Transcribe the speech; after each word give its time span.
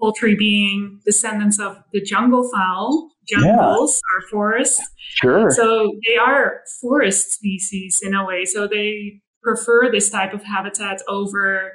poultry 0.00 0.34
being 0.34 1.00
descendants 1.04 1.58
of 1.58 1.76
the 1.92 2.00
jungle 2.00 2.50
fowl. 2.52 3.10
Jungles 3.28 4.00
yeah. 4.02 4.18
are 4.18 4.28
forests. 4.30 4.80
Sure. 4.98 5.50
So 5.50 5.92
they 6.06 6.16
are 6.16 6.62
forest 6.80 7.32
species 7.32 8.00
in 8.02 8.14
a 8.14 8.24
way. 8.24 8.44
So 8.44 8.66
they 8.66 9.20
prefer 9.42 9.90
this 9.90 10.10
type 10.10 10.32
of 10.32 10.42
habitat 10.42 11.00
over 11.08 11.72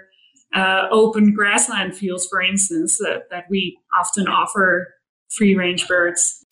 uh, 0.54 0.88
open 0.92 1.34
grassland 1.34 1.96
fields, 1.96 2.28
for 2.30 2.42
instance, 2.42 2.98
that, 2.98 3.24
that 3.30 3.46
we 3.50 3.78
often 4.00 4.28
offer 4.28 4.94
free 5.30 5.56
range 5.56 5.88
birds. 5.88 6.44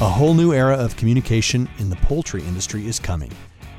A 0.00 0.08
whole 0.08 0.34
new 0.34 0.52
era 0.52 0.76
of 0.76 0.96
communication 0.96 1.68
in 1.78 1.90
the 1.90 1.96
poultry 1.96 2.42
industry 2.44 2.86
is 2.86 3.00
coming. 3.00 3.32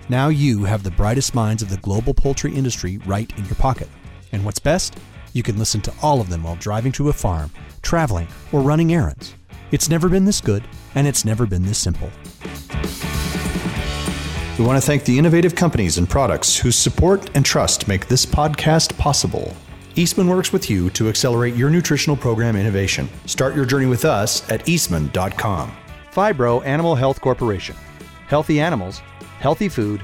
Now 0.09 0.27
you 0.27 0.65
have 0.65 0.83
the 0.83 0.91
brightest 0.91 1.33
minds 1.33 1.61
of 1.61 1.69
the 1.69 1.77
global 1.77 2.13
poultry 2.13 2.53
industry 2.53 2.97
right 3.05 3.31
in 3.37 3.45
your 3.45 3.55
pocket. 3.55 3.87
And 4.33 4.43
what's 4.43 4.59
best? 4.59 4.97
You 5.39 5.43
can 5.43 5.57
listen 5.57 5.79
to 5.83 5.93
all 6.01 6.19
of 6.19 6.27
them 6.27 6.43
while 6.43 6.57
driving 6.57 6.91
to 6.91 7.07
a 7.07 7.13
farm, 7.13 7.49
traveling, 7.81 8.27
or 8.51 8.59
running 8.59 8.91
errands. 8.91 9.35
It's 9.71 9.87
never 9.87 10.09
been 10.09 10.25
this 10.25 10.41
good, 10.41 10.65
and 10.95 11.07
it's 11.07 11.23
never 11.23 11.45
been 11.45 11.63
this 11.63 11.77
simple. 11.77 12.09
We 14.59 14.65
want 14.65 14.75
to 14.75 14.85
thank 14.85 15.05
the 15.05 15.17
innovative 15.17 15.55
companies 15.55 15.97
and 15.97 16.09
products 16.09 16.57
whose 16.57 16.75
support 16.75 17.29
and 17.37 17.45
trust 17.45 17.87
make 17.87 18.09
this 18.09 18.25
podcast 18.25 18.97
possible. 18.97 19.55
Eastman 19.95 20.27
works 20.27 20.51
with 20.51 20.69
you 20.69 20.89
to 20.89 21.07
accelerate 21.07 21.55
your 21.55 21.69
nutritional 21.69 22.17
program 22.17 22.57
innovation. 22.57 23.07
Start 23.25 23.55
your 23.55 23.63
journey 23.63 23.85
with 23.85 24.03
us 24.03 24.43
at 24.51 24.67
eastman.com. 24.67 25.71
Phibro 26.11 26.65
Animal 26.65 26.95
Health 26.95 27.21
Corporation. 27.21 27.77
Healthy 28.27 28.59
animals, 28.59 28.99
healthy 29.39 29.69
food, 29.69 30.01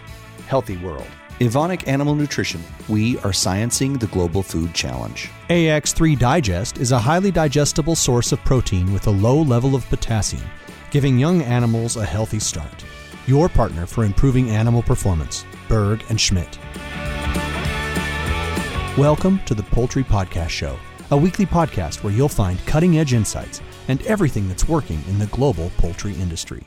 healthy 0.47 0.77
world. 0.77 1.07
Evonik 1.39 1.85
Animal 1.85 2.15
Nutrition. 2.15 2.63
We 2.87 3.17
are 3.17 3.31
sciencing 3.31 3.99
the 3.99 4.07
global 4.07 4.41
food 4.41 4.73
challenge. 4.73 5.29
AX3 5.49 6.17
Digest 6.17 6.77
is 6.77 6.93
a 6.93 6.97
highly 6.97 7.29
digestible 7.29 7.97
source 7.97 8.31
of 8.31 8.39
protein 8.45 8.93
with 8.93 9.07
a 9.07 9.11
low 9.11 9.41
level 9.41 9.75
of 9.75 9.85
potassium, 9.89 10.45
giving 10.91 11.19
young 11.19 11.41
animals 11.41 11.97
a 11.97 12.05
healthy 12.05 12.39
start 12.39 12.85
your 13.27 13.49
partner 13.49 13.85
for 13.85 14.05
improving 14.05 14.51
animal 14.51 14.83
performance, 14.83 15.45
Berg 15.67 16.03
and 16.09 16.21
Schmidt. 16.21 16.57
Welcome 18.97 19.41
to 19.45 19.55
the 19.55 19.65
Poultry 19.71 20.03
Podcast 20.03 20.49
Show, 20.49 20.77
a 21.11 21.17
weekly 21.17 21.45
podcast 21.45 22.03
where 22.03 22.13
you'll 22.13 22.29
find 22.29 22.63
cutting 22.65 22.99
edge 22.99 23.13
insights 23.13 23.61
and 23.87 24.01
everything 24.03 24.47
that's 24.47 24.69
working 24.69 25.03
in 25.09 25.19
the 25.19 25.25
global 25.27 25.71
poultry 25.77 26.13
industry. 26.13 26.65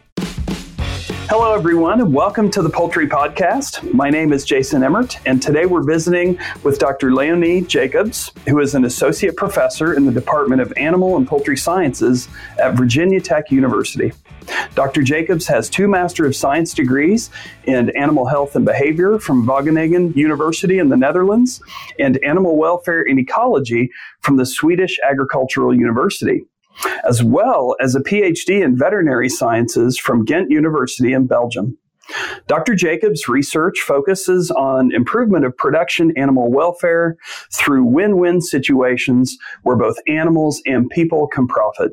Hello, 1.30 1.52
everyone, 1.52 2.00
and 2.00 2.14
welcome 2.14 2.50
to 2.52 2.62
the 2.62 2.70
Poultry 2.70 3.06
Podcast. 3.06 3.92
My 3.92 4.08
name 4.08 4.32
is 4.32 4.46
Jason 4.46 4.82
Emmert, 4.82 5.18
and 5.26 5.42
today 5.42 5.66
we're 5.66 5.82
visiting 5.82 6.38
with 6.64 6.78
Dr. 6.78 7.12
Leonie 7.12 7.60
Jacobs, 7.60 8.32
who 8.48 8.60
is 8.60 8.74
an 8.74 8.86
associate 8.86 9.36
professor 9.36 9.92
in 9.92 10.06
the 10.06 10.10
Department 10.10 10.62
of 10.62 10.72
Animal 10.78 11.18
and 11.18 11.28
Poultry 11.28 11.58
Sciences 11.58 12.30
at 12.58 12.76
Virginia 12.76 13.20
Tech 13.20 13.50
University. 13.50 14.10
Dr. 14.74 15.02
Jacobs 15.02 15.46
has 15.46 15.68
two 15.68 15.86
Master 15.86 16.24
of 16.24 16.34
Science 16.34 16.72
degrees 16.72 17.28
in 17.64 17.94
Animal 17.94 18.24
Health 18.24 18.56
and 18.56 18.64
Behavior 18.64 19.18
from 19.18 19.46
Wageningen 19.46 20.16
University 20.16 20.78
in 20.78 20.88
the 20.88 20.96
Netherlands 20.96 21.60
and 21.98 22.16
Animal 22.24 22.56
Welfare 22.56 23.02
and 23.02 23.18
Ecology 23.18 23.90
from 24.20 24.38
the 24.38 24.46
Swedish 24.46 24.98
Agricultural 25.06 25.74
University, 25.74 26.46
as 27.08 27.22
well 27.22 27.76
as 27.80 27.94
a 27.94 28.00
PhD 28.00 28.62
in 28.62 28.76
Veterinary 28.76 29.28
Sciences 29.28 29.98
from 29.98 30.24
Ghent 30.24 30.50
University 30.50 31.12
in 31.12 31.26
Belgium. 31.26 31.76
Dr. 32.46 32.74
Jacobs' 32.74 33.28
research 33.28 33.80
focuses 33.80 34.50
on 34.50 34.94
improvement 34.94 35.44
of 35.44 35.56
production 35.56 36.12
animal 36.16 36.50
welfare 36.50 37.16
through 37.52 37.84
win 37.84 38.16
win 38.16 38.40
situations 38.40 39.36
where 39.62 39.76
both 39.76 39.96
animals 40.06 40.62
and 40.64 40.88
people 40.88 41.26
can 41.26 41.46
profit. 41.46 41.92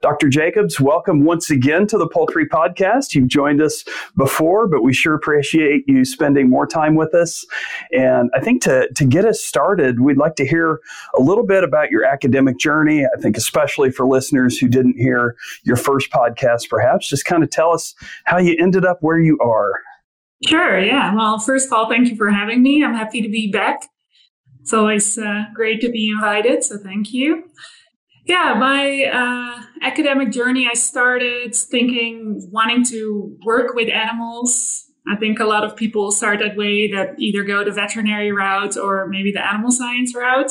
Dr. 0.00 0.28
Jacobs, 0.28 0.80
welcome 0.80 1.24
once 1.24 1.50
again 1.50 1.86
to 1.86 1.96
the 1.96 2.08
Poultry 2.08 2.46
Podcast. 2.46 3.14
You've 3.14 3.28
joined 3.28 3.62
us 3.62 3.84
before, 4.16 4.66
but 4.66 4.82
we 4.82 4.92
sure 4.92 5.14
appreciate 5.14 5.84
you 5.86 6.04
spending 6.04 6.50
more 6.50 6.66
time 6.66 6.94
with 6.94 7.14
us. 7.14 7.44
And 7.92 8.30
I 8.34 8.40
think 8.40 8.62
to, 8.64 8.88
to 8.92 9.04
get 9.04 9.24
us 9.24 9.40
started, 9.40 10.00
we'd 10.00 10.18
like 10.18 10.34
to 10.36 10.46
hear 10.46 10.80
a 11.16 11.22
little 11.22 11.46
bit 11.46 11.64
about 11.64 11.90
your 11.90 12.04
academic 12.04 12.58
journey. 12.58 13.04
I 13.06 13.20
think, 13.20 13.36
especially 13.36 13.90
for 13.90 14.06
listeners 14.06 14.58
who 14.58 14.68
didn't 14.68 14.98
hear 14.98 15.36
your 15.62 15.76
first 15.76 16.10
podcast, 16.10 16.68
perhaps, 16.68 17.08
just 17.08 17.24
kind 17.24 17.42
of 17.42 17.50
tell 17.50 17.72
us 17.72 17.94
how 18.24 18.38
you 18.38 18.56
ended 18.58 18.84
up 18.84 18.98
where 19.00 19.20
you 19.20 19.38
are. 19.38 19.80
Sure, 20.46 20.78
yeah. 20.78 21.14
Well, 21.14 21.38
first 21.38 21.66
of 21.66 21.72
all, 21.72 21.88
thank 21.88 22.10
you 22.10 22.16
for 22.16 22.30
having 22.30 22.62
me. 22.62 22.84
I'm 22.84 22.94
happy 22.94 23.22
to 23.22 23.28
be 23.28 23.50
back. 23.50 23.86
It's 24.60 24.72
always 24.72 25.16
uh, 25.16 25.44
great 25.54 25.80
to 25.82 25.90
be 25.90 26.10
invited, 26.10 26.64
so 26.64 26.78
thank 26.78 27.12
you. 27.12 27.44
Yeah, 28.26 28.54
my 28.58 29.04
uh, 29.04 29.62
academic 29.82 30.32
journey, 30.32 30.66
I 30.70 30.74
started 30.74 31.54
thinking, 31.54 32.48
wanting 32.50 32.84
to 32.86 33.36
work 33.44 33.74
with 33.74 33.90
animals. 33.90 34.86
I 35.06 35.16
think 35.16 35.40
a 35.40 35.44
lot 35.44 35.64
of 35.64 35.76
people 35.76 36.10
start 36.10 36.38
that 36.38 36.56
way 36.56 36.90
that 36.90 37.16
either 37.18 37.42
go 37.42 37.64
the 37.64 37.70
veterinary 37.70 38.32
route 38.32 38.78
or 38.78 39.06
maybe 39.08 39.30
the 39.30 39.46
animal 39.46 39.70
science 39.70 40.14
route. 40.14 40.50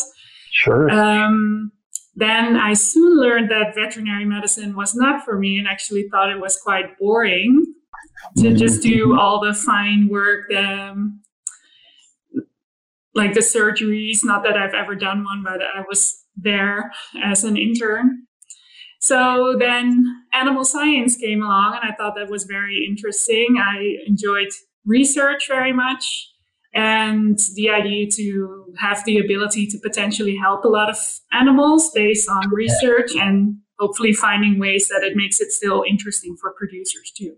Sure. 0.52 0.88
Um, 0.92 1.72
then 2.16 2.58
I 2.58 2.74
soon 2.74 3.18
learned 3.18 3.50
that 3.50 3.74
veterinary 3.74 4.26
medicine 4.26 4.76
was 4.76 4.94
not 4.94 5.26
for 5.26 5.40
me 5.40 5.58
and 5.58 5.68
actually 5.68 6.08
thought 6.10 6.30
it 6.30 6.40
was 6.40 6.58
quite 6.58 7.00
boring 7.00 7.74
to 8.38 8.44
mm-hmm. 8.44 8.56
just 8.56 8.84
do 8.84 9.18
all 9.18 9.44
the 9.44 9.56
fine 9.56 10.10
work, 10.12 10.46
the, 10.50 10.64
um, 10.64 11.22
like 13.16 13.34
the 13.34 13.40
surgeries. 13.40 14.20
Not 14.24 14.44
that 14.44 14.56
I've 14.56 14.76
ever 14.76 14.94
done 14.94 15.24
one, 15.24 15.42
but 15.44 15.60
I 15.62 15.82
was 15.88 16.23
there 16.36 16.92
as 17.24 17.44
an 17.44 17.58
intern. 17.58 18.26
So 19.00 19.56
then 19.60 20.06
animal 20.32 20.64
science 20.64 21.18
came 21.18 21.44
along, 21.44 21.76
and 21.82 21.92
I 21.92 21.96
thought 21.96 22.16
that 22.16 22.30
was 22.30 22.46
very 22.46 22.86
interesting. 22.90 23.58
I 23.60 23.98
enjoyed 24.08 24.50
research 24.86 25.48
very 25.48 25.74
much 25.74 26.30
and 26.74 27.38
the 27.56 27.70
idea 27.70 28.10
to 28.12 28.74
have 28.80 29.04
the 29.06 29.20
ability 29.20 29.68
to 29.68 29.78
potentially 29.78 30.36
help 30.36 30.66
a 30.66 30.68
lot 30.68 30.90
of 30.90 30.98
animals 31.32 31.92
based 31.94 32.28
on 32.28 32.50
research 32.50 33.12
and 33.16 33.58
hopefully 33.80 34.14
finding 34.14 34.60
ways 34.60 34.88
that 34.88 35.04
it 35.04 35.16
makes 35.16 35.40
it 35.40 35.52
still 35.52 35.84
interesting 35.88 36.36
for 36.40 36.54
producers 36.58 37.12
too. 37.12 37.36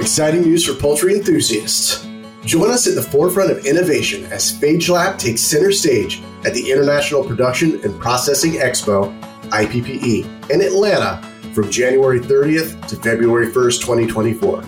Exciting 0.00 0.42
news 0.42 0.64
for 0.64 0.74
poultry 0.74 1.14
enthusiasts. 1.14 2.06
Join 2.48 2.70
us 2.70 2.86
at 2.86 2.94
the 2.94 3.02
forefront 3.02 3.50
of 3.50 3.66
innovation 3.66 4.24
as 4.32 4.58
PhageLab 4.58 5.18
takes 5.18 5.42
center 5.42 5.70
stage 5.70 6.22
at 6.46 6.54
the 6.54 6.72
International 6.72 7.22
Production 7.22 7.78
and 7.84 8.00
Processing 8.00 8.52
Expo, 8.52 9.12
IPPE, 9.50 10.48
in 10.50 10.62
Atlanta 10.62 11.20
from 11.52 11.70
January 11.70 12.18
30th 12.18 12.86
to 12.88 12.96
February 12.96 13.48
1st, 13.48 13.80
2024. 13.82 14.64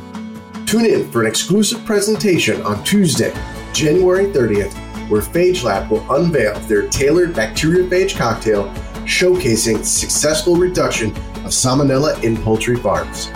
Tune 0.66 0.84
in 0.84 1.10
for 1.10 1.22
an 1.22 1.26
exclusive 1.26 1.82
presentation 1.86 2.60
on 2.66 2.84
Tuesday, 2.84 3.32
January 3.72 4.26
30th, 4.26 4.74
where 5.08 5.22
PhageLab 5.22 5.88
will 5.88 6.04
unveil 6.14 6.60
their 6.68 6.86
tailored 6.90 7.32
bacteriophage 7.32 8.14
cocktail 8.14 8.68
showcasing 9.06 9.82
successful 9.86 10.54
reduction 10.54 11.12
of 11.12 11.52
salmonella 11.52 12.22
in 12.22 12.36
poultry 12.36 12.76
farms. 12.76 13.30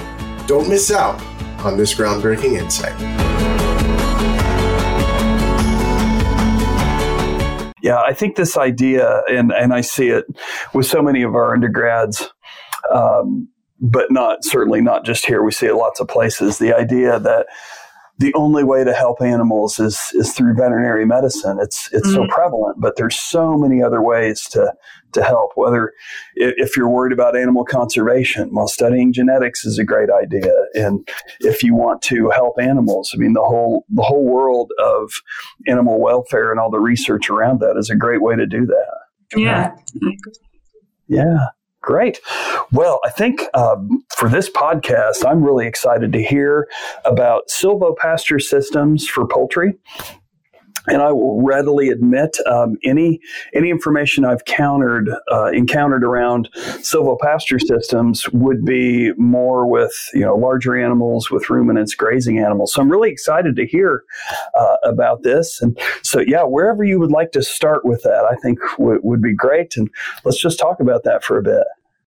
Don't 0.46 0.68
miss 0.68 0.90
out 0.90 1.18
on 1.64 1.78
this 1.78 1.94
groundbreaking 1.94 2.60
insight. 2.60 3.33
Yeah, 7.84 8.00
I 8.00 8.14
think 8.14 8.36
this 8.36 8.56
idea, 8.56 9.24
and, 9.28 9.52
and 9.52 9.74
I 9.74 9.82
see 9.82 10.08
it 10.08 10.24
with 10.72 10.86
so 10.86 11.02
many 11.02 11.22
of 11.22 11.34
our 11.34 11.52
undergrads, 11.54 12.30
um, 12.90 13.50
but 13.78 14.10
not 14.10 14.42
certainly 14.42 14.80
not 14.80 15.04
just 15.04 15.26
here. 15.26 15.42
We 15.44 15.52
see 15.52 15.66
it 15.66 15.74
lots 15.74 16.00
of 16.00 16.08
places. 16.08 16.58
The 16.58 16.74
idea 16.74 17.20
that 17.20 17.46
the 18.18 18.32
only 18.34 18.62
way 18.62 18.84
to 18.84 18.92
help 18.92 19.20
animals 19.20 19.80
is 19.80 20.00
is 20.14 20.32
through 20.32 20.54
veterinary 20.54 21.04
medicine. 21.04 21.58
It's 21.60 21.88
it's 21.92 22.08
mm-hmm. 22.08 22.26
so 22.26 22.26
prevalent, 22.28 22.80
but 22.80 22.96
there's 22.96 23.18
so 23.18 23.56
many 23.56 23.82
other 23.82 24.00
ways 24.00 24.42
to 24.50 24.72
to 25.12 25.22
help. 25.22 25.52
Whether 25.56 25.92
if 26.36 26.76
you're 26.76 26.88
worried 26.88 27.12
about 27.12 27.36
animal 27.36 27.64
conservation, 27.64 28.50
well, 28.52 28.68
studying 28.68 29.12
genetics 29.12 29.64
is 29.64 29.78
a 29.78 29.84
great 29.84 30.10
idea, 30.10 30.52
and 30.74 31.06
if 31.40 31.62
you 31.62 31.74
want 31.74 32.02
to 32.02 32.30
help 32.30 32.54
animals, 32.60 33.12
I 33.14 33.18
mean 33.18 33.32
the 33.32 33.42
whole 33.44 33.84
the 33.88 34.02
whole 34.02 34.24
world 34.24 34.70
of 34.78 35.12
animal 35.66 36.00
welfare 36.00 36.52
and 36.52 36.60
all 36.60 36.70
the 36.70 36.80
research 36.80 37.28
around 37.28 37.60
that 37.60 37.76
is 37.76 37.90
a 37.90 37.96
great 37.96 38.22
way 38.22 38.36
to 38.36 38.46
do 38.46 38.64
that. 38.66 38.94
Yeah. 39.36 39.74
Yeah. 41.08 41.46
Great. 41.84 42.18
Well, 42.72 42.98
I 43.04 43.10
think 43.10 43.42
um, 43.52 44.02
for 44.16 44.30
this 44.30 44.48
podcast, 44.48 45.22
I'm 45.26 45.44
really 45.44 45.66
excited 45.66 46.14
to 46.14 46.22
hear 46.22 46.66
about 47.04 47.48
silvopasture 47.48 48.40
systems 48.40 49.06
for 49.06 49.28
poultry. 49.28 49.74
And 50.86 51.02
I 51.02 51.12
will 51.12 51.40
readily 51.42 51.88
admit 51.88 52.36
um, 52.46 52.76
any 52.84 53.20
any 53.52 53.70
information 53.70 54.24
I've 54.24 54.44
countered 54.44 55.10
uh, 55.30 55.46
encountered 55.46 56.04
around 56.04 56.50
silvopasture 56.54 57.60
systems 57.60 58.28
would 58.30 58.64
be 58.64 59.12
more 59.16 59.66
with 59.66 59.94
you 60.12 60.20
know 60.20 60.36
larger 60.36 60.76
animals, 60.76 61.30
with 61.30 61.48
ruminants, 61.48 61.94
grazing 61.94 62.38
animals. 62.38 62.72
So 62.72 62.82
I'm 62.82 62.90
really 62.90 63.10
excited 63.10 63.56
to 63.56 63.66
hear 63.66 64.04
uh, 64.58 64.76
about 64.82 65.22
this. 65.22 65.60
And 65.60 65.78
so 66.02 66.20
yeah, 66.20 66.42
wherever 66.42 66.84
you 66.84 66.98
would 66.98 67.12
like 67.12 67.32
to 67.32 67.42
start 67.42 67.84
with 67.84 68.02
that, 68.02 68.26
I 68.30 68.36
think 68.36 68.58
w- 68.78 69.00
would 69.02 69.22
be 69.22 69.34
great. 69.34 69.76
And 69.76 69.90
let's 70.24 70.40
just 70.40 70.58
talk 70.58 70.80
about 70.80 71.04
that 71.04 71.24
for 71.24 71.38
a 71.38 71.42
bit. 71.42 71.64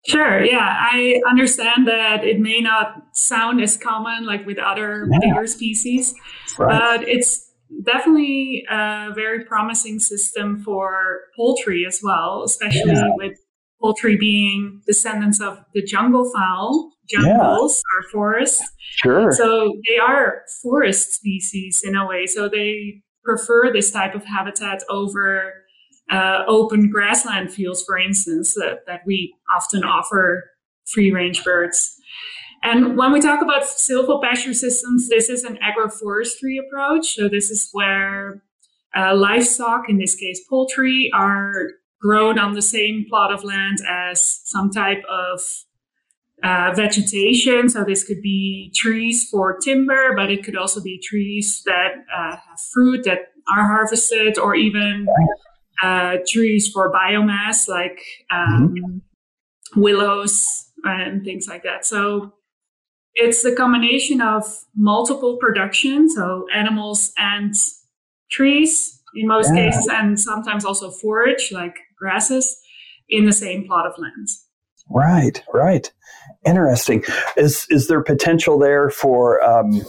Sure. 0.08 0.42
Yeah, 0.42 0.74
I 0.80 1.22
understand 1.28 1.88
that 1.88 2.24
it 2.24 2.40
may 2.40 2.62
not 2.62 3.04
sound 3.12 3.62
as 3.62 3.76
common 3.76 4.26
like 4.26 4.46
with 4.46 4.58
other 4.58 5.06
yeah. 5.12 5.20
bigger 5.20 5.48
species, 5.48 6.16
right. 6.58 7.00
but 7.00 7.08
it's 7.08 7.47
definitely 7.84 8.66
a 8.70 9.12
very 9.14 9.44
promising 9.46 10.00
system 10.00 10.62
for 10.64 11.22
poultry 11.36 11.86
as 11.88 12.00
well, 12.04 12.44
especially 12.44 12.94
yeah. 12.94 13.10
with 13.16 13.38
poultry 13.82 14.18
being 14.18 14.82
descendants 14.86 15.40
of 15.40 15.60
the 15.74 15.82
jungle 15.82 16.32
fowl. 16.34 16.92
Jungles 17.10 17.82
yeah. 17.84 18.00
are 18.00 18.10
forests. 18.12 18.64
Sure. 18.80 19.32
So 19.32 19.80
they 19.88 19.98
are 19.98 20.42
forest 20.62 21.14
species 21.14 21.82
in 21.84 21.96
a 21.96 22.06
way. 22.06 22.26
So 22.26 22.50
they 22.50 23.02
prefer 23.24 23.72
this 23.72 23.92
type 23.92 24.16
of 24.16 24.26
habitat 24.26 24.84
over 24.90 25.54
uh, 26.10 26.44
open 26.48 26.90
grassland 26.90 27.52
fields, 27.52 27.84
for 27.84 27.98
instance, 27.98 28.54
that, 28.56 28.80
that 28.88 29.02
we 29.06 29.34
often 29.56 29.84
offer 29.84 30.50
free 30.86 31.12
range 31.12 31.44
birds. 31.44 31.98
And 32.68 32.98
when 32.98 33.14
we 33.14 33.22
talk 33.22 33.42
about 33.42 33.64
silvopasture 33.64 34.54
systems, 34.54 35.08
this 35.08 35.30
is 35.30 35.46
an 35.46 35.58
agroforestry 35.70 36.58
approach. 36.60 37.16
So 37.16 37.30
this 37.30 37.50
is 37.50 37.70
where 37.72 38.44
uh, 38.94 39.16
livestock, 39.16 39.84
in 39.88 40.00
this 40.00 40.16
case 40.16 40.42
poultry, 40.50 41.10
are 41.14 41.70
grown 42.02 42.38
on 42.38 42.56
the 42.56 42.62
same 42.62 43.06
plot 43.10 43.32
of 43.32 43.46
land 43.46 43.78
as 43.90 44.42
some 44.44 44.70
type 44.70 45.02
of 45.10 45.40
uh, 46.44 46.74
vegetation. 46.76 47.70
So 47.70 47.86
this 47.86 48.04
could 48.04 48.22
be 48.22 48.74
trees 48.76 49.30
for 49.30 49.58
timber, 49.58 50.14
but 50.14 50.30
it 50.30 50.44
could 50.44 50.58
also 50.58 50.82
be 50.82 51.00
trees 51.00 51.64
that 51.66 51.92
uh, 52.14 52.36
have 52.36 52.60
fruit 52.74 53.06
that 53.06 53.20
are 53.50 53.66
harvested, 53.66 54.38
or 54.38 54.56
even 54.56 55.08
uh, 55.82 56.18
trees 56.28 56.68
for 56.68 56.92
biomass 56.92 57.70
like 57.70 58.02
um, 58.30 58.76
mm-hmm. 58.76 59.82
willows 59.82 60.70
and 60.84 61.24
things 61.24 61.48
like 61.48 61.64
that. 61.64 61.86
So 61.86 62.34
it's 63.18 63.42
the 63.42 63.54
combination 63.54 64.22
of 64.22 64.46
multiple 64.76 65.38
production, 65.38 66.10
so 66.10 66.46
animals 66.54 67.12
and 67.18 67.54
trees 68.30 69.02
in 69.16 69.28
most 69.28 69.54
yeah. 69.54 69.72
cases, 69.72 69.88
and 69.92 70.20
sometimes 70.20 70.64
also 70.64 70.92
forage 70.92 71.52
like 71.52 71.76
grasses 71.98 72.58
in 73.10 73.26
the 73.26 73.34
same 73.34 73.66
plot 73.66 73.88
of 73.88 73.94
land. 73.98 74.28
Right, 74.90 75.44
right. 75.54 75.92
Interesting. 76.46 77.04
Is 77.36 77.66
is 77.70 77.88
there 77.88 78.02
potential 78.02 78.58
there 78.60 78.90
for 78.90 79.44
um, 79.44 79.82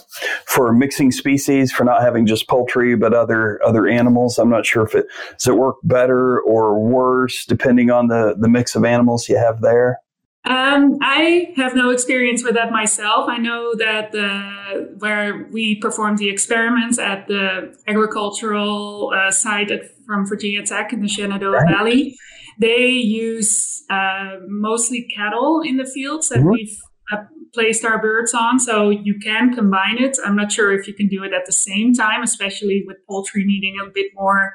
for 0.46 0.72
mixing 0.72 1.12
species 1.12 1.70
for 1.70 1.84
not 1.84 2.00
having 2.00 2.26
just 2.26 2.48
poultry 2.48 2.96
but 2.96 3.14
other 3.14 3.60
other 3.64 3.86
animals? 3.86 4.38
I'm 4.38 4.50
not 4.50 4.66
sure 4.66 4.84
if 4.84 4.94
it 4.94 5.06
does 5.32 5.46
it 5.46 5.56
work 5.56 5.76
better 5.84 6.40
or 6.40 6.80
worse 6.80 7.44
depending 7.44 7.90
on 7.90 8.08
the 8.08 8.34
the 8.36 8.48
mix 8.48 8.74
of 8.74 8.84
animals 8.84 9.28
you 9.28 9.36
have 9.36 9.60
there. 9.60 10.00
Um, 10.48 10.96
I 11.02 11.52
have 11.56 11.74
no 11.74 11.90
experience 11.90 12.42
with 12.42 12.54
that 12.54 12.72
myself. 12.72 13.28
I 13.28 13.36
know 13.36 13.74
that 13.74 14.12
the, 14.12 14.94
where 14.96 15.46
we 15.52 15.74
performed 15.74 16.16
the 16.16 16.30
experiments 16.30 16.98
at 16.98 17.28
the 17.28 17.76
agricultural 17.86 19.12
uh, 19.14 19.30
site 19.30 19.70
at, 19.70 19.82
from 20.06 20.26
Virginia 20.26 20.64
Tech 20.64 20.94
in 20.94 21.02
the 21.02 21.08
Shenandoah 21.08 21.50
right. 21.50 21.68
Valley, 21.68 22.16
they 22.58 22.88
use 22.88 23.84
uh, 23.90 24.36
mostly 24.46 25.06
cattle 25.14 25.60
in 25.60 25.76
the 25.76 25.84
fields 25.84 26.30
that 26.30 26.38
mm-hmm. 26.38 26.48
we've 26.48 26.78
uh, 27.12 27.24
placed 27.52 27.84
our 27.84 28.00
birds 28.00 28.32
on. 28.32 28.58
So 28.58 28.88
you 28.88 29.18
can 29.22 29.54
combine 29.54 29.98
it. 29.98 30.16
I'm 30.24 30.34
not 30.34 30.50
sure 30.50 30.72
if 30.72 30.88
you 30.88 30.94
can 30.94 31.08
do 31.08 31.24
it 31.24 31.34
at 31.34 31.44
the 31.44 31.52
same 31.52 31.92
time, 31.92 32.22
especially 32.22 32.84
with 32.86 32.96
poultry 33.06 33.44
needing 33.44 33.76
a 33.84 33.90
bit 33.90 34.12
more 34.14 34.54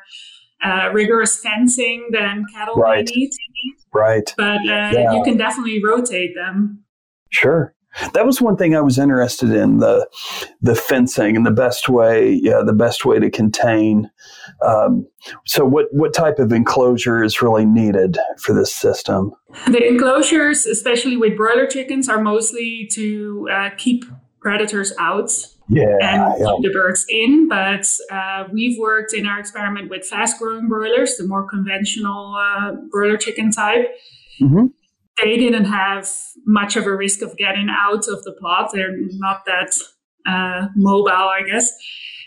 uh, 0.63 0.89
rigorous 0.93 1.39
fencing 1.39 2.09
than 2.11 2.45
cattle 2.53 2.75
right. 2.75 3.09
need. 3.13 3.31
Right. 3.93 4.33
But 4.37 4.57
uh, 4.57 4.91
yeah. 4.93 5.13
you 5.13 5.23
can 5.23 5.37
definitely 5.37 5.83
rotate 5.83 6.35
them. 6.35 6.83
Sure. 7.29 7.75
That 8.13 8.25
was 8.25 8.41
one 8.41 8.57
thing 8.57 8.75
I 8.75 8.81
was 8.81 8.97
interested 8.97 9.51
in 9.51 9.77
the 9.77 10.07
the 10.61 10.73
fencing 10.73 11.35
and 11.35 11.45
the 11.45 11.51
best 11.51 11.89
way, 11.89 12.39
yeah, 12.41 12.63
the 12.65 12.73
best 12.73 13.05
way 13.05 13.19
to 13.19 13.29
contain. 13.29 14.09
Um, 14.65 15.07
so, 15.45 15.63
what 15.63 15.85
what 15.91 16.11
type 16.11 16.39
of 16.39 16.51
enclosure 16.51 17.23
is 17.23 17.43
really 17.43 17.67
needed 17.67 18.17
for 18.39 18.53
this 18.53 18.73
system? 18.73 19.31
The 19.67 19.87
enclosures, 19.87 20.65
especially 20.65 21.17
with 21.17 21.37
broiler 21.37 21.67
chickens, 21.67 22.09
are 22.09 22.19
mostly 22.19 22.89
to 22.93 23.47
uh, 23.51 23.69
keep 23.77 24.05
predators 24.41 24.91
out 24.97 25.31
yeah, 25.69 25.97
and 26.01 26.33
yeah. 26.39 26.45
keep 26.55 26.63
the 26.63 26.71
birds 26.73 27.05
in. 27.09 27.47
But 27.47 27.87
uh, 28.11 28.45
we've 28.51 28.77
worked 28.79 29.13
in 29.13 29.25
our 29.25 29.39
experiment 29.39 29.89
with 29.89 30.05
fast 30.05 30.39
growing 30.39 30.67
broilers, 30.67 31.17
the 31.17 31.27
more 31.27 31.47
conventional 31.47 32.35
uh, 32.35 32.73
broiler 32.91 33.17
chicken 33.17 33.51
type. 33.51 33.87
Mm-hmm. 34.41 34.67
They 35.21 35.37
didn't 35.37 35.65
have 35.65 36.09
much 36.45 36.75
of 36.75 36.85
a 36.85 36.95
risk 36.95 37.21
of 37.21 37.37
getting 37.37 37.67
out 37.69 38.07
of 38.07 38.23
the 38.23 38.33
plot. 38.39 38.71
They're 38.73 38.95
not 38.95 39.45
that 39.45 39.75
uh, 40.25 40.67
mobile, 40.75 41.11
I 41.11 41.43
guess. 41.43 41.71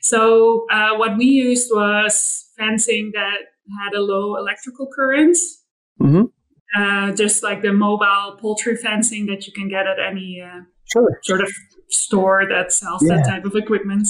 So 0.03 0.67
uh, 0.71 0.97
what 0.97 1.17
we 1.17 1.25
used 1.25 1.71
was 1.75 2.49
fencing 2.57 3.11
that 3.15 3.39
had 3.83 3.95
a 3.97 4.01
low 4.01 4.37
electrical 4.37 4.89
current. 4.95 5.37
Mm-hmm. 6.01 6.25
Uh, 6.77 7.13
just 7.13 7.43
like 7.43 7.63
the 7.63 7.73
mobile 7.73 8.37
poultry 8.39 8.77
fencing 8.77 9.27
that 9.27 9.47
you 9.47 9.53
can 9.53 9.69
get 9.69 9.87
at 9.87 9.99
any 9.99 10.43
uh, 10.45 10.61
sure. 10.85 11.19
sort 11.23 11.41
of 11.41 11.51
store 11.89 12.47
that 12.49 12.73
sells 12.73 13.03
yeah. 13.03 13.17
that 13.17 13.27
type 13.27 13.45
of 13.45 13.55
equipment. 13.55 14.09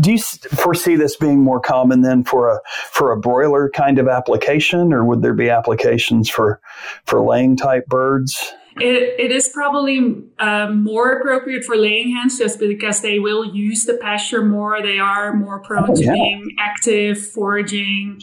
Do 0.00 0.12
you 0.12 0.18
foresee 0.18 0.96
this 0.96 1.16
being 1.16 1.40
more 1.40 1.60
common 1.60 2.02
than 2.02 2.24
for 2.24 2.48
a 2.48 2.60
for 2.90 3.12
a 3.12 3.16
broiler 3.16 3.70
kind 3.70 3.98
of 3.98 4.08
application, 4.08 4.92
or 4.92 5.04
would 5.04 5.22
there 5.22 5.34
be 5.34 5.48
applications 5.48 6.28
for 6.28 6.60
for 7.06 7.20
laying 7.20 7.56
type 7.56 7.86
birds? 7.86 8.52
It, 8.76 9.20
it 9.20 9.30
is 9.32 9.48
probably 9.48 10.22
uh, 10.38 10.70
more 10.70 11.12
appropriate 11.12 11.64
for 11.64 11.76
laying 11.76 12.16
hens 12.16 12.38
just 12.38 12.58
because 12.58 13.02
they 13.02 13.18
will 13.18 13.44
use 13.44 13.84
the 13.84 13.94
pasture 13.94 14.44
more. 14.44 14.80
They 14.80 14.98
are 14.98 15.34
more 15.34 15.60
prone 15.60 15.90
oh, 15.90 15.94
yeah. 15.96 16.06
to 16.06 16.12
being 16.12 16.56
active, 16.58 17.24
foraging, 17.24 18.22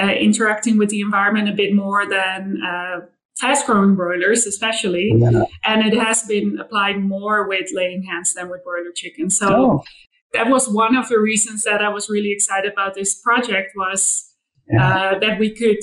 uh, 0.00 0.06
interacting 0.06 0.78
with 0.78 0.90
the 0.90 1.00
environment 1.00 1.48
a 1.48 1.52
bit 1.52 1.74
more 1.74 2.08
than 2.08 2.62
uh, 2.62 3.00
fast 3.38 3.66
growing 3.66 3.94
broilers, 3.94 4.46
especially. 4.46 5.12
Yeah. 5.16 5.44
And 5.64 5.86
it 5.86 5.98
has 5.98 6.22
been 6.24 6.58
applied 6.58 7.00
more 7.00 7.48
with 7.48 7.70
laying 7.72 8.02
hens 8.02 8.34
than 8.34 8.48
with 8.48 8.64
broiler 8.64 8.92
chickens. 8.94 9.38
So 9.38 9.48
oh. 9.48 9.84
that 10.32 10.48
was 10.48 10.68
one 10.68 10.96
of 10.96 11.08
the 11.08 11.18
reasons 11.18 11.64
that 11.64 11.82
I 11.82 11.88
was 11.88 12.08
really 12.08 12.32
excited 12.32 12.72
about 12.72 12.94
this 12.94 13.20
project 13.20 13.72
was 13.76 14.34
yeah. 14.70 15.12
uh, 15.12 15.18
that 15.20 15.38
we 15.38 15.54
could 15.54 15.78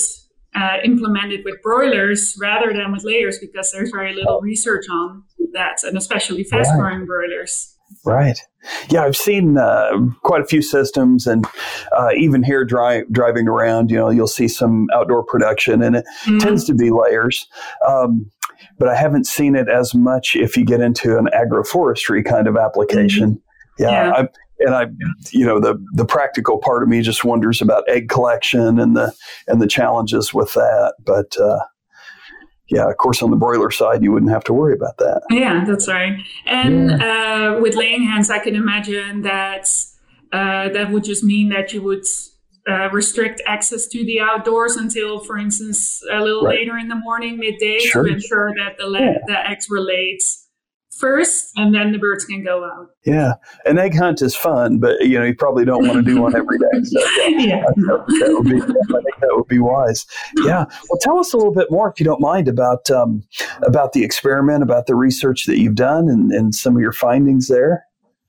uh, 0.56 0.78
implement 0.84 1.34
it 1.34 1.44
with 1.44 1.62
broilers 1.62 2.38
rather 2.39 2.74
than 2.74 2.91
with 2.91 3.03
layers 3.03 3.39
because 3.39 3.72
there's 3.72 3.91
very 3.91 4.13
little 4.13 4.41
research 4.41 4.86
on 4.89 5.24
that, 5.53 5.84
and 5.84 5.98
especially 5.98 6.44
fast 6.44 6.72
growing 6.77 7.00
right. 7.00 7.08
broilers. 7.08 7.75
Right. 8.06 8.39
Yeah, 8.89 9.04
I've 9.04 9.15
seen 9.15 9.58
uh, 9.58 9.92
quite 10.24 10.42
a 10.42 10.46
few 10.46 10.62
systems, 10.62 11.27
and 11.27 11.46
uh, 11.96 12.10
even 12.18 12.44
here 12.44 12.65
dri- 12.65 13.06
driving 13.12 13.48
around, 13.48 13.92
you 13.92 13.98
know, 13.98 14.10
you'll 14.10 14.27
see 14.27 14.48
some 14.48 14.88
outdoor 14.94 15.24
production, 15.24 15.82
and 15.82 15.98
it 15.98 16.06
mm-hmm. 16.24 16.39
tends 16.39 16.65
to 16.65 16.74
be 16.74 16.89
layers. 16.89 17.48
Um, 17.88 18.32
but 18.77 18.89
I 18.89 18.96
haven't 18.96 19.27
seen 19.27 19.56
it 19.56 19.70
as 19.70 19.94
much 19.94 20.36
if 20.36 20.58
you 20.58 20.65
get 20.65 20.82
into 20.82 21.18
an 21.18 21.27
agroforestry 21.34 22.25
kind 22.25 22.48
of 22.48 22.58
application. 22.58 23.36
Mm-hmm. 23.36 23.84
Yeah, 23.84 24.08
yeah. 24.08 24.12
I, 24.12 24.27
and 24.60 24.75
I, 24.75 24.86
you 25.32 25.46
know, 25.46 25.60
the 25.60 25.84
the 25.94 26.06
practical 26.06 26.60
part 26.60 26.82
of 26.82 26.89
me 26.89 27.01
just 27.01 27.25
wonders 27.25 27.62
about 27.62 27.84
egg 27.89 28.10
collection 28.10 28.80
and 28.80 28.96
the 28.96 29.13
and 29.48 29.62
the 29.62 29.68
challenges 29.68 30.34
with 30.34 30.54
that. 30.54 30.96
But 31.06 31.38
uh, 31.39 31.60
yeah, 32.67 32.89
of 32.89 32.98
course, 32.98 33.22
on 33.22 33.29
the 33.29 33.38
broiler 33.38 33.69
side, 33.69 34.03
you 34.03 34.12
wouldn't 34.12 34.31
have 34.31 34.43
to 34.45 34.53
worry 34.53 34.74
about 34.74 34.98
that. 34.98 35.22
Yeah, 35.29 35.63
that's 35.65 35.88
right. 35.88 36.17
And 36.45 36.91
yeah. 36.91 37.55
uh, 37.57 37.62
with 37.62 37.75
laying 37.75 38.03
hens, 38.03 38.29
I 38.29 38.39
can 38.39 38.55
imagine 38.55 39.22
that 39.22 39.69
uh, 40.31 40.69
that 40.69 40.91
would 40.91 41.03
just 41.03 41.24
mean 41.24 41.50
that 41.50 41.74
you 41.74 41.81
would 41.84 42.05
uh, 42.67 42.89
restrict 42.91 43.41
access 43.45 43.88
to 43.88 44.03
the 44.03 44.19
outdoors 44.19 44.75
until, 44.75 45.19
for 45.19 45.38
instance, 45.38 46.01
a 46.12 46.19
little 46.19 46.43
right. 46.43 46.57
later 46.57 46.77
in 46.77 46.88
the 46.88 46.95
morning, 46.95 47.38
midday, 47.38 47.77
sure. 47.79 48.03
to 48.03 48.13
ensure 48.13 48.51
that 48.57 48.77
the, 48.77 48.88
la- 48.88 49.00
yeah. 49.00 49.17
the 49.27 49.50
eggs 49.50 49.69
were 49.69 49.79
laid 49.79 50.19
first 51.00 51.52
and 51.56 51.74
then 51.74 51.92
the 51.92 51.98
birds 51.98 52.25
can 52.25 52.44
go 52.44 52.64
out. 52.64 52.90
Yeah. 53.06 53.34
An 53.66 53.78
egg 53.78 53.96
hunt 53.96 54.22
is 54.22 54.36
fun, 54.36 54.80
but 54.80 55.00
you 55.02 55.20
know, 55.20 55.25
you 55.25 55.36
probably 55.36 55.66
don't 55.66 55.88
want 55.88 55.98
to 55.98 56.02
do 56.04 56.22
one 56.22 56.36
every 56.36 56.58
day. 56.58 56.84
So 56.84 57.00
yeah, 57.28 57.64
That, 57.75 58.06
that, 58.08 58.30
would 58.30 58.46
be, 58.46 58.62
I 58.62 59.02
think 59.02 59.20
that 59.22 59.32
would 59.32 59.48
be 59.48 59.60
wise. 59.60 60.06
Yeah. 60.38 60.66
Well, 60.90 61.00
tell 61.02 61.20
us 61.20 61.34
a 61.34 61.38
little 61.38 61.54
bit 61.54 61.70
more, 61.70 61.90
if 61.90 62.00
you 62.00 62.06
don't 62.06 62.22
mind, 62.22 62.48
about 62.48 62.90
um, 62.90 63.24
about 63.64 63.94
the 63.94 64.04
experiment, 64.04 64.64
about 64.64 64.88
the 64.88 64.96
research 64.96 65.46
that 65.46 65.60
you've 65.60 65.75
done 65.75 66.10
and, 66.10 66.32
and 66.32 66.56
some 66.56 66.75
of 66.75 66.82
your 66.82 66.94
findings 66.94 67.48
there. 67.48 67.86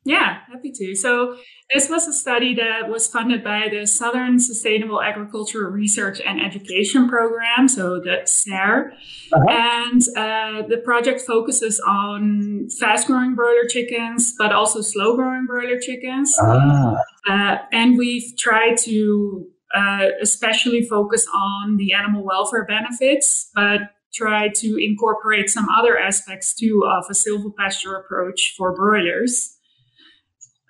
Yeah, 0.07 0.39
happy 0.53 0.71
to. 0.71 0.95
So, 0.95 1.37
this 1.75 1.91
was 1.91 2.07
a 2.07 2.13
study 2.13 2.55
that 2.55 2.89
was 2.89 3.09
funded 3.09 3.43
by 3.43 3.69
the 3.69 3.87
Southern 3.87 4.39
Sustainable 4.39 5.03
Agricultural 5.03 5.73
Research 5.73 6.21
and 6.25 6.41
Education 6.41 7.09
Program, 7.09 7.67
so 7.67 7.99
the 7.99 8.21
SARE. 8.25 8.93
Uh-huh. 9.33 9.45
And 9.49 10.01
uh, 10.17 10.69
the 10.69 10.79
project 10.85 11.23
focuses 11.23 11.81
on 11.81 12.69
fast 12.79 13.09
growing 13.09 13.35
broiler 13.35 13.67
chickens, 13.69 14.33
but 14.39 14.53
also 14.53 14.81
slow 14.81 15.17
growing 15.17 15.47
broiler 15.47 15.81
chickens. 15.81 16.37
Ah. 16.41 16.95
Uh, 17.29 17.57
and 17.73 17.99
we've 17.99 18.37
tried 18.39 18.77
to 18.85 19.45
uh, 19.75 20.07
especially 20.23 20.85
focus 20.85 21.27
on 21.35 21.77
the 21.77 21.93
animal 21.93 22.25
welfare 22.25 22.65
benefits, 22.65 23.51
but 23.57 23.81
try 24.15 24.49
to 24.49 24.77
incorporate 24.83 25.51
some 25.51 25.69
other 25.69 25.99
aspects 25.99 26.55
too 26.55 26.83
of 26.87 27.05
a 27.11 27.13
silvopasture 27.13 27.99
approach 27.99 28.55
for 28.57 28.75
broilers. 28.75 29.56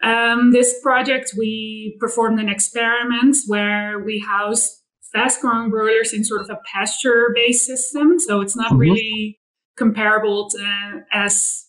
Um, 0.03 0.53
this 0.53 0.81
project, 0.83 1.35
we 1.37 1.97
performed 2.01 2.39
an 2.39 2.49
experiment 2.49 3.37
where 3.47 3.99
we 3.99 4.19
housed 4.19 4.83
fast 5.13 5.41
growing 5.41 5.71
broilers 5.71 6.13
in 6.13 6.25
sort 6.25 6.43
of 6.43 6.51
a 6.51 6.59
pasture 6.73 7.33
based 7.35 7.65
system. 7.65 8.19
So 8.19 8.41
it's 8.41 8.57
not 8.57 8.73
mm-hmm. 8.73 8.81
really 8.81 9.39
comparable 9.77 10.49
to, 10.51 11.03
as 11.13 11.67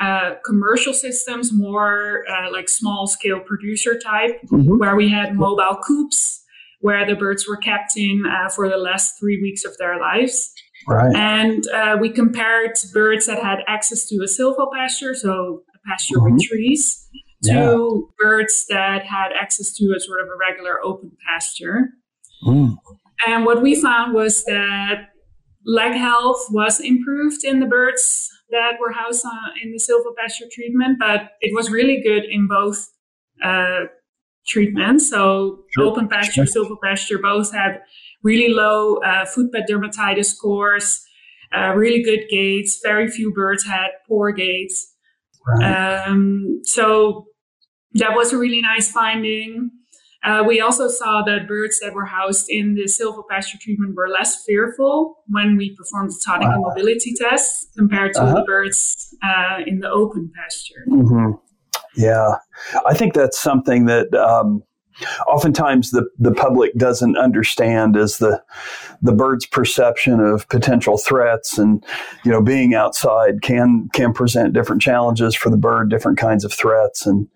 uh, 0.00 0.34
commercial 0.44 0.94
systems, 0.94 1.52
more 1.52 2.24
uh, 2.28 2.50
like 2.50 2.68
small 2.68 3.06
scale 3.06 3.40
producer 3.40 3.98
type, 3.98 4.40
mm-hmm. 4.46 4.78
where 4.78 4.96
we 4.96 5.08
had 5.08 5.34
mobile 5.34 5.78
coops 5.86 6.40
where 6.80 7.06
the 7.06 7.14
birds 7.14 7.46
were 7.46 7.58
kept 7.58 7.96
in 7.96 8.24
uh, 8.26 8.48
for 8.48 8.68
the 8.68 8.76
last 8.76 9.18
three 9.20 9.40
weeks 9.40 9.64
of 9.64 9.76
their 9.78 10.00
lives. 10.00 10.52
Right. 10.88 11.14
And 11.14 11.66
uh, 11.68 11.98
we 12.00 12.08
compared 12.08 12.72
birds 12.92 13.26
that 13.26 13.42
had 13.42 13.58
access 13.68 14.06
to 14.06 14.16
a 14.16 14.26
silvopasture, 14.26 15.14
so 15.14 15.62
a 15.74 15.88
pasture 15.88 16.16
mm-hmm. 16.16 16.34
with 16.34 16.42
trees, 16.42 17.06
to 17.44 17.52
yeah. 17.52 18.00
birds 18.18 18.66
that 18.68 19.04
had 19.04 19.32
access 19.32 19.72
to 19.72 19.94
a 19.96 20.00
sort 20.00 20.20
of 20.20 20.28
a 20.28 20.36
regular 20.38 20.82
open 20.84 21.12
pasture. 21.26 21.88
Mm. 22.44 22.76
And 23.26 23.44
what 23.44 23.62
we 23.62 23.80
found 23.80 24.14
was 24.14 24.44
that 24.44 25.10
leg 25.64 25.92
health 25.92 26.46
was 26.50 26.80
improved 26.80 27.44
in 27.44 27.60
the 27.60 27.66
birds 27.66 28.30
that 28.50 28.72
were 28.80 28.92
housed 28.92 29.24
on, 29.24 29.50
in 29.62 29.72
the 29.72 29.78
silvopasture 29.78 30.50
treatment, 30.50 30.98
but 30.98 31.32
it 31.40 31.54
was 31.54 31.70
really 31.70 32.02
good 32.02 32.24
in 32.24 32.46
both 32.48 32.90
uh, 33.42 33.84
treatments. 34.46 35.08
So 35.08 35.60
sure. 35.74 35.84
open 35.84 36.08
pasture, 36.08 36.46
sure. 36.46 36.64
silvopasture 36.66 37.22
both 37.22 37.52
had 37.52 37.80
really 38.22 38.52
low 38.52 38.96
uh, 38.96 39.24
footpad 39.24 39.66
dermatitis 39.68 40.26
scores, 40.26 41.04
uh, 41.54 41.72
really 41.74 42.02
good 42.02 42.24
gaits. 42.30 42.80
Very 42.82 43.08
few 43.08 43.32
birds 43.32 43.64
had 43.64 43.90
poor 44.08 44.32
gaits. 44.32 44.94
Right. 45.46 46.06
Um, 46.06 46.60
so 46.64 47.26
that 47.94 48.14
was 48.14 48.32
a 48.32 48.38
really 48.38 48.62
nice 48.62 48.90
finding. 48.90 49.70
Uh, 50.22 50.44
we 50.46 50.60
also 50.60 50.88
saw 50.88 51.22
that 51.22 51.48
birds 51.48 51.80
that 51.80 51.94
were 51.94 52.04
housed 52.04 52.46
in 52.50 52.74
the 52.74 52.82
silvopasture 52.82 53.58
treatment 53.58 53.94
were 53.94 54.08
less 54.08 54.44
fearful 54.44 55.16
when 55.28 55.56
we 55.56 55.74
performed 55.76 56.10
the 56.10 56.22
tonic 56.24 56.48
wow. 56.48 56.56
immobility 56.56 57.14
tests 57.14 57.68
compared 57.76 58.12
to 58.12 58.20
uh-huh. 58.20 58.34
the 58.34 58.44
birds 58.44 59.14
uh, 59.22 59.60
in 59.66 59.80
the 59.80 59.88
open 59.88 60.30
pasture. 60.36 60.84
Mm-hmm. 60.88 61.30
Yeah, 61.96 62.36
I 62.86 62.94
think 62.94 63.14
that's 63.14 63.40
something 63.40 63.86
that 63.86 64.14
um, 64.14 64.62
oftentimes 65.26 65.90
the, 65.90 66.06
the 66.18 66.32
public 66.32 66.74
doesn't 66.74 67.16
understand 67.16 67.96
is 67.96 68.18
the 68.18 68.42
the 69.02 69.12
bird's 69.12 69.46
perception 69.46 70.20
of 70.20 70.48
potential 70.48 70.98
threats 70.98 71.58
and 71.58 71.84
you 72.24 72.30
know 72.30 72.42
being 72.42 72.74
outside 72.74 73.42
can 73.42 73.88
can 73.92 74.12
present 74.12 74.52
different 74.52 74.82
challenges 74.82 75.34
for 75.34 75.50
the 75.50 75.56
bird 75.56 75.90
different 75.90 76.18
kinds 76.18 76.44
of 76.44 76.52
threats 76.52 77.06
and 77.06 77.26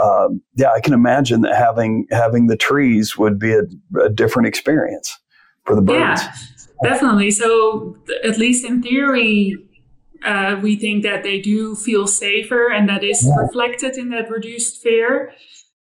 um, 0.00 0.40
yeah 0.56 0.70
I 0.70 0.80
can 0.80 0.94
imagine 0.94 1.42
that 1.42 1.54
having 1.54 2.06
having 2.10 2.46
the 2.46 2.56
trees 2.56 3.16
would 3.16 3.38
be 3.38 3.52
a, 3.52 3.62
a 4.02 4.08
different 4.08 4.48
experience 4.48 5.18
for 5.64 5.74
the 5.74 5.82
birds 5.82 6.22
yeah 6.22 6.34
definitely 6.82 7.30
so 7.30 7.96
at 8.24 8.38
least 8.38 8.64
in 8.64 8.82
theory 8.82 9.56
uh, 10.24 10.58
we 10.62 10.76
think 10.76 11.02
that 11.02 11.22
they 11.22 11.38
do 11.40 11.74
feel 11.74 12.06
safer 12.06 12.70
and 12.70 12.88
that 12.88 13.04
is 13.04 13.22
yeah. 13.26 13.34
reflected 13.36 13.98
in 13.98 14.08
that 14.08 14.30
reduced 14.30 14.82
fear 14.82 15.32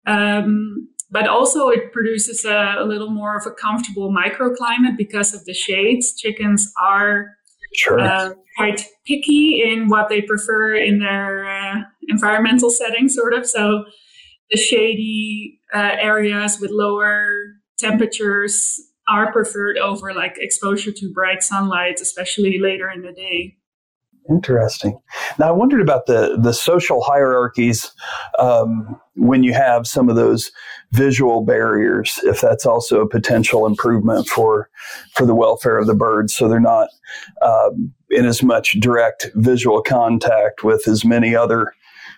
um, 0.06 0.90
but 1.12 1.28
also 1.28 1.70
it 1.70 1.92
produces 1.92 2.46
a, 2.46 2.76
a, 2.80 2.86
little 2.86 3.10
more 3.10 3.36
of 3.36 3.46
a 3.46 3.52
comfortable 3.52 4.14
microclimate 4.14 4.98
because 4.98 5.34
of 5.34 5.44
the 5.46 5.54
shades. 5.54 6.14
Chickens 6.14 6.72
are 6.82 7.36
sure. 7.74 8.00
uh, 8.00 8.34
quite 8.58 8.86
picky 9.06 9.64
in 9.64 9.88
what 9.88 10.10
they 10.10 10.22
prefer 10.22 10.76
in 10.76 11.00
their 11.00 11.50
uh, 11.50 11.82
environmental 12.08 12.70
setting, 12.70 13.10
sort 13.10 13.34
of. 13.34 13.46
So 13.46 13.86
the 14.52 14.58
shady 14.58 15.60
uh, 15.74 15.96
areas 16.00 16.60
with 16.60 16.72
lower 16.72 17.54
temperatures 17.78 18.80
are 19.08 19.32
preferred 19.32 19.78
over 19.78 20.14
like 20.14 20.36
exposure 20.38 20.92
to 20.92 21.12
bright 21.12 21.44
sunlight, 21.44 22.00
especially 22.02 22.60
later 22.60 22.90
in 22.90 23.02
the 23.02 23.12
day. 23.12 23.56
Interesting. 24.30 25.00
Now, 25.40 25.48
I 25.48 25.52
wondered 25.52 25.82
about 25.82 26.06
the 26.06 26.38
the 26.40 26.54
social 26.54 27.02
hierarchies 27.02 27.92
um, 28.38 29.00
when 29.16 29.42
you 29.42 29.54
have 29.54 29.88
some 29.88 30.08
of 30.08 30.16
those 30.16 30.52
visual 30.92 31.44
barriers. 31.44 32.20
If 32.24 32.40
that's 32.40 32.66
also 32.66 33.02
a 33.02 33.10
potential 33.10 33.66
improvement 33.66 34.28
for 34.28 34.70
for 35.16 35.26
the 35.26 35.34
welfare 35.34 35.80
of 35.80 35.88
the 35.88 35.96
birds, 35.96 36.36
so 36.36 36.48
they're 36.48 36.60
not 36.60 36.90
um, 37.42 37.92
in 38.12 38.26
as 38.26 38.44
much 38.44 38.78
direct 38.80 39.32
visual 39.34 39.82
contact 39.82 40.64
with 40.64 40.88
as 40.88 41.04
many 41.04 41.36
other 41.36 41.74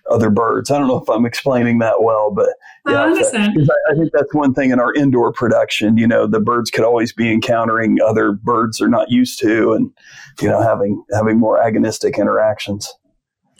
other 0.10 0.30
birds. 0.30 0.72
I 0.72 0.80
don't 0.80 0.88
know 0.88 1.02
if 1.02 1.10
I'm 1.10 1.26
explaining 1.26 1.80
that 1.80 2.02
well, 2.02 2.32
but 2.32 2.50
yeah, 2.88 3.04
I 3.04 3.08
understand. 3.08 3.54
I, 3.60 3.92
I 3.92 3.96
think 3.96 4.12
that's 4.14 4.34
one 4.34 4.54
thing 4.54 4.72
in 4.72 4.80
our 4.80 4.94
indoor 4.94 5.32
production. 5.32 5.98
You 5.98 6.08
know, 6.08 6.28
the 6.28 6.40
birds 6.40 6.72
could 6.72 6.84
always 6.84 7.14
be 7.14 7.32
encountering 7.32 8.00
other 8.02 8.32
birds 8.32 8.80
they're 8.80 8.90
not 8.90 9.12
used 9.12 9.40
to, 9.40 9.74
and 9.74 9.92
you 10.42 10.50
know, 10.50 10.62
having 10.62 11.04
having 11.14 11.38
more 11.38 11.62
agonistic 11.62 12.18
interactions. 12.18 12.92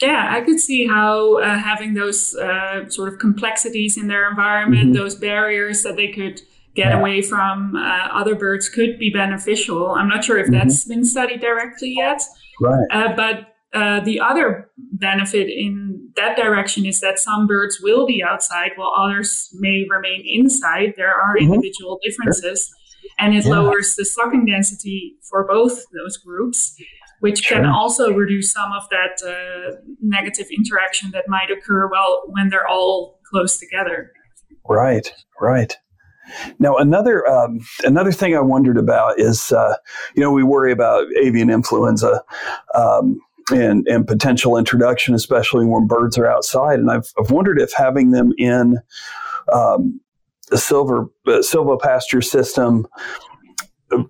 Yeah, 0.00 0.28
I 0.30 0.40
could 0.40 0.58
see 0.58 0.86
how 0.86 1.38
uh, 1.38 1.56
having 1.58 1.94
those 1.94 2.34
uh, 2.34 2.88
sort 2.88 3.12
of 3.12 3.20
complexities 3.20 3.96
in 3.96 4.08
their 4.08 4.28
environment, 4.28 4.86
mm-hmm. 4.86 4.94
those 4.94 5.14
barriers 5.14 5.82
that 5.84 5.96
they 5.96 6.08
could 6.08 6.40
get 6.74 6.86
yeah. 6.86 6.98
away 6.98 7.22
from 7.22 7.76
uh, 7.76 8.08
other 8.10 8.34
birds 8.34 8.68
could 8.68 8.98
be 8.98 9.10
beneficial. 9.10 9.90
I'm 9.90 10.08
not 10.08 10.24
sure 10.24 10.38
if 10.38 10.46
mm-hmm. 10.46 10.54
that's 10.54 10.84
been 10.86 11.04
studied 11.04 11.40
directly 11.40 11.94
yet. 11.96 12.22
Right. 12.60 12.86
Uh, 12.90 13.14
but 13.14 13.51
uh, 13.74 14.00
the 14.00 14.20
other 14.20 14.70
benefit 14.76 15.48
in 15.48 16.10
that 16.16 16.36
direction 16.36 16.84
is 16.84 17.00
that 17.00 17.18
some 17.18 17.46
birds 17.46 17.80
will 17.82 18.06
be 18.06 18.22
outside 18.22 18.72
while 18.76 18.92
others 18.96 19.48
may 19.58 19.86
remain 19.88 20.22
inside. 20.26 20.92
There 20.96 21.14
are 21.14 21.36
mm-hmm. 21.36 21.54
individual 21.54 21.98
differences, 22.04 22.68
sure. 22.68 23.08
and 23.18 23.34
it 23.34 23.44
yeah. 23.44 23.50
lowers 23.50 23.94
the 23.96 24.04
stocking 24.04 24.44
density 24.44 25.16
for 25.28 25.46
both 25.46 25.84
those 25.94 26.18
groups, 26.18 26.76
which 27.20 27.44
sure. 27.44 27.58
can 27.58 27.66
also 27.66 28.12
reduce 28.12 28.52
some 28.52 28.72
of 28.72 28.82
that 28.90 29.22
uh, 29.26 29.76
negative 30.02 30.46
interaction 30.54 31.10
that 31.12 31.24
might 31.28 31.50
occur 31.50 31.88
well 31.90 32.24
when 32.26 32.50
they're 32.50 32.68
all 32.68 33.20
close 33.30 33.58
together. 33.58 34.12
Right, 34.68 35.12
right. 35.40 35.76
Now, 36.58 36.76
another 36.76 37.26
um, 37.26 37.60
another 37.84 38.12
thing 38.12 38.36
I 38.36 38.40
wondered 38.40 38.78
about 38.78 39.18
is, 39.18 39.50
uh, 39.50 39.74
you 40.14 40.22
know, 40.22 40.30
we 40.30 40.42
worry 40.42 40.72
about 40.72 41.06
avian 41.20 41.50
influenza. 41.50 42.22
Um, 42.74 43.20
and, 43.50 43.86
and 43.88 44.06
potential 44.06 44.56
introduction, 44.56 45.14
especially 45.14 45.66
when 45.66 45.86
birds 45.86 46.16
are 46.18 46.26
outside. 46.26 46.78
And 46.78 46.90
I've, 46.90 47.12
I've 47.18 47.30
wondered 47.30 47.60
if 47.60 47.72
having 47.72 48.10
them 48.10 48.32
in 48.38 48.78
um, 49.52 50.00
a 50.50 50.58
silver 50.58 51.08
uh, 51.26 51.40
silvopasture 51.40 52.24
system 52.24 52.86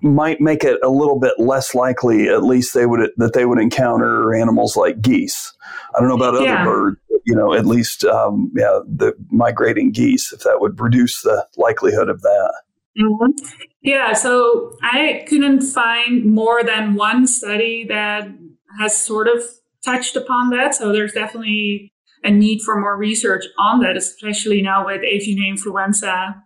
might 0.00 0.40
make 0.40 0.64
it 0.64 0.78
a 0.84 0.88
little 0.88 1.18
bit 1.18 1.32
less 1.38 1.74
likely, 1.74 2.28
at 2.28 2.44
least 2.44 2.74
they 2.74 2.86
would 2.86 3.10
that 3.16 3.32
they 3.32 3.44
would 3.44 3.58
encounter 3.58 4.34
animals 4.34 4.76
like 4.76 5.00
geese. 5.00 5.52
I 5.94 6.00
don't 6.00 6.08
know 6.08 6.16
about 6.16 6.34
other 6.34 6.44
yeah. 6.44 6.64
birds, 6.64 6.98
you 7.24 7.34
know, 7.34 7.52
at 7.52 7.66
least 7.66 8.04
um, 8.04 8.52
yeah, 8.54 8.80
the 8.86 9.14
migrating 9.30 9.90
geese, 9.90 10.32
if 10.32 10.40
that 10.40 10.60
would 10.60 10.80
reduce 10.80 11.22
the 11.22 11.46
likelihood 11.56 12.08
of 12.08 12.22
that. 12.22 12.54
Mm-hmm. 12.98 13.44
Yeah, 13.80 14.12
so 14.12 14.76
I 14.82 15.24
couldn't 15.26 15.62
find 15.62 16.26
more 16.26 16.62
than 16.62 16.94
one 16.94 17.26
study 17.26 17.84
that 17.88 18.28
has 18.78 18.96
sort 18.96 19.28
of 19.28 19.42
touched 19.84 20.16
upon 20.16 20.50
that. 20.50 20.74
So 20.74 20.92
there's 20.92 21.12
definitely 21.12 21.92
a 22.24 22.30
need 22.30 22.62
for 22.62 22.80
more 22.80 22.96
research 22.96 23.44
on 23.58 23.80
that, 23.80 23.96
especially 23.96 24.62
now 24.62 24.86
with 24.86 25.02
avian 25.02 25.44
influenza 25.44 26.42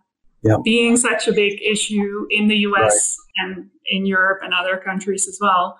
being 0.63 0.97
such 0.97 1.27
a 1.27 1.33
big 1.33 1.61
issue 1.61 2.25
in 2.29 2.47
the 2.47 2.57
US 2.57 3.17
right. 3.43 3.49
and 3.49 3.69
in 3.85 4.05
Europe 4.05 4.39
and 4.43 4.53
other 4.53 4.77
countries 4.77 5.27
as 5.27 5.37
well. 5.41 5.77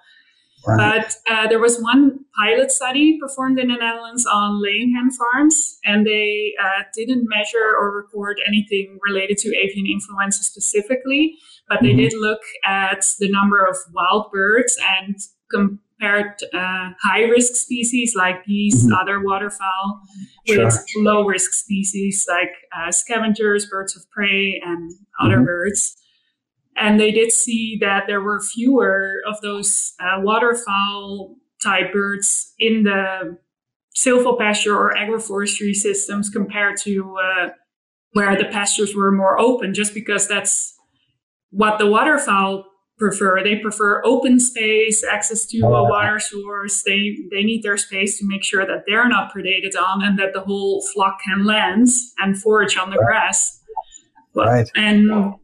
Right. 0.66 1.02
But 1.02 1.16
uh, 1.32 1.48
there 1.48 1.60
was 1.60 1.80
one 1.80 2.26
pilot 2.36 2.72
study 2.72 3.18
performed 3.22 3.60
in 3.60 3.68
the 3.68 3.76
Netherlands 3.76 4.26
on 4.26 4.62
laying 4.62 4.94
hen 4.94 5.12
farms, 5.12 5.78
and 5.86 6.06
they 6.06 6.54
uh, 6.62 6.84
didn't 6.94 7.28
measure 7.30 7.76
or 7.80 7.96
record 7.96 8.42
anything 8.46 8.98
related 9.08 9.38
to 9.40 9.56
avian 9.56 9.86
influenza 9.86 10.44
specifically, 10.44 11.36
but 11.70 11.80
they 11.82 11.90
mm-hmm. 11.90 11.98
did 11.98 12.14
look 12.16 12.42
at 12.66 13.06
the 13.20 13.30
number 13.30 13.64
of 13.64 13.78
wild 13.94 14.32
birds 14.32 14.78
and 15.00 15.16
com- 15.52 15.80
compared 16.00 16.34
uh, 16.54 16.90
high 17.02 17.24
risk 17.24 17.56
species 17.56 18.16
like 18.16 18.46
geese, 18.46 18.84
mm-hmm. 18.84 18.94
other 18.94 19.24
waterfowl, 19.24 20.02
with 20.48 20.74
sure. 20.88 21.04
low 21.04 21.26
risk 21.26 21.54
species 21.54 22.26
like 22.30 22.52
uh, 22.76 22.92
scavengers, 22.92 23.66
birds 23.66 23.96
of 23.96 24.10
prey, 24.10 24.62
and 24.64 24.92
other 25.22 25.38
mm-hmm. 25.38 25.46
birds. 25.46 25.98
And 26.76 27.00
they 27.00 27.12
did 27.12 27.32
see 27.32 27.78
that 27.82 28.04
there 28.08 28.22
were 28.22 28.40
fewer 28.42 29.22
of 29.28 29.42
those 29.42 29.94
uh, 30.00 30.22
waterfowl 30.22 31.36
type 31.64 31.92
birds 31.92 32.54
in 32.60 32.84
the 32.84 33.38
silvopasture 33.98 34.76
or 34.76 34.94
agroforestry 34.94 35.74
systems 35.74 36.30
compared 36.30 36.78
to 36.78 37.18
uh, 37.18 37.50
where 38.12 38.36
the 38.36 38.46
pastures 38.46 38.96
were 38.96 39.12
more 39.12 39.40
open, 39.40 39.74
just 39.74 39.96
because 39.96 40.28
that's 40.28 40.76
what 41.50 41.80
the 41.80 41.88
waterfowl 41.88 42.66
prefer. 42.98 43.44
They 43.44 43.58
prefer 43.58 44.02
open 44.06 44.40
space, 44.40 45.04
access 45.04 45.46
to 45.48 45.60
a 45.60 45.84
water 45.84 46.20
source. 46.20 46.84
They 46.84 47.18
they 47.32 47.44
need 47.44 47.64
their 47.64 47.78
space 47.78 48.18
to 48.20 48.28
make 48.28 48.44
sure 48.44 48.66
that 48.66 48.84
they're 48.88 49.08
not 49.08 49.34
predated 49.34 49.76
on 49.80 50.04
and 50.04 50.18
that 50.20 50.34
the 50.34 50.42
whole 50.42 50.86
flock 50.94 51.20
can 51.28 51.46
land 51.46 51.88
and 52.20 52.40
forage 52.42 52.78
on 52.78 52.90
the 52.90 52.98
grass. 52.98 53.62
Right. 54.36 54.70
And 54.76 55.36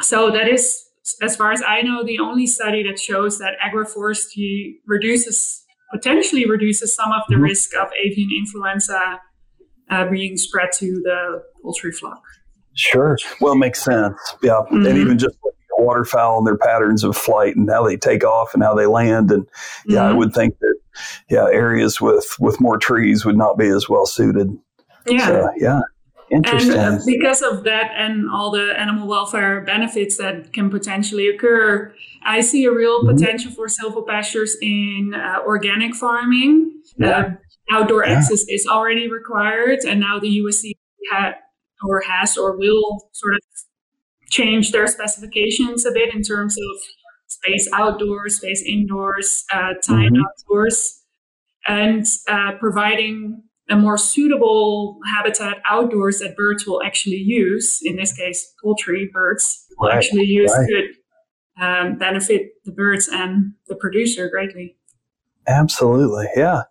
so 0.00 0.30
that 0.30 0.48
is, 0.48 0.84
as 1.22 1.36
far 1.36 1.52
as 1.52 1.62
I 1.66 1.82
know, 1.82 2.04
the 2.04 2.18
only 2.18 2.46
study 2.46 2.82
that 2.84 2.98
shows 2.98 3.38
that 3.38 3.54
agroforestry 3.64 4.76
reduces 4.86 5.64
potentially 5.92 6.48
reduces 6.48 6.94
some 6.94 7.12
of 7.12 7.22
the 7.28 7.34
mm-hmm. 7.34 7.44
risk 7.44 7.76
of 7.76 7.88
avian 8.02 8.30
influenza 8.34 9.20
uh, 9.90 10.08
being 10.08 10.38
spread 10.38 10.70
to 10.72 10.86
the 11.04 11.42
poultry 11.62 11.92
flock. 11.92 12.22
Sure. 12.74 13.18
Well, 13.42 13.52
it 13.52 13.56
makes 13.56 13.82
sense. 13.82 14.16
Yeah. 14.42 14.52
Mm-hmm. 14.52 14.86
And 14.86 14.98
even 14.98 15.18
just 15.18 15.36
waterfowl 15.82 16.38
and 16.38 16.46
their 16.46 16.56
patterns 16.56 17.04
of 17.04 17.16
flight 17.16 17.56
and 17.56 17.68
how 17.70 17.86
they 17.86 17.96
take 17.96 18.24
off 18.24 18.54
and 18.54 18.62
how 18.62 18.74
they 18.74 18.86
land. 18.86 19.30
And 19.30 19.46
yeah, 19.86 20.00
mm-hmm. 20.00 20.08
I 20.08 20.12
would 20.12 20.34
think 20.34 20.58
that 20.60 20.74
yeah, 21.28 21.46
areas 21.50 22.00
with 22.00 22.36
with 22.38 22.60
more 22.60 22.78
trees 22.78 23.24
would 23.24 23.36
not 23.36 23.58
be 23.58 23.68
as 23.68 23.88
well 23.88 24.06
suited. 24.06 24.56
Yeah. 25.06 25.26
So, 25.26 25.50
yeah. 25.56 25.80
Interesting. 26.30 26.72
And 26.78 26.98
uh, 26.98 27.02
because 27.04 27.42
of 27.42 27.64
that 27.64 27.90
and 27.94 28.30
all 28.30 28.50
the 28.50 28.78
animal 28.80 29.06
welfare 29.06 29.60
benefits 29.60 30.16
that 30.16 30.52
can 30.54 30.70
potentially 30.70 31.28
occur, 31.28 31.94
I 32.22 32.40
see 32.40 32.64
a 32.64 32.72
real 32.72 33.02
mm-hmm. 33.04 33.16
potential 33.16 33.52
for 33.52 33.66
silvopastures 33.66 34.52
in 34.62 35.14
uh, 35.14 35.40
organic 35.44 35.94
farming. 35.94 36.72
Yeah. 36.96 37.08
Uh, 37.08 37.30
outdoor 37.70 38.06
yeah. 38.06 38.14
access 38.14 38.44
is 38.48 38.66
already 38.66 39.10
required, 39.10 39.80
and 39.86 40.00
now 40.00 40.18
the 40.18 40.40
USC 40.40 40.72
had 41.10 41.34
or 41.84 42.00
has 42.00 42.36
or 42.36 42.56
will 42.56 43.08
sort 43.12 43.34
of 43.34 43.40
change 44.32 44.72
their 44.72 44.88
specifications 44.88 45.86
a 45.86 45.92
bit 45.92 46.12
in 46.14 46.22
terms 46.22 46.56
of 46.56 46.82
space 47.28 47.68
outdoors, 47.72 48.36
space 48.36 48.62
indoors, 48.66 49.44
uh, 49.52 49.74
time 49.86 50.12
mm-hmm. 50.12 50.22
outdoors, 50.22 51.02
and 51.66 52.06
uh, 52.28 52.52
providing 52.58 53.42
a 53.70 53.76
more 53.76 53.96
suitable 53.96 54.98
habitat 55.16 55.58
outdoors 55.68 56.18
that 56.18 56.36
birds 56.36 56.66
will 56.66 56.82
actually 56.82 57.16
use. 57.16 57.78
In 57.84 57.96
this 57.96 58.12
case, 58.12 58.52
poultry 58.62 59.08
birds 59.12 59.64
will 59.78 59.88
right. 59.88 59.98
actually 59.98 60.24
use 60.24 60.52
right. 60.56 60.68
could 60.68 61.64
um, 61.64 61.98
benefit 61.98 62.52
the 62.64 62.72
birds 62.72 63.08
and 63.08 63.52
the 63.68 63.76
producer 63.76 64.28
greatly. 64.28 64.76
Absolutely, 65.46 66.26
yeah. 66.36 66.62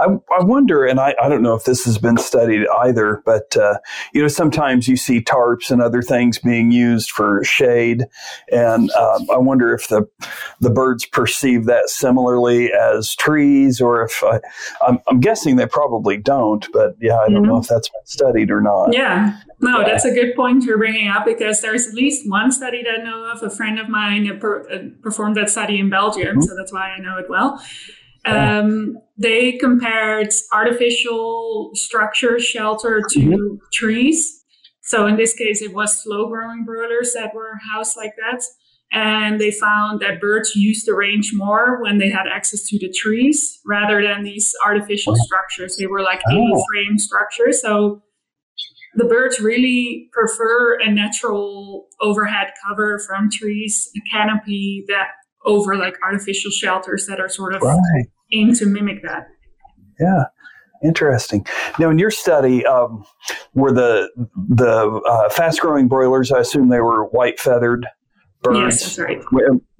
I, 0.00 0.04
I 0.04 0.44
wonder, 0.44 0.84
and 0.84 1.00
I, 1.00 1.14
I 1.20 1.28
don't 1.28 1.42
know 1.42 1.54
if 1.54 1.64
this 1.64 1.84
has 1.84 1.98
been 1.98 2.16
studied 2.16 2.66
either, 2.80 3.22
but 3.24 3.56
uh, 3.56 3.78
you 4.12 4.22
know, 4.22 4.28
sometimes 4.28 4.88
you 4.88 4.96
see 4.96 5.20
tarps 5.20 5.70
and 5.70 5.82
other 5.82 6.02
things 6.02 6.38
being 6.38 6.70
used 6.70 7.10
for 7.10 7.42
shade, 7.44 8.06
and 8.50 8.90
um, 8.92 9.26
I 9.32 9.38
wonder 9.38 9.74
if 9.74 9.88
the 9.88 10.08
the 10.60 10.70
birds 10.70 11.04
perceive 11.06 11.64
that 11.66 11.88
similarly 11.88 12.72
as 12.72 13.14
trees, 13.14 13.80
or 13.80 14.02
if 14.02 14.22
I, 14.22 14.40
I'm, 14.86 14.98
I'm 15.08 15.20
guessing 15.20 15.56
they 15.56 15.66
probably 15.66 16.16
don't, 16.16 16.66
but 16.72 16.96
yeah, 17.00 17.18
I 17.18 17.28
don't 17.28 17.42
mm-hmm. 17.42 17.52
know 17.52 17.58
if 17.58 17.68
that's 17.68 17.88
been 17.88 18.06
studied 18.06 18.50
or 18.50 18.60
not. 18.60 18.92
Yeah, 18.92 19.38
no, 19.60 19.84
that's 19.84 20.04
a 20.04 20.12
good 20.12 20.34
point 20.34 20.64
you're 20.64 20.78
bringing 20.78 21.08
up 21.08 21.24
because 21.24 21.60
there's 21.60 21.86
at 21.86 21.94
least 21.94 22.28
one 22.28 22.52
study 22.52 22.82
that 22.82 23.00
I 23.00 23.02
know 23.02 23.24
of. 23.30 23.42
A 23.42 23.50
friend 23.50 23.78
of 23.78 23.88
mine 23.88 24.38
per, 24.40 24.68
uh, 24.70 24.78
performed 25.02 25.36
that 25.36 25.50
study 25.50 25.78
in 25.78 25.90
Belgium, 25.90 26.38
mm-hmm. 26.38 26.40
so 26.42 26.56
that's 26.56 26.72
why 26.72 26.90
I 26.90 26.98
know 26.98 27.18
it 27.18 27.26
well. 27.28 27.62
Um, 28.26 28.98
they 29.16 29.52
compared 29.52 30.28
artificial 30.52 31.70
structure 31.74 32.38
shelter 32.38 33.02
to 33.10 33.18
mm-hmm. 33.18 33.56
trees. 33.72 34.44
So 34.82 35.06
in 35.06 35.16
this 35.16 35.32
case, 35.32 35.62
it 35.62 35.74
was 35.74 36.02
slow 36.02 36.28
growing 36.28 36.64
broilers 36.64 37.12
that 37.14 37.34
were 37.34 37.52
housed 37.72 37.96
like 37.96 38.12
that. 38.18 38.42
And 38.92 39.40
they 39.40 39.50
found 39.50 40.00
that 40.00 40.20
birds 40.20 40.54
used 40.54 40.86
the 40.86 40.94
range 40.94 41.32
more 41.34 41.82
when 41.82 41.98
they 41.98 42.08
had 42.08 42.26
access 42.32 42.68
to 42.68 42.78
the 42.78 42.92
trees 42.92 43.58
rather 43.66 44.00
than 44.00 44.22
these 44.22 44.54
artificial 44.64 45.14
oh. 45.14 45.24
structures. 45.24 45.76
They 45.76 45.86
were 45.86 46.02
like 46.02 46.20
oh. 46.30 46.64
frame 46.72 46.98
structures. 46.98 47.60
So 47.60 48.02
the 48.94 49.04
birds 49.04 49.40
really 49.40 50.08
prefer 50.12 50.78
a 50.80 50.90
natural 50.90 51.86
overhead 52.00 52.52
cover 52.66 53.00
from 53.00 53.28
trees, 53.30 53.90
a 53.96 54.16
canopy 54.16 54.84
that 54.88 55.08
over 55.44 55.76
like 55.76 55.96
artificial 56.04 56.50
shelters 56.50 57.06
that 57.06 57.20
are 57.20 57.28
sort 57.28 57.54
of 57.54 57.62
right 57.62 58.06
aim 58.32 58.54
to 58.54 58.66
mimic 58.66 59.02
that. 59.02 59.28
Yeah. 59.98 60.24
Interesting. 60.84 61.46
Now, 61.78 61.90
in 61.90 61.98
your 61.98 62.10
study, 62.10 62.64
um, 62.66 63.04
were 63.54 63.72
the 63.72 64.10
the 64.34 65.00
uh, 65.08 65.30
fast 65.30 65.60
growing 65.60 65.88
broilers? 65.88 66.30
I 66.30 66.40
assume 66.40 66.68
they 66.68 66.80
were 66.80 67.06
white 67.06 67.40
feathered 67.40 67.86
birds. 68.42 68.58
Yes, 68.58 68.96
that's 68.96 68.98
right. 68.98 69.22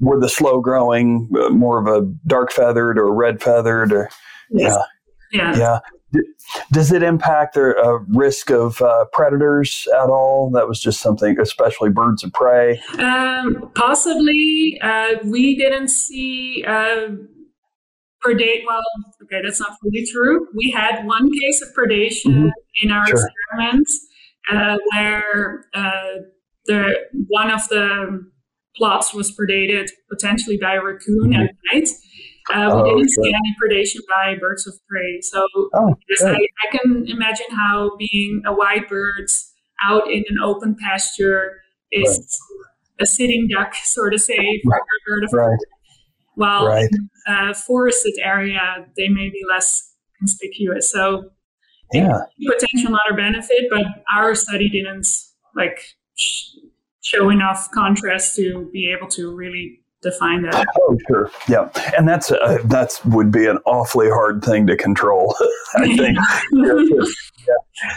Were 0.00 0.18
the 0.18 0.28
slow 0.28 0.60
growing 0.60 1.30
uh, 1.38 1.50
more 1.50 1.78
of 1.80 1.86
a 1.86 2.06
dark 2.26 2.50
feathered 2.50 2.98
or 2.98 3.14
red 3.14 3.42
feathered? 3.42 3.92
Or 3.92 4.08
yes. 4.50 4.76
yeah, 5.32 5.54
yeah, 5.54 5.80
yeah. 6.14 6.20
Does 6.72 6.92
it 6.92 7.02
impact 7.02 7.54
the 7.54 7.76
uh, 7.76 7.98
risk 8.08 8.50
of 8.50 8.80
uh, 8.80 9.04
predators 9.12 9.86
at 9.92 10.08
all? 10.08 10.50
That 10.50 10.66
was 10.66 10.80
just 10.80 11.00
something, 11.00 11.38
especially 11.38 11.90
birds 11.90 12.24
of 12.24 12.32
prey. 12.32 12.80
Um, 12.98 13.70
possibly. 13.74 14.80
Uh, 14.82 15.16
we 15.24 15.56
didn't 15.56 15.88
see 15.88 16.64
uh, 16.66 17.08
predate. 18.26 18.64
Well, 18.66 18.82
okay, 19.22 19.40
that's 19.42 19.60
not 19.60 19.76
fully 19.82 20.06
true. 20.06 20.46
We 20.54 20.70
had 20.70 21.04
one 21.06 21.30
case 21.30 21.62
of 21.62 21.68
predation 21.74 22.32
mm-hmm. 22.32 22.48
in 22.82 22.90
our 22.90 23.06
sure. 23.06 23.16
experiments 23.16 24.06
uh, 24.52 24.76
where 24.92 25.64
uh, 25.74 26.20
the 26.66 26.94
one 27.28 27.50
of 27.50 27.66
the 27.68 28.26
plots 28.76 29.14
was 29.14 29.34
predated 29.36 29.88
potentially 30.10 30.58
by 30.60 30.74
a 30.74 30.82
raccoon 30.82 31.30
mm-hmm. 31.30 31.42
at 31.42 31.50
night. 31.72 31.88
Uh, 32.52 32.70
we 32.76 32.80
oh, 32.80 32.96
didn't 32.96 33.10
see 33.10 33.34
any 33.34 33.56
predation 33.60 33.98
by 34.08 34.36
birds 34.38 34.66
of 34.68 34.74
prey. 34.88 35.20
So 35.20 35.44
oh, 35.74 35.94
yes, 36.08 36.22
I, 36.22 36.34
I, 36.34 36.76
can 36.78 37.04
imagine 37.08 37.46
how 37.50 37.96
being 37.98 38.42
a 38.46 38.52
white 38.52 38.88
bird 38.88 39.28
out 39.82 40.08
in 40.08 40.22
an 40.28 40.38
open 40.44 40.76
pasture 40.80 41.60
is 41.90 42.08
right. 42.08 43.02
a 43.02 43.06
sitting 43.06 43.48
duck, 43.52 43.74
sort 43.74 44.14
of 44.14 44.20
say, 44.20 44.60
for 44.62 44.70
right. 44.70 44.80
a 44.80 45.10
bird 45.10 45.24
of 45.24 45.30
prey. 45.30 45.56
While 46.36 46.66
right. 46.66 46.88
in 46.92 47.48
a 47.48 47.54
forested 47.54 48.14
area, 48.22 48.86
they 48.96 49.08
may 49.08 49.28
be 49.30 49.42
less 49.48 49.94
conspicuous. 50.18 50.90
So, 50.90 51.30
yeah, 51.92 52.20
potential 52.46 52.90
not 52.90 53.10
a 53.10 53.14
benefit, 53.14 53.64
but 53.70 53.82
our 54.14 54.34
study 54.34 54.68
didn't 54.68 55.08
like 55.54 55.80
show 57.00 57.30
enough 57.30 57.70
contrast 57.70 58.36
to 58.36 58.68
be 58.72 58.92
able 58.92 59.08
to 59.08 59.34
really 59.34 59.80
define 60.10 60.42
that. 60.42 60.66
Oh, 60.88 60.96
sure, 61.08 61.30
yeah, 61.48 61.68
and 61.98 62.06
that's 62.08 62.30
uh, 62.30 62.58
that's 62.64 63.04
would 63.04 63.32
be 63.32 63.46
an 63.46 63.58
awfully 63.66 64.08
hard 64.08 64.44
thing 64.44 64.66
to 64.68 64.76
control. 64.76 65.34
I 65.74 65.86
think. 65.96 66.18
yeah. 66.52 67.54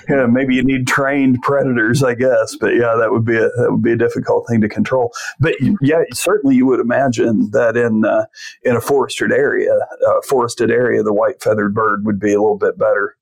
yeah, 0.10 0.26
maybe 0.26 0.56
you 0.56 0.64
need 0.64 0.88
trained 0.88 1.40
predators, 1.44 2.02
I 2.02 2.16
guess, 2.16 2.56
but 2.60 2.74
yeah, 2.74 2.96
that 2.98 3.12
would 3.12 3.26
be 3.26 3.36
a 3.38 3.50
that 3.58 3.68
would 3.70 3.84
be 3.84 3.92
a 3.92 3.98
difficult 3.98 4.48
thing 4.50 4.62
to 4.62 4.70
control. 4.70 5.12
But 5.40 5.54
yeah, 5.82 6.04
certainly 6.14 6.56
you 6.56 6.66
would 6.66 6.80
imagine 6.80 7.52
that 7.52 7.78
in 7.78 8.06
uh, 8.06 8.26
in 8.64 8.76
a 8.76 8.82
forested 8.82 9.32
area, 9.32 9.74
uh, 10.08 10.22
forested 10.28 10.72
area, 10.72 11.04
the 11.04 11.14
white 11.14 11.42
feathered 11.44 11.76
bird 11.76 12.06
would 12.06 12.20
be 12.20 12.34
a 12.34 12.42
little 12.42 12.58
bit 12.58 12.78
better. 12.78 13.16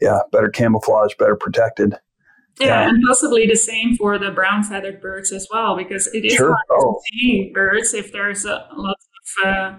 Yeah, 0.00 0.18
better 0.32 0.50
camouflage, 0.50 1.14
better 1.18 1.36
protected. 1.36 1.96
Yeah, 2.60 2.66
yeah, 2.66 2.88
and 2.88 3.02
possibly 3.06 3.46
the 3.46 3.56
same 3.56 3.96
for 3.96 4.16
the 4.18 4.30
brown 4.30 4.62
feathered 4.62 5.00
birds 5.00 5.32
as 5.32 5.48
well, 5.52 5.76
because 5.76 6.06
it 6.14 6.24
is 6.24 6.34
sure. 6.34 6.48
hard 6.48 6.66
oh. 6.70 6.94
to 6.94 7.00
see 7.10 7.50
birds 7.52 7.94
if 7.94 8.12
there's 8.12 8.44
a 8.44 8.68
lot 8.76 8.96
of 9.42 9.46
uh, 9.46 9.74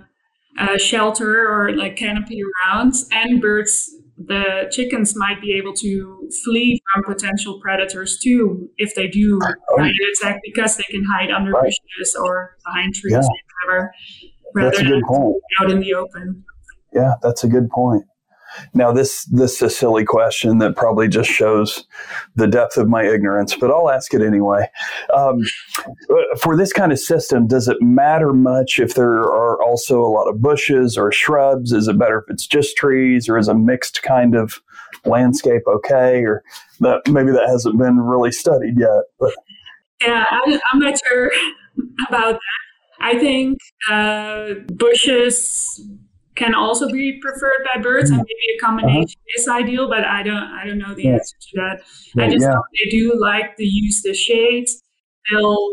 uh, 0.59 0.77
shelter 0.77 1.47
or 1.47 1.75
like 1.75 1.95
canopy 1.95 2.41
around, 2.43 2.95
and 3.11 3.41
birds. 3.41 3.89
The 4.17 4.69
chickens 4.71 5.13
might 5.13 5.41
be 5.41 5.51
able 5.53 5.73
to 5.73 6.29
flee 6.45 6.81
from 6.93 7.03
potential 7.03 7.59
predators 7.59 8.17
too 8.17 8.69
if 8.77 8.95
they 8.95 9.09
do 9.09 9.39
oh. 9.43 9.83
an 9.83 9.93
attack 10.13 10.39
because 10.41 10.77
they 10.77 10.85
can 10.89 11.03
hide 11.03 11.31
under 11.31 11.51
right. 11.51 11.73
bushes 11.97 12.15
or 12.15 12.55
behind 12.65 12.95
trees 12.95 13.11
yeah. 13.11 13.19
or 13.67 13.91
whatever, 14.53 14.81
rather 14.83 14.89
than 14.89 15.01
point. 15.05 15.35
out 15.61 15.69
in 15.69 15.81
the 15.81 15.93
open. 15.93 16.45
Yeah, 16.93 17.15
that's 17.21 17.43
a 17.43 17.49
good 17.49 17.69
point. 17.69 18.05
Now 18.73 18.91
this 18.91 19.25
this 19.25 19.55
is 19.55 19.61
a 19.61 19.69
silly 19.69 20.05
question 20.05 20.59
that 20.59 20.75
probably 20.75 21.07
just 21.07 21.29
shows 21.29 21.85
the 22.35 22.47
depth 22.47 22.77
of 22.77 22.87
my 22.87 23.03
ignorance, 23.03 23.55
but 23.55 23.71
I'll 23.71 23.89
ask 23.89 24.13
it 24.13 24.21
anyway. 24.21 24.69
Um, 25.13 25.41
for 26.39 26.55
this 26.57 26.73
kind 26.73 26.91
of 26.91 26.99
system, 26.99 27.47
does 27.47 27.67
it 27.67 27.81
matter 27.81 28.33
much 28.33 28.79
if 28.79 28.95
there 28.95 29.19
are 29.19 29.61
also 29.61 30.01
a 30.01 30.07
lot 30.07 30.27
of 30.27 30.41
bushes 30.41 30.97
or 30.97 31.11
shrubs? 31.11 31.71
Is 31.71 31.87
it 31.87 31.97
better 31.97 32.19
if 32.19 32.25
it's 32.29 32.47
just 32.47 32.77
trees, 32.77 33.29
or 33.29 33.37
is 33.37 33.47
a 33.47 33.55
mixed 33.55 34.03
kind 34.03 34.35
of 34.35 34.61
landscape 35.05 35.63
okay? 35.67 36.23
Or 36.23 36.43
that 36.79 37.07
maybe 37.07 37.31
that 37.31 37.47
hasn't 37.47 37.77
been 37.77 37.99
really 37.99 38.31
studied 38.31 38.79
yet, 38.79 39.03
but 39.19 39.33
yeah, 40.01 40.25
I, 40.29 40.59
I'm 40.71 40.79
not 40.79 40.99
sure 41.07 41.31
about 42.07 42.33
that. 42.33 42.39
I 42.99 43.19
think 43.19 43.59
uh, 43.89 44.53
bushes 44.73 45.81
can 46.35 46.53
also 46.53 46.91
be 46.91 47.19
preferred 47.21 47.65
by 47.73 47.81
birds, 47.81 48.09
and 48.09 48.17
maybe 48.19 48.57
a 48.57 48.65
combination 48.65 49.19
uh-huh. 49.19 49.41
is 49.41 49.47
ideal. 49.47 49.87
But 49.89 50.03
I 50.03 50.23
don't, 50.23 50.43
I 50.43 50.65
don't 50.65 50.77
know 50.77 50.93
the 50.93 51.03
yeah. 51.03 51.13
answer 51.13 51.35
to 51.39 51.49
that. 51.55 51.81
Yeah, 52.15 52.25
I 52.25 52.29
just 52.29 52.41
yeah. 52.41 52.53
know 52.53 52.63
they 52.73 52.89
do 52.89 53.17
like 53.19 53.55
to 53.57 53.63
use 53.63 54.01
the 54.01 54.13
shades. 54.13 54.81
They'll 55.31 55.71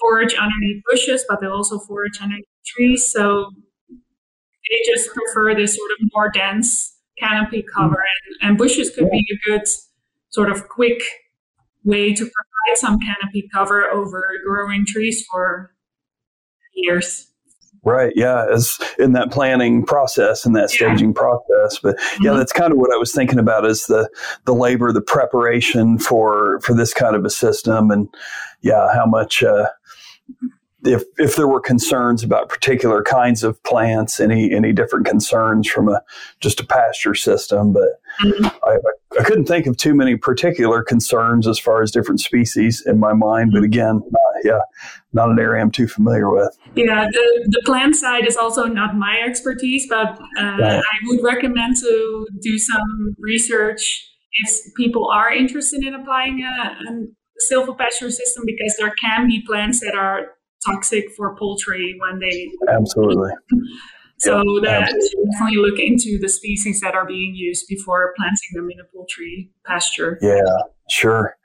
forage 0.00 0.34
underneath 0.34 0.82
bushes, 0.90 1.24
but 1.28 1.40
they'll 1.40 1.52
also 1.52 1.78
forage 1.78 2.20
underneath 2.20 2.44
trees. 2.66 3.10
So 3.10 3.50
they 3.90 4.92
just 4.92 5.10
prefer 5.10 5.54
this 5.54 5.76
sort 5.76 5.90
of 6.00 6.08
more 6.14 6.30
dense 6.30 6.96
canopy 7.18 7.64
cover, 7.74 7.96
mm. 7.96 8.40
and, 8.40 8.50
and 8.50 8.58
bushes 8.58 8.90
could 8.90 9.10
be 9.10 9.24
a 9.32 9.50
good 9.50 9.66
sort 10.30 10.50
of 10.50 10.68
quick 10.68 11.02
way 11.84 12.12
to 12.12 12.22
provide 12.22 12.76
some 12.76 12.98
canopy 12.98 13.48
cover 13.52 13.84
over 13.90 14.26
growing 14.44 14.84
trees 14.86 15.24
for 15.30 15.72
years. 16.74 17.28
Right. 17.84 18.12
Yeah. 18.16 18.46
As 18.50 18.78
in 18.98 19.12
that 19.12 19.30
planning 19.30 19.84
process 19.84 20.46
and 20.46 20.56
that 20.56 20.70
staging 20.70 21.10
yeah. 21.10 21.20
process. 21.20 21.78
But 21.82 21.96
yeah, 21.98 22.30
mm-hmm. 22.30 22.38
that's 22.38 22.52
kind 22.52 22.72
of 22.72 22.78
what 22.78 22.92
I 22.94 22.96
was 22.96 23.12
thinking 23.12 23.38
about 23.38 23.66
is 23.66 23.86
the, 23.86 24.08
the 24.46 24.54
labor, 24.54 24.92
the 24.92 25.02
preparation 25.02 25.98
for, 25.98 26.60
for 26.60 26.74
this 26.74 26.94
kind 26.94 27.14
of 27.14 27.24
a 27.24 27.30
system. 27.30 27.90
And 27.90 28.08
yeah, 28.62 28.88
how 28.94 29.04
much, 29.06 29.42
uh, 29.42 29.66
if, 30.84 31.02
if 31.16 31.36
there 31.36 31.48
were 31.48 31.60
concerns 31.60 32.22
about 32.22 32.48
particular 32.48 33.02
kinds 33.02 33.42
of 33.42 33.62
plants, 33.62 34.20
any 34.20 34.52
any 34.52 34.72
different 34.72 35.06
concerns 35.06 35.68
from 35.68 35.88
a 35.88 36.02
just 36.40 36.60
a 36.60 36.66
pasture 36.66 37.14
system, 37.14 37.72
but 37.72 37.88
mm-hmm. 38.20 38.46
I, 38.64 38.76
I, 39.18 39.24
couldn't 39.24 39.46
think 39.46 39.66
of 39.66 39.76
too 39.76 39.94
many 39.94 40.16
particular 40.16 40.82
concerns 40.82 41.48
as 41.48 41.58
far 41.58 41.82
as 41.82 41.90
different 41.90 42.20
species 42.20 42.82
in 42.84 43.00
my 43.00 43.14
mind. 43.14 43.52
But 43.52 43.62
again, 43.62 44.02
uh, 44.04 44.38
yeah, 44.44 44.60
not 45.12 45.30
an 45.30 45.38
area 45.38 45.62
I'm 45.62 45.70
too 45.70 45.88
familiar 45.88 46.30
with. 46.30 46.56
Yeah, 46.74 47.06
the, 47.10 47.48
the 47.50 47.62
plant 47.64 47.96
side 47.96 48.26
is 48.26 48.36
also 48.36 48.64
not 48.64 48.96
my 48.96 49.20
expertise, 49.24 49.86
but 49.88 50.18
uh, 50.38 50.58
right. 50.58 50.82
I 50.82 50.96
would 51.06 51.24
recommend 51.24 51.76
to 51.80 52.26
do 52.42 52.58
some 52.58 53.16
research 53.18 54.06
if 54.44 54.74
people 54.76 55.08
are 55.10 55.32
interested 55.32 55.84
in 55.84 55.94
applying 55.94 56.42
a, 56.42 56.76
a 56.90 57.06
silvopasture 57.50 58.10
system 58.10 58.44
because 58.46 58.74
there 58.78 58.92
can 59.00 59.28
be 59.28 59.42
plants 59.46 59.80
that 59.80 59.94
are 59.94 60.26
toxic 60.66 61.10
for 61.16 61.36
poultry 61.36 61.96
when 62.00 62.18
they 62.18 62.50
absolutely. 62.68 63.30
So 64.18 64.42
that 64.62 64.84
absolutely. 64.84 65.30
definitely 65.32 65.56
look 65.58 65.78
into 65.78 66.18
the 66.20 66.28
species 66.28 66.80
that 66.80 66.94
are 66.94 67.06
being 67.06 67.34
used 67.34 67.66
before 67.68 68.14
planting 68.16 68.50
them 68.54 68.70
in 68.70 68.78
a 68.80 68.84
poultry 68.84 69.50
pasture. 69.66 70.18
Yeah, 70.22 70.56
sure. 70.88 71.36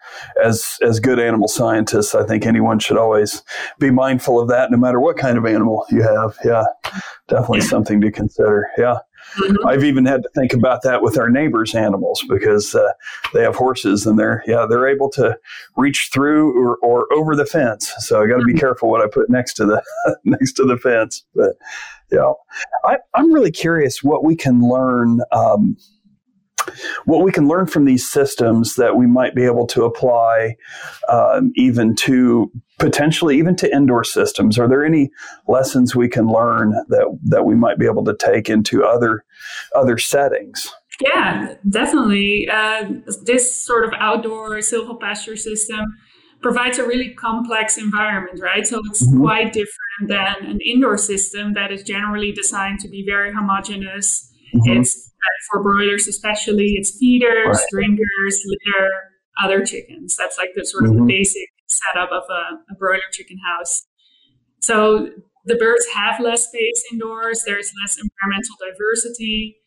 As 0.44 0.78
as 0.82 1.00
good 1.00 1.20
animal 1.20 1.48
scientists, 1.48 2.14
I 2.16 2.26
think 2.26 2.46
anyone 2.46 2.80
should 2.80 2.98
always 2.98 3.44
be 3.80 3.90
mindful 3.92 4.40
of 4.40 4.48
that, 4.50 4.72
no 4.72 4.78
matter 4.78 5.00
what 5.00 5.18
kind 5.18 5.38
of 5.38 5.46
animal 5.46 5.86
you 5.90 6.04
have. 6.04 6.38
Yeah, 6.46 6.64
definitely 7.28 7.60
yeah. 7.60 7.66
something 7.66 8.02
to 8.02 8.12
consider. 8.12 8.70
Yeah. 8.78 9.00
Mm-hmm. 9.38 9.68
I've 9.68 9.84
even 9.84 10.06
had 10.06 10.24
to 10.24 10.30
think 10.36 10.54
about 10.54 10.82
that 10.84 11.02
with 11.02 11.18
our 11.18 11.30
neighbors' 11.30 11.76
animals 11.76 12.24
because 12.28 12.74
uh, 12.76 12.92
they 13.34 13.42
have 13.42 13.56
horses 13.56 14.06
and 14.06 14.18
they're 14.18 14.44
yeah 14.48 14.66
they're 14.70 14.88
able 14.88 15.10
to 15.12 15.38
reach 15.78 16.10
through 16.12 16.58
or, 16.58 16.78
or 16.78 17.08
over 17.14 17.36
the 17.36 17.46
fence. 17.46 17.94
So 18.00 18.22
I 18.22 18.28
got 18.28 18.38
to 18.38 18.46
be 18.46 18.54
mm-hmm. 18.54 18.60
careful 18.60 18.90
what 18.90 19.02
I 19.02 19.08
put 19.08 19.30
next 19.30 19.54
to 19.56 19.66
the 19.66 19.84
next 20.24 20.54
to 20.54 20.66
the 20.66 20.78
fence. 20.78 21.24
But 21.36 21.54
yeah, 22.12 22.32
I, 22.86 22.98
am 23.16 23.32
really 23.32 23.52
curious 23.52 24.04
what 24.04 24.24
we 24.24 24.36
can 24.36 24.62
learn. 24.62 25.22
Um, 25.32 25.78
what 27.06 27.24
we 27.24 27.32
can 27.32 27.48
learn 27.48 27.66
from 27.66 27.86
these 27.86 28.10
systems 28.10 28.76
that 28.76 28.96
we 28.96 29.08
might 29.08 29.36
be 29.36 29.44
able 29.44 29.68
to 29.68 29.84
apply 29.84 30.56
um, 31.10 31.52
even 31.56 31.96
to 31.96 32.52
potentially 32.80 33.38
even 33.38 33.56
to 33.58 33.74
indoor 33.74 34.04
systems. 34.04 34.58
Are 34.58 34.68
there 34.68 34.86
any 34.86 35.12
lessons 35.48 35.96
we 35.96 36.08
can 36.08 36.28
learn 36.28 36.72
that 36.88 37.20
that 37.26 37.46
we 37.46 37.56
might 37.56 37.78
be 37.78 37.86
able 37.86 38.04
to 38.06 38.16
take 38.16 38.50
into 38.50 38.84
other 38.84 39.24
other 39.76 39.98
settings? 39.98 40.74
Yeah 41.02 41.56
definitely. 41.70 42.50
Uh, 42.50 42.86
this 43.24 43.54
sort 43.54 43.86
of 43.86 43.94
outdoor 44.00 44.58
silvopasture 44.58 45.38
system 45.38 45.86
provides 46.42 46.78
a 46.78 46.88
really 46.88 47.14
complex 47.14 47.78
environment 47.78 48.40
right? 48.42 48.66
So 48.66 48.82
it's 48.86 49.06
mm-hmm. 49.06 49.22
quite 49.22 49.54
different 49.54 50.08
than 50.08 50.46
an 50.46 50.60
indoor 50.62 50.98
system 50.98 51.54
that 51.54 51.72
is 51.72 51.84
generally 51.84 52.32
designed 52.32 52.80
to 52.80 52.88
be 52.88 53.04
very 53.06 53.34
homogeneous. 53.34 54.26
Mm-hmm. 54.56 54.80
it's 54.80 55.09
for 55.52 55.62
broilers 55.64 56.08
especially 56.08 56.74
it's 56.76 56.98
feeders 56.98 57.48
right. 57.48 57.66
drinkers 57.72 58.44
litter 58.46 58.90
other 59.42 59.66
chickens 59.66 60.16
that's 60.18 60.38
like 60.38 60.50
the 60.56 60.66
sort 60.66 60.86
of 60.86 60.92
mm-hmm. 60.92 61.08
the 61.08 61.14
basic 61.14 61.50
setup 61.70 62.12
of 62.12 62.24
a, 62.30 62.72
a 62.72 62.76
broiler 62.78 63.00
chicken 63.12 63.38
house. 63.38 63.86
So 64.62 65.10
the 65.46 65.56
birds 65.56 65.86
have 65.94 66.20
less 66.20 66.48
space 66.48 66.84
indoors. 66.92 67.44
There's 67.46 67.72
less 67.82 67.98
environmental 67.98 68.56
diversity. 68.60 69.58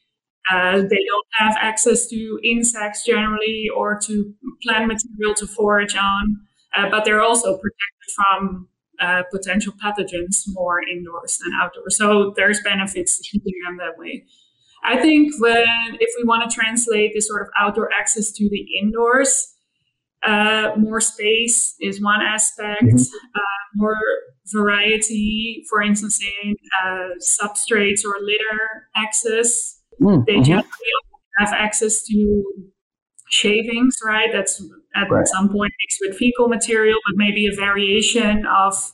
Uh, 0.50 0.82
they 0.88 1.04
don't 1.08 1.26
have 1.38 1.56
access 1.58 2.08
to 2.08 2.40
insects 2.42 3.04
generally 3.06 3.68
or 3.74 3.98
to 4.06 4.34
plant 4.62 4.88
material 4.88 5.34
to 5.36 5.46
forage 5.46 5.96
on, 5.96 6.36
uh, 6.76 6.90
but 6.90 7.04
they're 7.04 7.22
also 7.22 7.56
protected 7.56 8.10
from 8.16 8.68
uh, 9.00 9.22
potential 9.30 9.72
pathogens 9.82 10.42
more 10.48 10.80
indoors 10.82 11.38
than 11.38 11.52
outdoors. 11.60 11.96
So 11.96 12.32
there's 12.36 12.60
benefits 12.64 13.18
to 13.18 13.28
keeping 13.30 13.54
them 13.64 13.78
that 13.78 13.98
way. 13.98 14.24
I 14.84 15.00
think 15.00 15.32
when 15.38 15.66
if 16.00 16.10
we 16.18 16.24
want 16.24 16.48
to 16.48 16.54
translate 16.54 17.12
this 17.14 17.28
sort 17.28 17.42
of 17.42 17.48
outdoor 17.58 17.90
access 17.98 18.32
to 18.32 18.48
the 18.48 18.66
indoors, 18.80 19.54
uh, 20.22 20.72
more 20.76 21.00
space 21.00 21.74
is 21.80 22.02
one 22.02 22.20
aspect. 22.20 22.82
Mm-hmm. 22.82 23.26
Uh, 23.34 23.62
more 23.74 23.98
variety, 24.52 25.64
for 25.68 25.82
instance, 25.82 26.20
in 26.44 26.54
uh, 26.84 27.08
substrates 27.20 28.04
or 28.04 28.14
litter 28.20 28.88
access. 28.96 29.80
Mm-hmm. 30.00 30.22
They 30.26 30.40
generally 30.40 30.68
have 31.38 31.52
access 31.52 32.02
to 32.04 32.44
shavings, 33.30 33.98
right? 34.04 34.28
That's 34.32 34.62
at 34.94 35.10
right. 35.10 35.26
some 35.26 35.48
point 35.48 35.72
mixed 35.82 35.98
with 36.00 36.16
fecal 36.16 36.48
material, 36.48 36.98
but 37.06 37.16
maybe 37.16 37.46
a 37.46 37.54
variation 37.54 38.44
of 38.46 38.92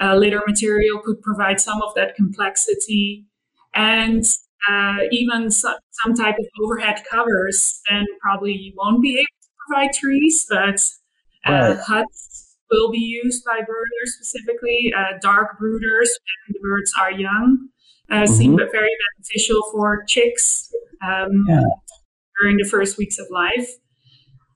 uh, 0.00 0.14
litter 0.14 0.42
material 0.46 1.00
could 1.04 1.20
provide 1.22 1.60
some 1.60 1.82
of 1.82 1.94
that 1.94 2.14
complexity. 2.16 3.26
And 3.74 4.24
uh, 4.68 4.98
even 5.10 5.50
so, 5.50 5.74
some 6.04 6.14
type 6.14 6.36
of 6.38 6.46
overhead 6.62 7.02
covers, 7.10 7.80
then 7.88 8.04
probably 8.20 8.52
you 8.52 8.72
won't 8.76 9.02
be 9.02 9.14
able 9.14 9.24
to 9.24 9.48
provide 9.66 9.92
trees, 9.92 10.46
but 10.48 10.80
uh, 11.46 11.74
right. 11.74 11.78
huts 11.78 12.56
will 12.70 12.90
be 12.90 12.98
used 12.98 13.44
by 13.44 13.60
brooders 13.60 14.08
specifically. 14.20 14.92
Uh, 14.96 15.18
dark 15.22 15.58
brooders 15.60 16.08
when 16.10 16.50
the 16.50 16.58
birds 16.62 16.92
are 17.00 17.12
young 17.12 17.68
uh, 18.10 18.14
mm-hmm. 18.14 18.32
seem 18.32 18.56
very 18.56 18.90
beneficial 19.16 19.62
for 19.72 20.04
chicks 20.06 20.72
um, 21.06 21.44
yeah. 21.48 21.62
during 22.40 22.56
the 22.56 22.68
first 22.68 22.98
weeks 22.98 23.18
of 23.18 23.26
life. 23.30 23.68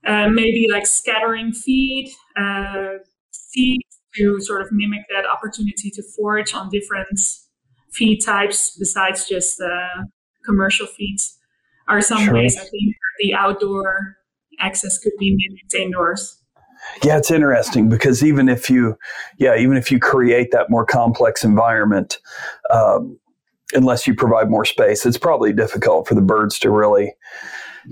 Uh, 0.05 0.27
maybe 0.27 0.67
like 0.69 0.85
scattering 0.85 1.53
feed, 1.53 2.11
uh, 2.37 2.97
seeds 3.31 3.83
to 4.15 4.39
sort 4.41 4.61
of 4.61 4.67
mimic 4.71 5.01
that 5.09 5.25
opportunity 5.25 5.89
to 5.89 6.03
forage 6.15 6.53
on 6.53 6.69
different 6.69 7.19
feed 7.93 8.19
types 8.19 8.75
besides 8.77 9.27
just 9.27 9.61
uh, 9.61 10.03
commercial 10.45 10.87
feeds 10.87 11.37
are 11.87 12.01
some 12.01 12.23
sure. 12.23 12.33
ways 12.33 12.57
I 12.57 12.63
think 12.63 12.95
the 13.19 13.33
outdoor 13.33 14.17
access 14.59 14.97
could 14.97 15.13
be 15.19 15.35
mimicked 15.35 15.73
indoors. 15.73 16.39
Yeah, 17.03 17.17
it's 17.17 17.31
interesting 17.31 17.89
because 17.89 18.23
even 18.23 18.49
if 18.49 18.69
you, 18.69 18.97
yeah, 19.37 19.55
even 19.55 19.77
if 19.77 19.91
you 19.91 19.99
create 19.99 20.51
that 20.51 20.69
more 20.69 20.85
complex 20.85 21.43
environment, 21.43 22.19
um, 22.69 23.17
unless 23.73 24.05
you 24.05 24.13
provide 24.13 24.49
more 24.49 24.65
space, 24.65 25.05
it's 25.05 25.17
probably 25.17 25.53
difficult 25.53 26.07
for 26.07 26.15
the 26.15 26.21
birds 26.21 26.59
to 26.59 26.69
really 26.69 27.13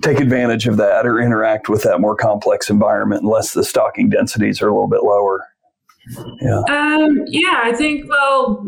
take 0.02 0.20
advantage 0.20 0.68
of 0.68 0.78
that 0.78 1.06
or 1.06 1.20
interact 1.20 1.70
with 1.70 1.84
that 1.84 2.00
more 2.00 2.16
complex 2.16 2.70
environment 2.70 3.24
unless 3.24 3.54
the 3.54 3.64
stocking 3.64 4.10
densities 4.10 4.62
are 4.62 4.68
a 4.68 4.74
little 4.74 4.88
bit 4.88 5.04
lower. 5.04 5.46
Yeah. 6.42 6.62
Um, 6.70 7.24
yeah, 7.28 7.62
I 7.64 7.74
think, 7.74 8.10
well, 8.10 8.66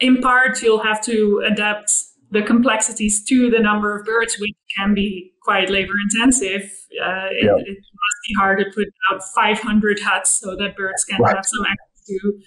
in 0.00 0.20
part, 0.20 0.62
you'll 0.62 0.82
have 0.82 1.02
to 1.04 1.42
adapt 1.46 1.92
the 2.30 2.42
complexities 2.42 3.24
to 3.24 3.50
the 3.50 3.58
number 3.58 3.98
of 3.98 4.04
birds, 4.04 4.36
which 4.38 4.54
can 4.76 4.94
be 4.94 5.32
quite 5.42 5.70
labor 5.70 5.92
intensive. 6.10 6.62
Uh, 7.02 7.28
it, 7.30 7.46
it, 7.46 7.78
must 7.78 8.20
be 8.28 8.34
hard 8.36 8.58
to 8.58 8.66
put 8.74 8.88
out 9.10 9.22
500 9.34 10.00
huts 10.00 10.30
so 10.40 10.54
that 10.56 10.76
birds 10.76 11.04
can 11.04 11.20
right. 11.20 11.36
have 11.36 11.44
some 11.46 11.64
access 11.64 12.06
to 12.06 12.40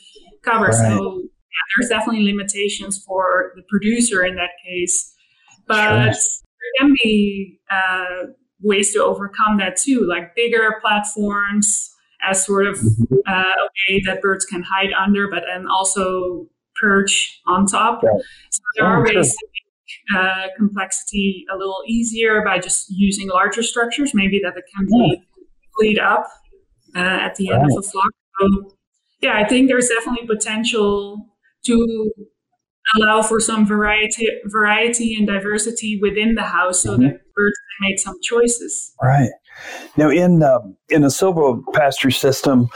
cover. 0.43 0.65
Right. 0.65 0.73
So 0.73 1.21
yeah, 1.21 1.79
there's 1.79 1.89
definitely 1.89 2.25
limitations 2.25 3.03
for 3.03 3.53
the 3.55 3.63
producer 3.69 4.23
in 4.23 4.35
that 4.35 4.51
case. 4.65 5.13
But 5.67 6.13
sure. 6.13 6.13
there 6.13 6.71
can 6.79 6.95
be 7.03 7.59
uh, 7.71 8.27
ways 8.61 8.93
to 8.93 9.03
overcome 9.03 9.57
that 9.57 9.77
too, 9.77 10.05
like 10.07 10.35
bigger 10.35 10.79
platforms 10.81 11.89
as 12.23 12.45
sort 12.45 12.67
of 12.67 12.77
mm-hmm. 12.77 13.15
uh, 13.27 13.31
a 13.31 13.69
way 13.89 14.01
that 14.05 14.21
birds 14.21 14.45
can 14.45 14.63
hide 14.63 14.93
under, 14.93 15.27
but 15.27 15.43
then 15.51 15.65
also 15.67 16.47
perch 16.81 17.39
on 17.47 17.65
top. 17.67 18.01
Right. 18.03 18.21
So 18.49 18.61
there 18.77 18.87
are 18.87 18.99
oh, 18.99 19.03
ways 19.03 19.35
to 19.35 19.47
make 19.53 20.17
uh, 20.17 20.47
complexity 20.57 21.45
a 21.53 21.57
little 21.57 21.83
easier 21.87 22.43
by 22.43 22.59
just 22.59 22.87
using 22.89 23.29
larger 23.29 23.63
structures, 23.63 24.13
maybe 24.13 24.41
that 24.43 24.57
it 24.57 24.63
can 24.75 24.85
be 24.87 25.21
cleaned 25.77 25.99
up 25.99 26.27
uh, 26.95 26.99
at 26.99 27.35
the 27.35 27.51
end 27.51 27.61
right. 27.61 27.71
of 27.71 27.77
a 27.77 27.81
flock. 27.81 28.09
So, 28.39 28.75
yeah, 29.21 29.37
I 29.37 29.47
think 29.47 29.69
there's 29.69 29.87
definitely 29.87 30.27
potential 30.27 31.27
to 31.65 32.11
allow 32.95 33.21
for 33.21 33.39
some 33.39 33.65
variety, 33.65 34.27
variety 34.45 35.15
and 35.15 35.27
diversity 35.27 35.99
within 36.01 36.35
the 36.35 36.43
house, 36.43 36.81
so 36.81 36.93
mm-hmm. 36.93 37.03
that 37.03 37.21
birds 37.35 37.55
can 37.55 37.89
make 37.89 37.99
some 37.99 38.15
choices. 38.23 38.93
Right. 39.01 39.29
Now, 39.97 40.09
in 40.09 40.41
uh, 40.41 40.59
in 40.89 41.03
a 41.03 41.07
silvopasture 41.07 42.13
system, 42.13 42.69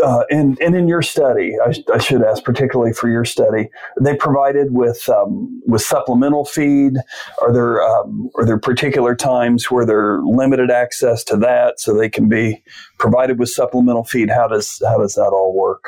uh, 0.00 0.24
and 0.30 0.58
and 0.60 0.74
in 0.74 0.88
your 0.88 1.02
study, 1.02 1.54
I, 1.64 1.74
I, 1.92 1.98
should 1.98 2.22
ask 2.22 2.42
particularly 2.44 2.92
for 2.92 3.10
your 3.10 3.24
study, 3.24 3.68
they 4.00 4.16
provided 4.16 4.72
with 4.72 5.06
um, 5.08 5.60
with 5.66 5.82
supplemental 5.82 6.46
feed. 6.46 6.94
Are 7.42 7.52
there 7.52 7.82
um, 7.82 8.30
are 8.36 8.46
there 8.46 8.58
particular 8.58 9.14
times 9.14 9.70
where 9.70 9.84
they're 9.84 10.20
limited 10.22 10.70
access 10.70 11.22
to 11.24 11.36
that, 11.38 11.78
so 11.78 11.94
they 11.94 12.08
can 12.08 12.28
be 12.28 12.62
provided 12.98 13.38
with 13.38 13.50
supplemental 13.50 14.04
feed? 14.04 14.30
How 14.30 14.48
does 14.48 14.80
how 14.86 14.98
does 14.98 15.14
that 15.14 15.30
all 15.32 15.54
work? 15.54 15.84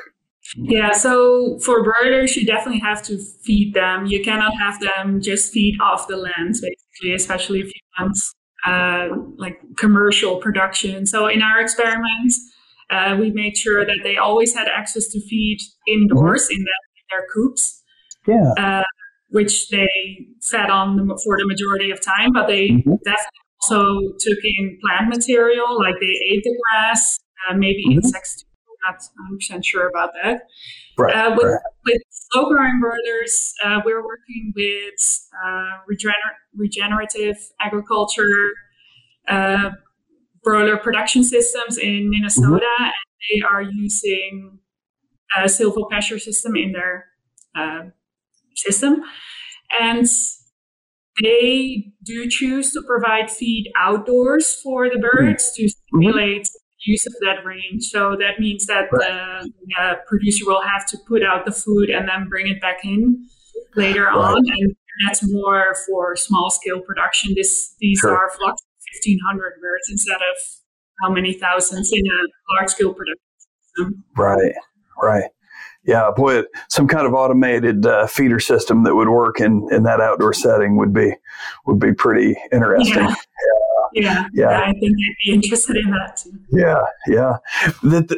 Yeah, 0.56 0.92
so 0.92 1.58
for 1.60 1.82
broilers, 1.82 2.36
you 2.36 2.44
definitely 2.44 2.80
have 2.80 3.02
to 3.04 3.18
feed 3.42 3.72
them. 3.72 4.04
You 4.04 4.22
cannot 4.22 4.54
have 4.58 4.78
them 4.80 5.22
just 5.22 5.50
feed 5.50 5.80
off 5.80 6.06
the 6.08 6.18
land, 6.18 6.56
basically, 6.60 7.14
especially 7.14 7.60
if 7.60 7.66
you 7.66 7.80
want 7.98 8.18
uh, 8.66 9.08
like 9.36 9.60
commercial 9.78 10.36
production. 10.36 11.06
So 11.06 11.26
in 11.26 11.40
our 11.40 11.60
experiments 11.60 12.50
uh, 12.90 13.16
we 13.18 13.30
made 13.30 13.56
sure 13.56 13.84
that 13.84 14.00
they 14.02 14.16
always 14.16 14.54
had 14.54 14.68
access 14.68 15.08
to 15.08 15.20
feed 15.26 15.58
indoors 15.86 16.44
mm-hmm. 16.44 16.54
in, 16.54 16.64
the, 16.64 16.74
in, 16.96 17.04
their 17.10 17.26
coops. 17.32 17.82
Yeah. 18.26 18.52
Uh, 18.56 18.84
which 19.30 19.68
they 19.68 19.88
fed 20.42 20.70
on 20.70 20.96
the, 20.96 21.20
for 21.24 21.36
the 21.36 21.44
majority 21.46 21.90
of 21.90 22.00
time, 22.00 22.32
but 22.32 22.46
they 22.46 22.68
mm-hmm. 22.68 22.94
definitely 23.04 23.44
also 23.62 24.12
took 24.20 24.38
in 24.44 24.78
plant 24.80 25.08
material, 25.08 25.76
like 25.78 25.96
they 26.00 26.06
ate 26.30 26.44
the 26.44 26.56
grass, 26.70 27.18
uh, 27.48 27.54
maybe 27.54 27.84
mm-hmm. 27.88 27.98
insects 27.98 28.42
too. 28.42 28.48
Not 28.86 29.00
100% 29.32 29.64
sure 29.64 29.88
about 29.88 30.10
that. 30.22 30.42
Right, 30.98 31.16
uh, 31.16 31.34
with, 31.34 31.46
right. 31.46 31.60
with 31.86 32.02
slow 32.10 32.48
growing 32.48 32.80
broilers, 32.80 33.54
uh, 33.64 33.80
we're 33.84 34.04
working 34.04 34.52
with 34.54 35.28
uh, 35.42 35.78
regener- 35.90 36.12
regenerative 36.54 37.36
agriculture, 37.60 38.52
broiler 40.44 40.76
production 40.76 41.24
systems 41.24 41.78
in 41.78 42.10
Minnesota, 42.10 42.66
mm-hmm. 42.78 42.84
and 42.84 42.92
they 43.30 43.40
are 43.46 43.62
using 43.62 44.58
a 45.36 45.44
silvopasture 45.44 46.20
system 46.20 46.54
in 46.54 46.72
their 46.72 47.06
uh, 47.56 47.84
system. 48.54 49.02
And 49.80 50.06
they 51.22 51.92
do 52.04 52.28
choose 52.28 52.72
to 52.72 52.82
provide 52.86 53.30
feed 53.30 53.72
outdoors 53.76 54.60
for 54.62 54.88
the 54.88 54.98
birds 54.98 55.52
mm-hmm. 55.52 55.62
to 55.62 55.68
stimulate 55.68 56.42
mm-hmm. 56.42 56.90
use 56.90 57.06
of 57.06 57.14
that 57.22 57.44
range. 57.44 57.84
So 57.84 58.16
that 58.16 58.38
means 58.38 58.66
that 58.66 58.88
right. 58.92 59.42
the 59.42 59.82
uh, 59.82 59.94
producer 60.06 60.44
will 60.46 60.62
have 60.62 60.86
to 60.86 60.98
put 61.08 61.22
out 61.24 61.44
the 61.44 61.52
food 61.52 61.90
and 61.90 62.08
then 62.08 62.28
bring 62.28 62.48
it 62.48 62.60
back 62.60 62.84
in 62.84 63.26
later 63.74 64.04
right. 64.04 64.14
on. 64.14 64.36
And 64.36 64.74
that's 65.06 65.22
more 65.32 65.74
for 65.86 66.16
small 66.16 66.50
scale 66.50 66.80
production. 66.80 67.34
This 67.34 67.74
these 67.80 67.98
sure. 67.98 68.16
are 68.16 68.30
flocks 68.30 68.62
1,500 69.04 69.60
birds 69.60 69.88
instead 69.90 70.16
of 70.16 70.36
how 71.02 71.10
many 71.10 71.32
thousands 71.32 71.92
in 71.92 72.00
a 72.00 72.58
large 72.58 72.70
scale 72.70 72.94
production 72.94 73.20
system. 73.76 74.04
Right, 74.16 74.54
right. 75.02 75.30
Yeah, 75.86 76.10
boy, 76.16 76.44
some 76.68 76.88
kind 76.88 77.06
of 77.06 77.12
automated 77.12 77.84
uh, 77.84 78.06
feeder 78.06 78.40
system 78.40 78.84
that 78.84 78.94
would 78.94 79.08
work 79.08 79.38
in, 79.40 79.68
in 79.70 79.82
that 79.82 80.00
outdoor 80.00 80.32
setting 80.32 80.78
would 80.78 80.94
be 80.94 81.12
would 81.66 81.78
be 81.78 81.92
pretty 81.92 82.36
interesting. 82.52 83.04
Yeah. 83.04 83.14
Yeah, 83.94 84.28
yeah, 84.32 84.50
yeah. 84.50 84.60
I 84.60 84.72
think 84.72 84.92
I'd 84.92 85.16
be 85.24 85.32
interested 85.34 85.76
in 85.76 85.90
that 85.90 86.16
too. 86.16 86.32
Yeah, 86.50 86.82
yeah. 87.06 87.36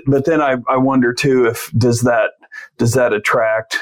But 0.07 0.25
then 0.25 0.41
I, 0.41 0.57
I 0.71 0.79
wonder 0.79 1.13
too 1.13 1.47
if 1.47 1.71
does 1.77 2.01
that 2.03 2.31
does 2.79 2.93
that 2.93 3.13
attract 3.13 3.79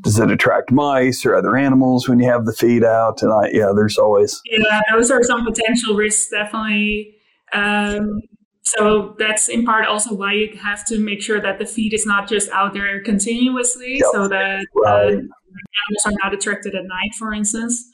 does 0.00 0.18
it 0.18 0.30
attract 0.30 0.72
mice 0.72 1.24
or 1.24 1.34
other 1.34 1.56
animals 1.56 2.08
when 2.08 2.18
you 2.18 2.26
have 2.26 2.46
the 2.46 2.52
feed 2.52 2.84
out? 2.84 3.22
And 3.22 3.32
I, 3.32 3.50
yeah, 3.52 3.72
there's 3.74 3.98
always. 3.98 4.40
Yeah, 4.44 4.80
those 4.92 5.10
are 5.10 5.22
some 5.22 5.44
potential 5.44 5.94
risks, 5.94 6.30
definitely. 6.30 7.14
Um, 7.52 8.22
so 8.62 9.14
that's 9.18 9.48
in 9.48 9.64
part 9.64 9.86
also 9.86 10.14
why 10.14 10.32
you 10.32 10.56
have 10.56 10.86
to 10.86 10.98
make 10.98 11.20
sure 11.20 11.40
that 11.40 11.58
the 11.58 11.66
feed 11.66 11.92
is 11.92 12.06
not 12.06 12.28
just 12.28 12.50
out 12.50 12.72
there 12.72 13.02
continuously, 13.02 13.96
yep. 13.98 14.08
so 14.12 14.28
that 14.28 14.66
right. 14.74 15.04
uh, 15.04 15.06
animals 15.08 16.06
are 16.06 16.12
not 16.22 16.32
attracted 16.32 16.74
at 16.74 16.84
night, 16.84 17.14
for 17.18 17.32
instance. 17.32 17.84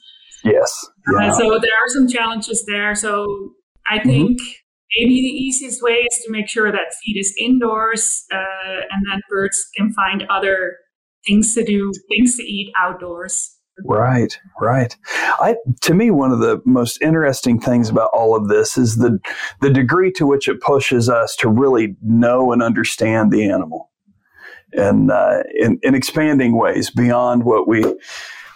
Yes. 0.43 0.85
Uh, 1.07 1.19
yeah. 1.19 1.31
Uh, 1.31 1.37
so 1.37 1.59
there 1.59 1.71
are 1.71 1.89
some 1.89 2.07
challenges 2.07 2.65
there. 2.65 2.95
So 2.95 3.25
I 3.87 3.97
mm-hmm. 3.97 4.09
think 4.09 4.41
mm-hmm. 4.41 4.99
maybe 5.01 5.21
the 5.21 5.35
easiest 5.35 5.81
way 5.81 6.05
is 6.09 6.23
to 6.25 6.31
make 6.31 6.47
sure 6.47 6.71
that 6.71 6.93
feed 7.03 7.19
is 7.19 7.33
indoors, 7.37 8.25
uh, 8.31 8.81
and 8.91 9.03
then 9.09 9.21
birds 9.29 9.65
can 9.75 9.91
find 9.93 10.23
other 10.29 10.77
things 11.29 11.53
to 11.55 11.63
do, 11.63 11.91
things 12.09 12.37
to 12.37 12.43
eat 12.43 12.73
outdoors. 12.77 13.55
Right, 13.85 14.37
right. 14.59 14.95
I 15.39 15.55
to 15.81 15.93
me 15.93 16.11
one 16.11 16.33
of 16.33 16.39
the 16.39 16.61
most 16.65 17.01
interesting 17.01 17.61
things 17.61 17.89
about 17.89 18.09
all 18.13 18.35
of 18.35 18.49
this 18.49 18.77
is 18.77 18.97
the 18.97 19.19
the 19.61 19.69
degree 19.69 20.11
to 20.13 20.27
which 20.27 20.49
it 20.49 20.59
pushes 20.59 21.07
us 21.07 21.33
to 21.37 21.47
really 21.47 21.95
know 22.01 22.51
and 22.51 22.61
understand 22.61 23.31
the 23.31 23.49
animal, 23.49 23.89
and 24.73 25.09
uh, 25.09 25.43
in, 25.57 25.79
in 25.81 25.95
expanding 25.95 26.57
ways 26.57 26.89
beyond 26.89 27.45
what 27.45 27.69
we 27.69 27.85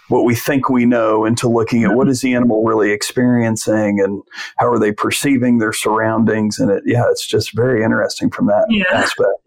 what 0.08 0.26
we 0.26 0.34
think 0.34 0.68
we 0.68 0.84
know 0.84 1.24
into 1.24 1.48
looking 1.48 1.84
at 1.84 1.94
what 1.94 2.08
is 2.08 2.20
the 2.20 2.34
animal 2.34 2.62
really 2.62 2.90
experiencing 2.90 4.00
and 4.00 4.22
how 4.58 4.70
are 4.70 4.78
they 4.78 4.92
perceiving 4.92 5.56
their 5.56 5.72
surroundings 5.72 6.58
and 6.58 6.70
it 6.70 6.82
yeah 6.84 7.04
it's 7.10 7.26
just 7.26 7.56
very 7.56 7.82
interesting 7.82 8.30
from 8.30 8.46
that 8.46 8.66
yeah. 8.68 8.84
aspect 8.92 9.43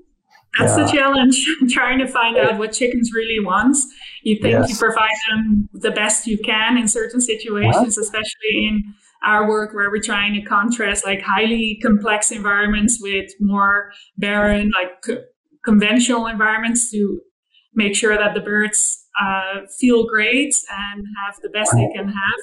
that's 0.57 0.77
yeah. 0.77 0.85
the 0.85 0.91
challenge, 0.91 1.45
trying 1.69 1.99
to 1.99 2.07
find 2.07 2.37
out 2.37 2.57
what 2.57 2.73
chickens 2.73 3.11
really 3.13 3.43
want. 3.43 3.77
You 4.23 4.35
think 4.41 4.53
yes. 4.53 4.69
you 4.69 4.75
provide 4.75 5.09
them 5.29 5.69
the 5.73 5.91
best 5.91 6.27
you 6.27 6.37
can 6.37 6.77
in 6.77 6.87
certain 6.87 7.21
situations, 7.21 7.97
what? 7.97 8.03
especially 8.03 8.67
in 8.67 8.93
our 9.23 9.47
work 9.47 9.73
where 9.73 9.89
we're 9.89 10.01
trying 10.01 10.33
to 10.33 10.41
contrast 10.41 11.05
like 11.05 11.21
highly 11.21 11.79
complex 11.81 12.31
environments 12.31 12.99
with 13.01 13.31
more 13.39 13.91
barren, 14.17 14.71
like 14.75 15.01
co- 15.03 15.23
conventional 15.65 16.27
environments 16.27 16.91
to 16.91 17.19
make 17.73 17.95
sure 17.95 18.17
that 18.17 18.33
the 18.33 18.41
birds 18.41 19.05
uh, 19.21 19.61
feel 19.79 20.05
great 20.07 20.55
and 20.69 21.05
have 21.25 21.35
the 21.41 21.49
best 21.49 21.73
right. 21.73 21.87
they 21.87 21.97
can 21.97 22.07
have. 22.07 22.39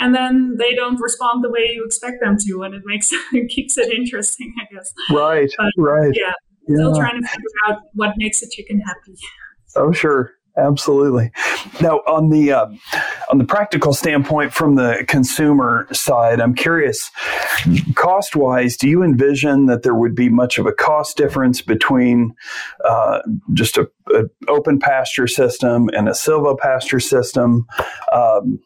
And 0.00 0.14
then 0.14 0.56
they 0.58 0.74
don't 0.74 1.00
respond 1.00 1.42
the 1.42 1.50
way 1.50 1.72
you 1.74 1.84
expect 1.84 2.18
them 2.22 2.36
to, 2.46 2.62
and 2.62 2.72
it 2.72 2.82
makes 2.84 3.10
it 3.12 3.48
keeps 3.54 3.76
it 3.76 3.92
interesting, 3.92 4.54
I 4.60 4.72
guess. 4.72 4.92
Right, 5.10 5.50
but, 5.58 5.72
right. 5.76 6.12
Yeah, 6.14 6.34
yeah. 6.68 6.76
still 6.76 6.94
trying 6.94 7.20
to 7.20 7.26
figure 7.26 7.48
out 7.68 7.78
what 7.94 8.14
makes 8.16 8.42
a 8.42 8.48
chicken 8.48 8.80
happy. 8.80 9.16
Oh, 9.76 9.92
sure. 9.92 10.32
Absolutely. 10.58 11.30
Now, 11.80 11.98
on 11.98 12.30
the 12.30 12.52
uh, 12.52 12.66
on 13.30 13.38
the 13.38 13.44
practical 13.44 13.94
standpoint, 13.94 14.52
from 14.52 14.74
the 14.74 15.04
consumer 15.06 15.86
side, 15.92 16.40
I'm 16.40 16.54
curious, 16.54 17.10
cost 17.94 18.34
wise, 18.34 18.76
do 18.76 18.88
you 18.88 19.04
envision 19.04 19.66
that 19.66 19.84
there 19.84 19.94
would 19.94 20.16
be 20.16 20.28
much 20.28 20.58
of 20.58 20.66
a 20.66 20.72
cost 20.72 21.16
difference 21.16 21.62
between 21.62 22.34
uh, 22.84 23.20
just 23.52 23.78
a, 23.78 23.88
a, 24.12 24.24
open 24.48 24.80
pasture 24.80 25.28
system 25.28 25.90
and 25.92 26.08
a 26.08 26.12
silvopasture 26.12 27.02
system? 27.02 27.64
Um, 28.12 28.58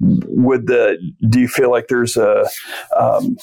would 0.00 0.66
the 0.66 0.96
do 1.28 1.40
you 1.40 1.48
feel 1.48 1.70
like 1.70 1.88
there's 1.88 2.16
a 2.16 2.48
um, 2.96 3.36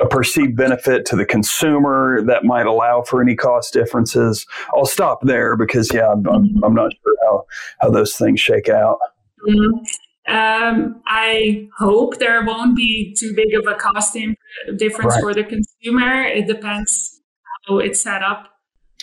a 0.00 0.06
perceived 0.06 0.56
benefit 0.56 1.04
to 1.06 1.16
the 1.16 1.26
consumer 1.26 2.22
that 2.22 2.44
might 2.44 2.66
allow 2.66 3.02
for 3.02 3.20
any 3.20 3.34
cost 3.34 3.72
differences. 3.72 4.46
I'll 4.74 4.86
stop 4.86 5.20
there 5.22 5.56
because, 5.56 5.92
yeah, 5.92 6.12
I'm, 6.12 6.22
mm-hmm. 6.22 6.64
I'm 6.64 6.74
not 6.74 6.92
sure 6.92 7.16
how, 7.22 7.44
how 7.80 7.90
those 7.90 8.16
things 8.16 8.40
shake 8.40 8.68
out. 8.68 8.98
Mm-hmm. 9.46 10.34
Um, 10.34 11.02
I 11.06 11.68
hope 11.78 12.18
there 12.18 12.44
won't 12.44 12.76
be 12.76 13.14
too 13.18 13.34
big 13.34 13.54
of 13.54 13.66
a 13.66 13.76
cost 13.76 14.16
difference 14.76 15.14
right. 15.14 15.20
for 15.20 15.34
the 15.34 15.44
consumer. 15.44 16.22
It 16.22 16.46
depends 16.46 17.20
how 17.66 17.78
it's 17.78 18.00
set 18.00 18.22
up. 18.22 18.48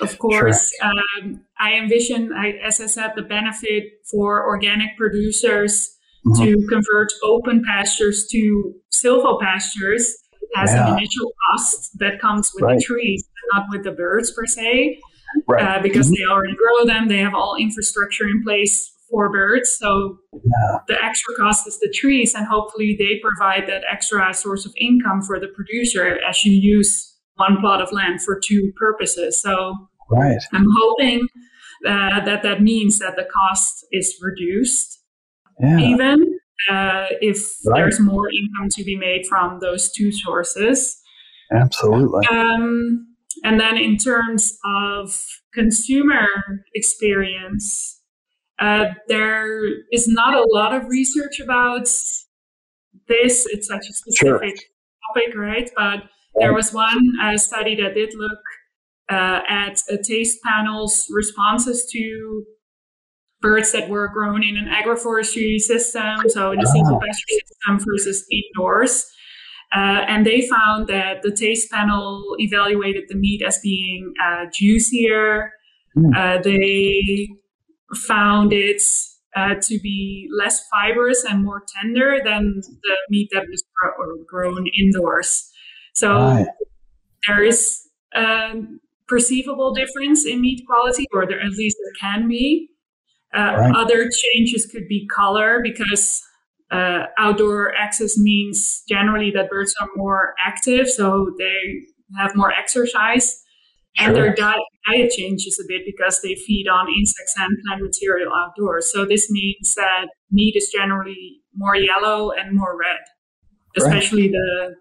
Of 0.02 0.18
course, 0.18 0.72
sure. 0.82 0.92
um, 1.22 1.42
I 1.60 1.74
envision, 1.74 2.32
I, 2.32 2.52
as 2.66 2.80
I 2.80 2.86
said, 2.86 3.12
the 3.18 3.22
benefit 3.22 3.84
for 4.10 4.48
organic 4.48 4.96
producers 4.98 5.94
mm-hmm. 6.26 6.42
to 6.42 6.68
convert 6.70 7.12
open 7.22 7.64
pastures 7.68 8.26
to 8.28 8.74
silvopastures 8.94 10.06
has 10.56 10.72
yeah. 10.72 10.88
an 10.88 10.98
initial 10.98 11.32
cost 11.52 11.98
that 12.00 12.20
comes 12.20 12.52
with 12.54 12.64
right. 12.64 12.78
the 12.78 12.84
trees, 12.84 13.24
not 13.54 13.66
with 13.70 13.84
the 13.84 13.92
birds 13.92 14.32
per 14.32 14.46
se, 14.46 15.00
right. 15.48 15.64
uh, 15.64 15.82
because 15.82 16.08
mm-hmm. 16.08 16.16
they 16.16 16.32
already 16.32 16.56
grow 16.56 16.86
them. 16.86 17.08
They 17.08 17.20
have 17.20 17.36
all 17.36 17.56
infrastructure 17.56 18.28
in 18.28 18.44
place 18.44 18.92
for 19.10 19.32
birds. 19.32 19.76
So 19.78 20.18
yeah. 20.34 20.80
the 20.88 21.04
extra 21.04 21.36
cost 21.36 21.68
is 21.68 21.80
the 21.80 21.94
trees, 21.94 22.36
and 22.36 22.46
hopefully 22.46 22.96
they 22.98 23.20
provide 23.22 23.68
that 23.68 23.84
extra 23.92 24.34
source 24.34 24.66
of 24.66 24.74
income 24.80 25.22
for 25.22 25.40
the 25.40 25.48
producer 25.48 26.20
as 26.28 26.46
you 26.46 26.54
use 26.54 27.16
one 27.36 27.58
plot 27.60 27.82
of 27.82 27.92
land 27.92 28.22
for 28.22 28.40
two 28.40 28.72
purposes. 28.78 29.42
So 29.42 29.74
right. 30.10 30.38
I'm 30.54 30.68
hoping 30.78 31.28
uh, 31.88 32.20
that 32.26 32.44
that 32.44 32.62
means 32.62 33.00
that 33.00 33.16
the 33.16 33.26
cost 33.34 33.86
is 33.92 34.16
reduced, 34.22 35.00
yeah. 35.60 35.80
even 35.80 36.29
uh, 36.70 37.06
if 37.22 37.38
right. 37.66 37.82
there's 37.82 38.00
more 38.00 38.30
income 38.30 38.70
to 38.70 38.84
be 38.84 38.96
made 38.96 39.26
from 39.28 39.60
those 39.60 39.92
two 39.92 40.12
sources. 40.12 41.00
Absolutely. 41.52 42.26
Um, 42.28 43.08
and 43.44 43.60
then 43.60 43.78
in 43.78 43.98
terms 43.98 44.58
of 44.66 45.16
consumer 45.54 46.28
experience, 46.76 48.02
uh, 48.60 48.86
there 49.08 49.62
is 49.92 50.08
not 50.08 50.34
a 50.34 50.46
lot 50.52 50.74
of 50.74 50.88
research 50.88 51.40
about 51.40 51.88
this. 53.08 53.48
It's 53.50 53.68
such 53.68 53.88
a 53.90 53.94
specific 53.94 54.18
sure. 54.18 54.40
topic, 55.16 55.36
right? 55.36 55.70
But 55.76 56.04
there 56.36 56.54
was 56.54 56.74
one 56.74 57.14
uh, 57.22 57.38
study 57.38 57.76
that 57.76 57.96
did 57.96 58.14
look 58.16 58.40
uh, 59.10 59.42
at 59.48 59.82
a 59.90 59.98
taste 59.98 60.40
panel's 60.44 61.08
responses 61.10 61.90
to 61.92 62.44
birds 63.42 63.72
that 63.72 63.90
were 63.90 64.08
grown 64.08 64.44
in 64.44 64.58
an 64.58 64.68
agroforestry 64.68 65.60
system, 65.60 66.18
so 66.28 66.52
in 66.52 66.60
a 66.60 66.64
silvopasture 66.64 67.40
system 67.48 67.80
versus 67.80 68.26
indoors. 68.32 69.10
Uh, 69.76 70.04
and 70.08 70.26
they 70.26 70.48
found 70.48 70.88
that 70.88 71.22
the 71.22 71.32
taste 71.32 71.70
panel 71.72 72.36
evaluated 72.40 73.04
the 73.08 73.16
meat 73.16 73.42
as 73.46 73.60
being 73.60 74.14
uh, 74.24 74.46
juicier. 74.52 75.54
Mm. 75.96 76.16
Uh, 76.16 76.42
they 76.42 77.30
found 77.96 78.52
it 78.52 78.82
uh, 79.36 79.56
to 79.62 79.80
be 79.80 80.28
less 80.36 80.68
fibrous 80.70 81.24
and 81.24 81.44
more 81.44 81.64
tender 81.80 82.20
than 82.24 82.62
the 82.62 82.98
meat 83.10 83.30
that 83.32 83.46
was 83.48 83.64
grown 84.28 84.66
indoors. 84.68 85.50
So 85.94 86.16
right. 86.16 86.48
there 87.28 87.44
is 87.44 87.82
a 88.16 88.54
perceivable 89.08 89.74
difference 89.74 90.26
in 90.26 90.42
meat 90.42 90.64
quality, 90.66 91.06
or 91.14 91.28
there, 91.28 91.40
at 91.40 91.52
least 91.52 91.78
there 91.84 92.10
can 92.10 92.28
be. 92.28 92.70
Uh, 93.36 93.56
right. 93.58 93.76
Other 93.76 94.10
changes 94.10 94.66
could 94.66 94.88
be 94.88 95.08
color 95.08 95.60
because 95.64 96.22
uh, 96.72 97.06
outdoor 97.18 97.76
access 97.76 98.18
means 98.18 98.84
generally 98.88 99.32
that 99.32 99.50
birds 99.50 99.74
are 99.82 99.90
more 99.96 100.34
active, 100.40 100.88
so 100.88 101.32
they 101.38 101.84
have 102.18 102.36
more 102.36 102.52
exercise. 102.52 103.42
Sure. 103.96 104.08
And 104.08 104.16
their 104.16 104.34
diet, 104.34 104.60
diet 104.88 105.12
changes 105.12 105.60
a 105.64 105.68
bit 105.68 105.82
because 105.86 106.22
they 106.22 106.36
feed 106.36 106.68
on 106.68 106.88
insects 106.88 107.36
and 107.38 107.58
plant 107.66 107.82
material 107.82 108.32
outdoors. 108.34 108.92
So 108.92 109.06
this 109.06 109.30
means 109.32 109.74
that 109.76 110.08
meat 110.32 110.56
is 110.56 110.70
generally 110.70 111.42
more 111.56 111.76
yellow 111.76 112.32
and 112.32 112.56
more 112.56 112.78
red, 112.80 113.00
especially 113.76 114.24
right. 114.24 114.32
the 114.32 114.76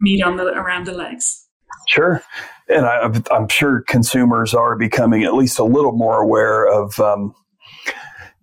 meat 0.00 0.22
on 0.22 0.36
the 0.36 0.44
around 0.46 0.86
the 0.86 0.92
legs. 0.92 1.40
Sure, 1.88 2.22
and 2.68 2.86
I, 2.86 3.10
am 3.30 3.48
sure 3.48 3.82
consumers 3.88 4.54
are 4.54 4.76
becoming 4.76 5.24
at 5.24 5.34
least 5.34 5.58
a 5.58 5.64
little 5.64 5.92
more 5.92 6.22
aware 6.22 6.66
of 6.66 6.98
um, 7.00 7.34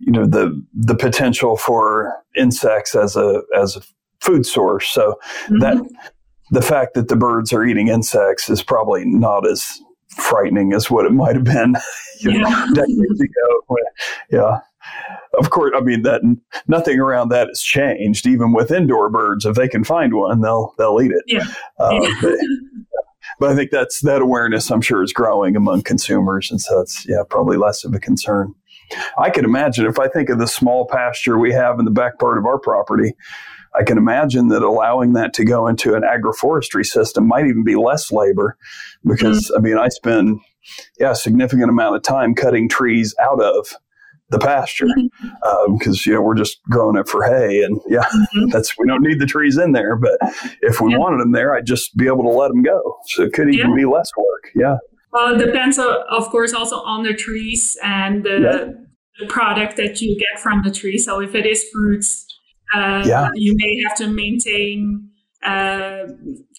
you 0.02 0.12
know 0.12 0.26
the 0.26 0.62
the 0.74 0.96
potential 0.96 1.58
for 1.58 2.14
insects 2.36 2.96
as 2.96 3.16
a 3.16 3.42
as 3.56 3.76
a 3.76 3.82
food 4.20 4.46
source. 4.46 4.90
So 4.90 5.20
mm-hmm. 5.46 5.60
that 5.60 5.78
the 6.52 6.62
fact 6.62 6.94
that 6.96 7.08
the 7.08 7.16
birds 7.16 7.54
are 7.54 7.64
eating 7.64 7.88
insects 7.88 8.50
is 8.50 8.62
probably 8.62 9.06
not 9.06 9.48
as 9.48 9.82
frightening 10.18 10.74
as 10.74 10.92
what 10.92 11.06
it 11.06 11.12
might 11.12 11.36
have 11.36 11.46
been 11.46 11.76
you 12.20 12.32
yeah. 12.32 12.42
know, 12.42 12.74
decades 12.74 13.22
ago. 13.22 13.62
When, 13.68 13.84
yeah. 14.32 14.60
Of 15.38 15.50
course, 15.50 15.72
I 15.76 15.82
mean 15.82 16.02
that 16.02 16.22
nothing 16.68 17.00
around 17.00 17.30
that 17.30 17.48
has 17.48 17.62
changed. 17.62 18.28
Even 18.28 18.52
with 18.52 18.72
indoor 18.72 19.10
birds, 19.10 19.46
if 19.46 19.56
they 19.56 19.68
can 19.68 19.84
find 19.84 20.14
one, 20.14 20.42
they'll 20.42 20.74
they'll 20.78 21.00
eat 21.02 21.12
it. 21.12 21.24
Yeah. 21.28 21.46
Uh, 21.80 22.00
yeah. 22.02 22.14
But, 22.22 22.34
but 23.40 23.50
I 23.52 23.56
think 23.56 23.72
that's 23.72 24.02
that 24.02 24.22
awareness. 24.22 24.70
I'm 24.70 24.82
sure 24.82 25.04
is 25.04 25.14
growing 25.14 25.56
among 25.56 25.84
consumers, 25.84 26.52
and 26.52 26.60
so 26.60 26.82
it's 26.82 27.08
yeah 27.08 27.24
probably 27.30 27.58
less 27.58 27.86
of 27.86 27.94
a 27.94 28.00
concern. 28.00 28.54
I 29.18 29.30
can 29.30 29.46
imagine 29.46 29.86
if 29.86 30.00
I 30.00 30.08
think 30.08 30.30
of 30.30 30.40
the 30.40 30.48
small 30.48 30.88
pasture 30.88 31.38
we 31.38 31.52
have 31.54 31.80
in 31.80 31.86
the 31.86 31.92
back 31.92 32.20
part 32.20 32.38
of 32.38 32.46
our 32.46 32.60
property, 32.60 33.14
I 33.74 33.84
can 33.84 33.98
imagine 33.98 34.50
that 34.50 34.64
allowing 34.64 35.14
that 35.14 35.34
to 35.36 35.46
go 35.46 35.68
into 35.68 35.96
an 35.96 36.04
agroforestry 36.04 36.86
system 36.86 37.28
might 37.28 37.48
even 37.48 37.64
be 37.64 37.76
less 37.76 38.12
labor 38.12 38.58
because 39.06 39.48
mm-hmm. 39.48 39.58
I 39.58 39.62
mean 39.62 39.78
I 39.78 39.90
spend 39.90 40.40
yeah 41.00 41.12
a 41.12 41.16
significant 41.16 41.70
amount 41.70 41.96
of 41.96 42.04
time 42.04 42.36
cutting 42.36 42.68
trees 42.68 43.16
out 43.20 43.42
of 43.42 43.74
the 44.30 44.40
pasture 44.40 44.88
because 44.88 45.10
mm-hmm. 45.24 45.74
um, 45.74 45.96
you 46.06 46.14
know 46.14 46.22
we're 46.22 46.36
just 46.36 46.62
growing 46.70 46.98
it 46.98 47.08
for 47.08 47.24
hay 47.24 47.64
and 47.64 47.80
yeah 47.88 48.04
mm-hmm. 48.04 48.48
that's 48.48 48.78
we 48.78 48.88
don't 48.88 49.04
need 49.04 49.20
the 49.20 49.26
trees 49.26 49.58
in 49.58 49.72
there 49.72 49.96
but 49.96 50.18
if 50.62 50.82
we 50.82 50.92
yeah. 50.92 50.98
wanted 50.98 51.20
them 51.20 51.32
there 51.32 51.54
I'd 51.54 51.66
just 51.66 51.96
be 51.96 52.08
able 52.08 52.24
to 52.24 52.30
let 52.30 52.50
them 52.50 52.62
go 52.62 52.98
so 53.08 53.24
it 53.24 53.34
could 53.34 53.54
even 53.54 53.72
yeah. 53.72 53.76
be 53.76 53.86
less 53.86 54.10
work 54.18 54.52
yeah 54.56 54.78
well, 55.12 55.36
it 55.36 55.46
depends, 55.46 55.78
uh, 55.78 56.04
of 56.10 56.30
course, 56.30 56.54
also 56.54 56.78
on 56.78 57.04
the 57.04 57.14
trees 57.14 57.78
and 57.84 58.24
the, 58.24 58.40
yeah. 58.40 58.72
the 59.20 59.28
product 59.28 59.78
that 59.78 60.02
you 60.02 60.18
get 60.18 60.42
from 60.42 60.62
the 60.64 60.72
tree. 60.72 60.98
So 60.98 61.22
if 61.22 61.36
it 61.36 61.46
is 61.46 61.66
fruits, 61.74 62.26
uh, 62.74 63.04
yeah. 63.06 63.30
you 63.36 63.56
may 63.56 63.82
have 63.88 63.98
to 63.98 64.08
maintain, 64.08 65.10
uh, 65.44 66.04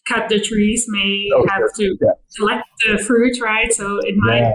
cut 0.07 0.29
the 0.29 0.41
trees, 0.41 0.87
may 0.89 1.29
oh, 1.35 1.47
have 1.49 1.61
sure. 1.61 1.71
to 1.77 1.97
yeah. 2.01 2.11
collect 2.37 2.65
the 2.87 3.03
fruit, 3.05 3.41
right? 3.41 3.73
So 3.73 3.99
it 4.01 4.17
might, 4.17 4.53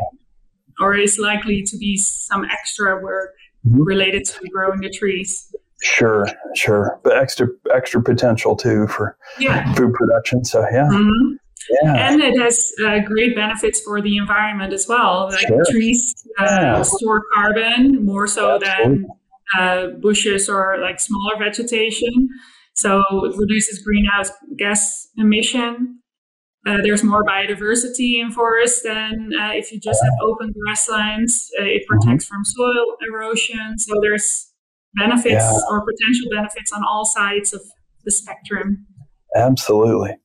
or 0.79 0.95
is 0.95 1.17
likely 1.17 1.63
to 1.63 1.77
be 1.77 1.97
some 1.97 2.45
extra 2.45 3.01
work 3.01 3.33
mm-hmm. 3.65 3.81
related 3.81 4.25
to 4.25 4.47
growing 4.53 4.81
the 4.81 4.89
trees. 4.89 5.51
Sure, 5.81 6.25
sure, 6.55 6.99
but 7.03 7.17
extra 7.17 7.47
extra 7.73 8.01
potential 8.01 8.55
too 8.55 8.87
for 8.87 9.15
yeah. 9.39 9.73
food 9.75 9.93
production. 9.93 10.43
So 10.43 10.61
yeah. 10.71 10.89
Mm-hmm. 10.91 11.35
Yeah. 11.83 12.11
And 12.11 12.21
it 12.21 12.39
has 12.39 12.73
uh, 12.85 12.99
great 12.99 13.35
benefits 13.35 13.81
for 13.81 14.01
the 14.01 14.17
environment 14.17 14.73
as 14.73 14.87
well. 14.87 15.29
Like 15.31 15.47
sure. 15.47 15.63
trees 15.69 16.13
uh, 16.39 16.45
yeah. 16.45 16.81
store 16.81 17.23
carbon 17.33 18.05
more 18.05 18.27
so 18.27 18.55
Absolutely. 18.55 19.03
than 19.03 19.07
uh, 19.57 19.87
bushes 19.99 20.49
or 20.49 20.77
like 20.81 20.99
smaller 20.99 21.37
vegetation. 21.37 22.29
So 22.75 23.03
it 23.25 23.35
reduces 23.37 23.79
greenhouse 23.79 24.31
gas 24.57 25.07
emission. 25.17 25.99
Uh, 26.65 26.77
there's 26.83 27.03
more 27.03 27.23
biodiversity 27.23 28.19
in 28.19 28.31
forests 28.31 28.83
than 28.83 29.31
uh, 29.39 29.51
if 29.53 29.71
you 29.71 29.79
just 29.79 30.03
have 30.03 30.13
open 30.21 30.53
grasslands. 30.63 31.49
Uh, 31.59 31.63
it 31.63 31.67
mm-hmm. 31.67 31.97
protects 31.97 32.25
mm-hmm. 32.25 32.35
from 32.35 32.45
soil 32.45 32.97
erosion. 33.09 33.79
So 33.79 33.93
there's 34.01 34.51
benefits 34.95 35.45
or 35.69 35.85
potential 35.85 36.29
benefits 36.33 36.71
on 36.73 36.83
all 36.83 37.05
sides 37.05 37.53
of 37.53 37.61
the 38.03 38.11
spectrum. 38.11 38.85
Absolutely 39.35 40.17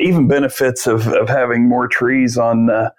even 0.00 0.28
benefits 0.28 0.86
of, 0.86 1.06
of 1.08 1.28
having 1.28 1.68
more 1.68 1.88
trees 1.88 2.36
on 2.36 2.70
uh, 2.70 2.90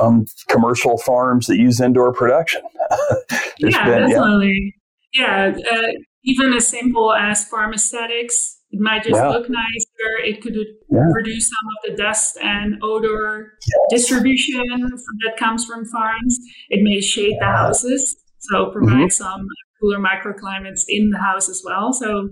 on 0.00 0.26
commercial 0.48 0.98
farms 0.98 1.46
that 1.46 1.56
use 1.56 1.80
indoor 1.80 2.12
production. 2.12 2.62
yeah, 3.58 3.84
been, 3.84 4.10
definitely. 4.10 4.74
Yeah, 5.14 5.54
yeah 5.56 5.70
uh, 5.72 5.92
even 6.24 6.52
as 6.52 6.66
simple 6.66 7.12
as 7.12 7.44
farm 7.48 7.72
aesthetics. 7.72 8.56
It 8.70 8.80
might 8.80 9.02
just 9.02 9.14
yeah. 9.14 9.28
look 9.28 9.48
nicer. 9.48 10.24
It 10.24 10.42
could 10.42 10.54
yeah. 10.54 11.00
reduce 11.14 11.48
some 11.48 11.68
of 11.68 11.90
the 11.90 12.02
dust 12.02 12.36
and 12.42 12.74
odor 12.82 13.54
yes. 13.90 14.02
distribution 14.02 14.62
that 14.68 15.38
comes 15.38 15.64
from 15.64 15.86
farms. 15.86 16.38
It 16.68 16.80
may 16.82 17.00
shade 17.00 17.36
the 17.40 17.46
houses, 17.46 18.14
so 18.40 18.70
provide 18.70 18.92
mm-hmm. 18.92 19.08
some 19.08 19.46
cooler 19.80 19.98
microclimates 19.98 20.82
in 20.86 21.08
the 21.08 21.18
house 21.18 21.48
as 21.48 21.62
well. 21.64 21.94
So 21.94 22.28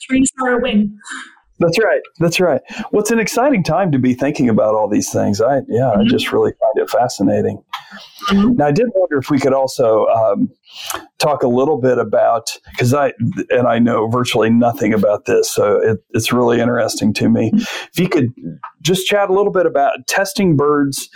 trees 0.00 0.30
are 0.42 0.58
a 0.58 0.62
win. 0.62 0.98
That's 1.60 1.78
right. 1.78 2.00
That's 2.18 2.40
right. 2.40 2.62
Well, 2.90 3.02
it's 3.02 3.10
an 3.10 3.18
exciting 3.18 3.62
time 3.62 3.92
to 3.92 3.98
be 3.98 4.14
thinking 4.14 4.48
about 4.48 4.74
all 4.74 4.88
these 4.88 5.12
things. 5.12 5.40
I 5.40 5.56
yeah, 5.68 5.92
mm-hmm. 5.92 6.00
I 6.00 6.04
just 6.04 6.32
really 6.32 6.52
find 6.52 6.84
it 6.84 6.90
fascinating. 6.90 7.62
Mm-hmm. 8.28 8.56
Now, 8.56 8.66
I 8.66 8.72
did 8.72 8.86
wonder 8.94 9.18
if 9.18 9.30
we 9.30 9.38
could 9.38 9.52
also 9.52 10.06
um, 10.06 10.50
talk 11.18 11.42
a 11.42 11.48
little 11.48 11.78
bit 11.80 11.98
about 11.98 12.56
because 12.70 12.94
I 12.94 13.12
and 13.50 13.66
I 13.66 13.78
know 13.78 14.08
virtually 14.08 14.50
nothing 14.50 14.92
about 14.92 15.24
this, 15.24 15.50
so 15.50 15.80
it, 15.80 15.98
it's 16.10 16.32
really 16.32 16.60
interesting 16.60 17.12
to 17.14 17.28
me. 17.28 17.50
If 17.54 17.98
you 17.98 18.08
could 18.08 18.32
just 18.82 19.06
chat 19.06 19.30
a 19.30 19.32
little 19.32 19.52
bit 19.52 19.66
about 19.66 20.06
testing 20.06 20.56
birds 20.56 21.08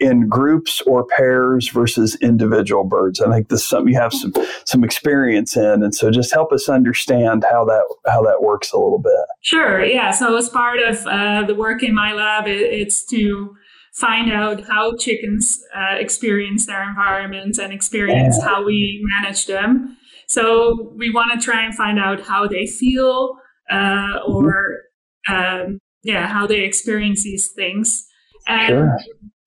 in 0.00 0.28
groups 0.28 0.80
or 0.82 1.06
pairs 1.06 1.68
versus 1.68 2.16
individual 2.20 2.84
birds. 2.84 3.20
I 3.20 3.30
think 3.30 3.48
this 3.48 3.62
is 3.62 3.68
something 3.68 3.92
you 3.92 4.00
have 4.00 4.12
some 4.12 4.32
some 4.64 4.84
experience 4.84 5.56
in, 5.56 5.82
and 5.82 5.94
so 5.94 6.10
just 6.10 6.32
help 6.32 6.52
us 6.52 6.68
understand 6.68 7.44
how 7.50 7.64
that 7.64 7.84
how 8.06 8.22
that 8.22 8.42
works 8.42 8.72
a 8.72 8.78
little 8.78 9.00
bit. 9.00 9.12
Sure. 9.40 9.84
Yeah. 9.84 10.10
So 10.10 10.36
as 10.36 10.48
part 10.48 10.80
of 10.80 11.06
uh, 11.06 11.44
the 11.44 11.54
work 11.54 11.82
in 11.82 11.94
my 11.94 12.12
lab, 12.12 12.46
it, 12.46 12.60
it's 12.60 13.04
to 13.06 13.56
find 13.98 14.32
out 14.32 14.62
how 14.66 14.96
chickens 14.96 15.60
uh, 15.74 15.96
experience 15.98 16.66
their 16.66 16.88
environment 16.88 17.58
and 17.58 17.72
experience 17.72 18.40
how 18.42 18.64
we 18.64 19.04
manage 19.20 19.46
them. 19.46 19.96
So 20.28 20.92
we 20.96 21.10
want 21.10 21.32
to 21.32 21.44
try 21.44 21.64
and 21.64 21.74
find 21.74 21.98
out 21.98 22.20
how 22.20 22.46
they 22.46 22.66
feel 22.66 23.36
uh, 23.70 24.18
or 24.26 24.82
um, 25.28 25.80
yeah, 26.02 26.26
how 26.26 26.46
they 26.46 26.60
experience 26.60 27.24
these 27.24 27.48
things. 27.48 28.06
And 28.46 28.68
sure. 28.68 28.98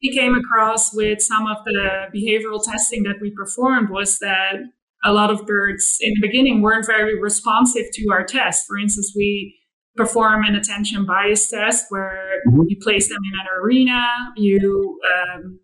we 0.03 0.15
came 0.15 0.35
across 0.35 0.93
with 0.93 1.21
some 1.21 1.47
of 1.47 1.57
the 1.65 2.07
behavioral 2.13 2.61
testing 2.63 3.03
that 3.03 3.15
we 3.21 3.31
performed 3.31 3.89
was 3.89 4.19
that 4.19 4.55
a 5.03 5.13
lot 5.13 5.31
of 5.31 5.45
birds 5.47 5.97
in 6.01 6.13
the 6.15 6.27
beginning 6.27 6.61
weren't 6.61 6.85
very 6.85 7.19
responsive 7.19 7.85
to 7.93 8.07
our 8.11 8.23
test. 8.23 8.67
For 8.67 8.77
instance, 8.77 9.13
we 9.15 9.60
perform 9.95 10.43
an 10.43 10.55
attention 10.55 11.05
bias 11.05 11.49
test 11.49 11.85
where 11.89 12.41
mm-hmm. 12.47 12.63
you 12.67 12.77
place 12.81 13.09
them 13.09 13.19
in 13.33 13.39
an 13.39 13.61
arena, 13.61 14.07
you 14.37 14.99
um, 15.13 15.59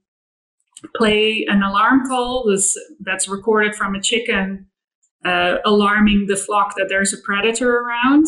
play 0.96 1.46
an 1.48 1.64
alarm 1.64 2.06
call 2.08 2.46
that's, 2.50 2.78
that's 3.00 3.28
recorded 3.28 3.76
from 3.76 3.96
a 3.96 4.02
chicken 4.02 4.68
uh, 5.26 5.58
alarming 5.66 6.28
the 6.28 6.36
flock 6.36 6.76
that 6.78 6.88
there's 6.90 7.14
a 7.14 7.18
predator 7.24 7.78
around. 7.78 8.26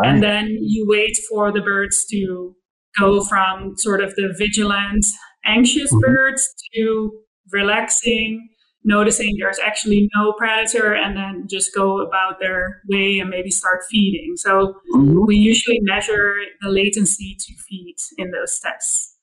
Right. 0.00 0.08
And 0.08 0.22
then 0.22 0.58
you 0.60 0.86
wait 0.88 1.18
for 1.28 1.52
the 1.52 1.60
birds 1.60 2.06
to 2.06 2.56
go 2.98 3.22
from 3.24 3.76
sort 3.76 4.02
of 4.02 4.14
the 4.14 4.34
vigilant, 4.38 5.04
anxious 5.44 5.92
mm-hmm. 5.92 6.00
birds 6.00 6.54
to 6.74 7.12
relaxing, 7.52 8.48
noticing 8.84 9.34
there's 9.38 9.58
actually 9.58 10.08
no 10.14 10.34
predator, 10.34 10.92
and 10.92 11.16
then 11.16 11.46
just 11.48 11.74
go 11.74 12.00
about 12.00 12.38
their 12.38 12.82
way 12.88 13.18
and 13.18 13.30
maybe 13.30 13.50
start 13.50 13.80
feeding. 13.90 14.34
So 14.36 14.74
mm-hmm. 14.94 15.26
we 15.26 15.36
usually 15.36 15.80
measure 15.82 16.34
the 16.60 16.68
latency 16.68 17.36
to 17.40 17.54
feed 17.68 17.96
in 18.18 18.30
those 18.30 18.58
tests. 18.60 19.16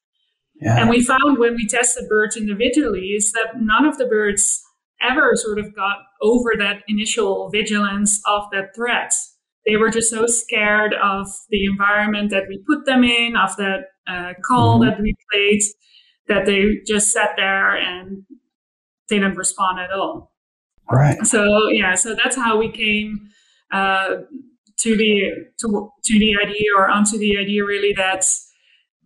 Yeah. 0.56 0.80
And 0.80 0.90
we 0.90 1.04
found 1.04 1.38
when 1.38 1.56
we 1.56 1.68
tested 1.68 2.08
birds 2.10 2.38
individually 2.38 3.14
is 3.16 3.32
that 3.32 3.60
none 3.60 3.86
of 3.86 3.98
the 3.98 4.06
birds 4.06 4.62
ever 5.02 5.36
sort 5.36 5.58
of 5.58 5.76
got 5.76 5.98
over 6.22 6.52
that 6.60 6.84
initial 6.88 7.50
vigilance 7.50 8.22
of 8.28 8.44
that 8.52 8.76
threat. 8.76 9.14
They 9.66 9.78
were 9.78 9.90
just 9.90 10.10
so 10.10 10.28
scared 10.28 10.94
of 10.94 11.28
the 11.50 11.66
environment 11.66 12.30
that 12.32 12.44
we 12.48 12.64
put 12.68 12.86
them 12.86 13.04
in, 13.04 13.36
of 13.36 13.56
that 13.58 13.86
uh, 14.08 14.34
call 14.46 14.80
mm-hmm. 14.80 14.90
that 14.90 15.02
we 15.02 15.16
played, 15.32 15.62
that 16.28 16.46
they 16.46 16.82
just 16.88 17.12
sat 17.12 17.32
there 17.38 17.76
and 17.76 18.24
didn't 19.20 19.36
respond 19.36 19.80
at 19.80 19.92
all. 19.92 20.32
Right. 20.92 21.26
So 21.26 21.70
yeah, 21.70 21.96
so 21.96 22.16
that's 22.16 22.36
how 22.36 22.58
we 22.58 22.70
came 22.70 23.30
uh, 23.72 24.18
to 24.78 24.98
the 24.98 25.32
to, 25.60 25.92
to 26.04 26.20
the 26.20 26.36
idea 26.42 26.70
or 26.76 26.90
onto 26.90 27.18
the 27.18 27.38
idea 27.38 27.64
really 27.64 27.94
that 27.94 28.26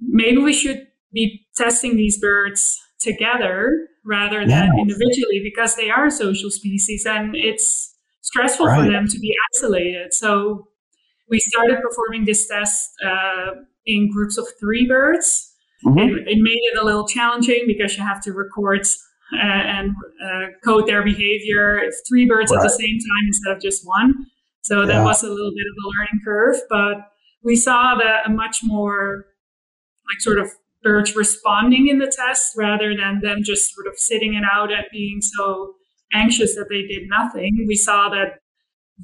maybe 0.01 0.37
we 0.37 0.53
should 0.53 0.87
be 1.13 1.45
testing 1.55 1.95
these 1.95 2.17
birds 2.17 2.81
together 2.99 3.87
rather 4.03 4.39
than 4.45 4.71
yeah. 4.73 4.81
individually 4.81 5.41
because 5.43 5.75
they 5.75 5.89
are 5.89 6.09
social 6.09 6.49
species 6.49 7.05
and 7.05 7.35
it's 7.35 7.95
stressful 8.21 8.65
right. 8.65 8.85
for 8.85 8.91
them 8.91 9.07
to 9.07 9.19
be 9.19 9.33
isolated. 9.53 10.13
So 10.13 10.67
we 11.29 11.39
started 11.39 11.79
performing 11.81 12.25
this 12.25 12.47
test 12.47 12.91
uh, 13.05 13.51
in 13.85 14.11
groups 14.11 14.37
of 14.37 14.47
three 14.59 14.87
birds. 14.87 15.51
Mm-hmm. 15.85 15.99
It, 15.99 16.27
it, 16.27 16.37
made 16.41 16.59
it 16.73 16.77
a 16.79 16.83
little 16.83 17.07
challenging 17.07 17.63
because 17.67 17.97
you 17.97 18.03
have 18.03 18.21
to 18.23 18.31
record 18.31 18.87
and 19.39 19.91
uh, 20.23 20.45
code 20.63 20.87
their 20.87 21.03
behavior 21.03 21.81
three 22.07 22.25
birds 22.25 22.51
right. 22.51 22.57
at 22.57 22.63
the 22.63 22.69
same 22.69 22.97
time 22.99 23.27
instead 23.27 23.55
of 23.55 23.61
just 23.61 23.85
one. 23.85 24.13
So 24.61 24.85
that 24.85 24.93
yeah. 24.93 25.03
was 25.03 25.23
a 25.23 25.29
little 25.29 25.51
bit 25.51 25.65
of 25.69 25.75
a 25.83 25.87
learning 25.87 26.21
curve, 26.23 26.55
but 26.69 27.11
we 27.43 27.55
saw 27.55 27.95
that 27.95 28.25
a 28.25 28.29
much 28.29 28.61
more 28.63 29.25
like 30.09 30.21
sort 30.21 30.39
of 30.39 30.49
birds 30.81 31.15
responding 31.15 31.87
in 31.87 31.99
the 31.99 32.11
test 32.11 32.55
rather 32.57 32.95
than 32.95 33.19
them 33.21 33.43
just 33.43 33.73
sort 33.73 33.87
of 33.87 33.97
sitting 33.97 34.33
it 34.35 34.43
out 34.51 34.71
and 34.71 34.85
being 34.91 35.21
so 35.21 35.73
anxious 36.13 36.55
that 36.55 36.67
they 36.69 36.83
did 36.83 37.09
nothing. 37.09 37.65
We 37.67 37.75
saw 37.75 38.09
that 38.09 38.39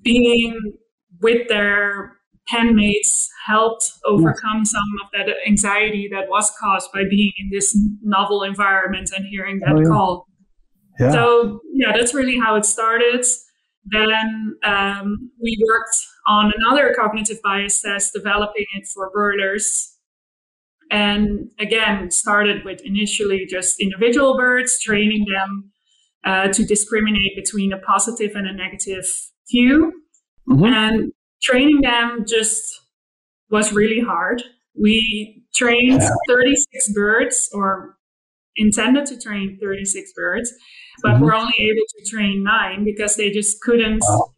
being 0.01 0.73
with 1.21 1.47
their 1.47 2.17
mates 2.75 3.29
helped 3.45 3.91
overcome 4.05 4.65
some 4.65 4.81
of 5.03 5.09
that 5.13 5.33
anxiety 5.47 6.07
that 6.11 6.29
was 6.29 6.51
caused 6.59 6.91
by 6.93 7.03
being 7.09 7.31
in 7.37 7.49
this 7.51 7.77
novel 8.01 8.43
environment 8.43 9.11
and 9.15 9.25
hearing 9.25 9.59
that 9.59 9.73
oh, 9.73 9.79
yeah. 9.79 9.87
call. 9.87 10.27
Yeah. 10.99 11.11
So, 11.11 11.61
yeah, 11.73 11.91
that's 11.95 12.13
really 12.13 12.37
how 12.37 12.55
it 12.55 12.65
started. 12.65 13.25
Then 13.85 14.55
um, 14.63 15.31
we 15.41 15.57
worked 15.67 16.05
on 16.27 16.53
another 16.55 16.93
cognitive 16.93 17.39
bias 17.43 17.81
test, 17.81 18.13
developing 18.13 18.65
it 18.75 18.87
for 18.93 19.09
birders 19.11 19.91
and 20.91 21.49
again, 21.57 22.11
started 22.11 22.65
with 22.65 22.81
initially 22.81 23.45
just 23.49 23.79
individual 23.79 24.35
birds, 24.35 24.77
training 24.77 25.25
them 25.31 25.71
uh, 26.25 26.49
to 26.49 26.65
discriminate 26.65 27.33
between 27.35 27.71
a 27.71 27.77
positive 27.77 28.35
and 28.35 28.45
a 28.45 28.53
negative 28.53 29.05
cue. 29.49 29.93
Mm-hmm. 30.49 30.65
And 30.65 31.13
training 31.41 31.81
them 31.81 32.25
just 32.27 32.81
was 33.49 33.73
really 33.73 33.99
hard. 33.99 34.43
We 34.79 35.43
trained 35.53 36.01
36 36.27 36.89
birds, 36.93 37.49
or 37.53 37.97
intended 38.55 39.05
to 39.07 39.19
train 39.19 39.57
36 39.61 40.13
birds, 40.13 40.53
but 41.01 41.13
mm-hmm. 41.13 41.23
we're 41.23 41.35
only 41.35 41.53
able 41.59 41.85
to 41.97 42.09
train 42.09 42.43
nine 42.43 42.83
because 42.83 43.15
they 43.15 43.31
just 43.31 43.61
couldn't 43.61 44.01
wow 44.01 44.31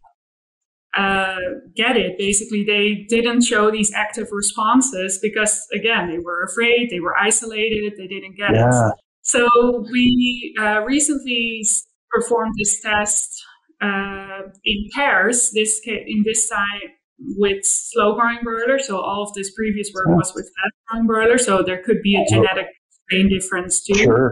uh, 0.95 1.37
get 1.75 1.97
it. 1.97 2.17
Basically, 2.17 2.63
they 2.63 3.05
didn't 3.09 3.41
show 3.41 3.71
these 3.71 3.91
active 3.93 4.27
responses 4.31 5.19
because, 5.21 5.65
again, 5.73 6.09
they 6.09 6.19
were 6.19 6.43
afraid, 6.43 6.89
they 6.89 6.99
were 6.99 7.17
isolated, 7.17 7.93
they 7.97 8.07
didn't 8.07 8.37
get 8.37 8.53
yeah. 8.53 8.89
it. 8.89 8.93
So 9.21 9.47
we 9.91 10.53
uh, 10.59 10.81
recently 10.81 11.65
performed 12.11 12.53
this 12.57 12.81
test 12.81 13.43
uh, 13.83 14.49
in 14.63 14.89
pairs. 14.95 15.51
This 15.51 15.81
in 15.85 16.23
this 16.25 16.49
time 16.49 16.91
with 17.37 17.65
slow 17.65 18.15
growing 18.15 18.39
broiler. 18.43 18.79
So 18.79 18.99
all 18.99 19.23
of 19.23 19.33
this 19.33 19.51
previous 19.53 19.91
work 19.93 20.07
was 20.07 20.33
with 20.35 20.45
fast 20.45 20.73
growing 20.87 21.07
broiler. 21.07 21.37
So 21.37 21.63
there 21.63 21.81
could 21.83 22.01
be 22.01 22.15
a 22.15 22.25
genetic 22.29 22.67
strain 23.05 23.29
difference 23.29 23.83
too. 23.83 23.95
Sure. 23.95 24.31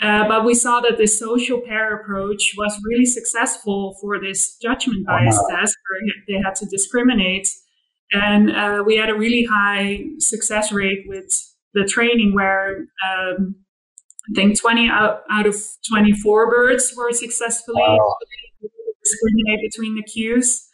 Uh, 0.00 0.26
but 0.26 0.46
we 0.46 0.54
saw 0.54 0.80
that 0.80 0.96
this 0.96 1.18
social 1.18 1.60
pair 1.60 2.00
approach 2.00 2.54
was 2.56 2.80
really 2.88 3.04
successful 3.04 3.96
for 4.00 4.18
this 4.18 4.56
judgment 4.56 5.06
bias 5.06 5.36
wow. 5.36 5.56
test 5.56 5.76
where 5.88 6.14
they 6.26 6.42
had 6.42 6.54
to 6.54 6.66
discriminate. 6.66 7.48
And 8.12 8.50
uh, 8.50 8.82
we 8.84 8.96
had 8.96 9.10
a 9.10 9.14
really 9.14 9.44
high 9.44 10.04
success 10.18 10.72
rate 10.72 11.04
with 11.06 11.30
the 11.74 11.84
training 11.84 12.34
where 12.34 12.86
um, 13.06 13.56
I 14.30 14.34
think 14.34 14.58
20 14.58 14.88
out, 14.88 15.22
out 15.30 15.46
of 15.46 15.56
24 15.88 16.50
birds 16.50 16.94
were 16.96 17.12
successfully 17.12 17.82
wow. 17.82 18.16
Discriminate 19.02 19.60
between 19.62 19.94
the 19.96 20.02
cues. 20.02 20.66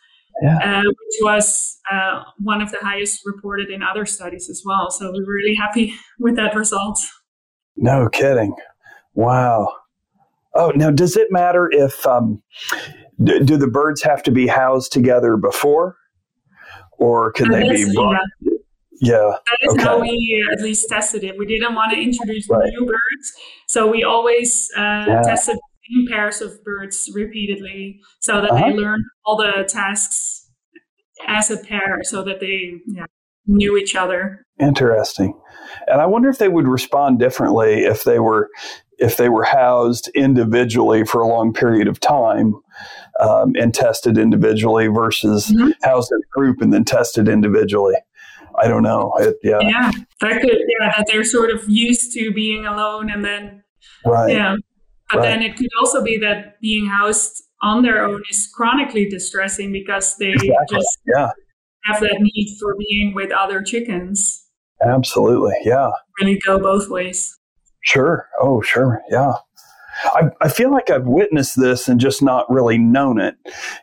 Yeah. 0.42 0.58
Uh, 0.58 0.82
which 0.82 1.16
was 1.22 1.78
uh, 1.90 2.22
one 2.40 2.60
of 2.60 2.70
the 2.70 2.76
highest 2.82 3.22
reported 3.24 3.70
in 3.70 3.82
other 3.82 4.04
studies 4.04 4.50
as 4.50 4.62
well. 4.66 4.90
So 4.90 5.10
we 5.10 5.20
were 5.20 5.32
really 5.32 5.54
happy 5.54 5.94
with 6.18 6.36
that 6.36 6.54
result. 6.54 6.98
No 7.76 8.10
kidding. 8.10 8.54
Wow. 9.14 9.72
Oh, 10.54 10.72
now 10.74 10.90
does 10.90 11.16
it 11.16 11.28
matter 11.30 11.68
if 11.70 12.06
um, 12.06 12.42
do, 13.22 13.40
do 13.40 13.56
the 13.56 13.66
birds 13.66 14.02
have 14.02 14.22
to 14.24 14.30
be 14.30 14.46
housed 14.46 14.92
together 14.92 15.36
before, 15.36 15.96
or 16.92 17.32
can 17.32 17.50
they 17.50 17.68
be? 17.68 17.94
Brought, 17.94 18.20
yeah. 18.40 18.52
yeah. 19.00 19.32
That 19.44 19.58
is 19.62 19.74
okay. 19.74 19.82
how 19.82 20.00
we 20.00 20.48
at 20.52 20.62
least 20.62 20.88
tested 20.88 21.24
it. 21.24 21.36
We 21.38 21.46
didn't 21.46 21.74
want 21.74 21.92
to 21.92 21.98
introduce 22.00 22.48
right. 22.48 22.64
new 22.68 22.86
birds, 22.86 23.32
so 23.68 23.86
we 23.86 24.02
always 24.02 24.70
uh, 24.76 25.04
yeah. 25.06 25.22
tested 25.22 25.58
same 25.90 26.06
pairs 26.08 26.40
of 26.40 26.62
birds 26.64 27.10
repeatedly, 27.14 28.00
so 28.20 28.40
that 28.40 28.50
uh-huh. 28.50 28.70
they 28.70 28.74
learned 28.74 29.04
all 29.24 29.36
the 29.36 29.64
tasks 29.68 30.48
as 31.26 31.50
a 31.50 31.58
pair, 31.58 32.00
so 32.02 32.22
that 32.22 32.40
they 32.40 32.74
yeah, 32.86 33.06
knew 33.46 33.76
each 33.76 33.94
other. 33.94 34.44
Interesting. 34.60 35.38
And 35.86 36.00
I 36.00 36.06
wonder 36.06 36.28
if 36.28 36.38
they 36.38 36.48
would 36.48 36.68
respond 36.68 37.18
differently 37.18 37.84
if 37.84 38.04
they 38.04 38.18
were 38.18 38.50
if 38.98 39.16
they 39.16 39.28
were 39.28 39.44
housed 39.44 40.08
individually 40.14 41.04
for 41.04 41.20
a 41.20 41.28
long 41.28 41.52
period 41.52 41.86
of 41.86 42.00
time 42.00 42.54
um, 43.20 43.52
and 43.56 43.74
tested 43.74 44.16
individually 44.16 44.86
versus 44.86 45.48
mm-hmm. 45.48 45.70
housed 45.82 46.10
in 46.10 46.18
a 46.18 46.38
group 46.38 46.62
and 46.62 46.72
then 46.72 46.84
tested 46.84 47.28
individually. 47.28 47.96
I 48.58 48.68
don't 48.68 48.82
know. 48.82 49.12
It, 49.18 49.36
yeah. 49.42 49.58
Yeah. 49.60 49.90
That 50.22 50.40
could, 50.40 50.58
yeah, 50.80 50.94
that 50.96 51.06
they're 51.10 51.24
sort 51.24 51.50
of 51.50 51.68
used 51.68 52.12
to 52.14 52.32
being 52.32 52.64
alone 52.64 53.10
and 53.10 53.22
then, 53.22 53.62
right. 54.06 54.32
yeah. 54.32 54.56
But 55.10 55.18
right. 55.18 55.28
then 55.28 55.42
it 55.42 55.56
could 55.56 55.68
also 55.78 56.02
be 56.02 56.18
that 56.18 56.60
being 56.60 56.86
housed 56.86 57.42
on 57.62 57.82
their 57.82 58.04
own 58.04 58.22
is 58.30 58.48
chronically 58.54 59.08
distressing 59.08 59.72
because 59.72 60.16
they 60.18 60.32
exactly. 60.32 60.78
just 60.78 60.98
yeah. 61.14 61.30
have 61.84 62.00
that 62.00 62.18
need 62.20 62.56
for 62.60 62.76
being 62.76 63.14
with 63.14 63.30
other 63.30 63.62
chickens. 63.62 64.46
Absolutely. 64.82 65.54
Yeah. 65.64 65.90
Really 66.20 66.38
go 66.44 66.58
both 66.58 66.88
ways. 66.88 67.38
Sure. 67.82 68.28
Oh, 68.40 68.60
sure. 68.62 69.00
Yeah. 69.10 69.34
I, 70.04 70.24
I 70.42 70.48
feel 70.48 70.70
like 70.70 70.90
I've 70.90 71.06
witnessed 71.06 71.58
this 71.58 71.88
and 71.88 71.98
just 71.98 72.22
not 72.22 72.50
really 72.50 72.76
known 72.76 73.18
it. 73.18 73.36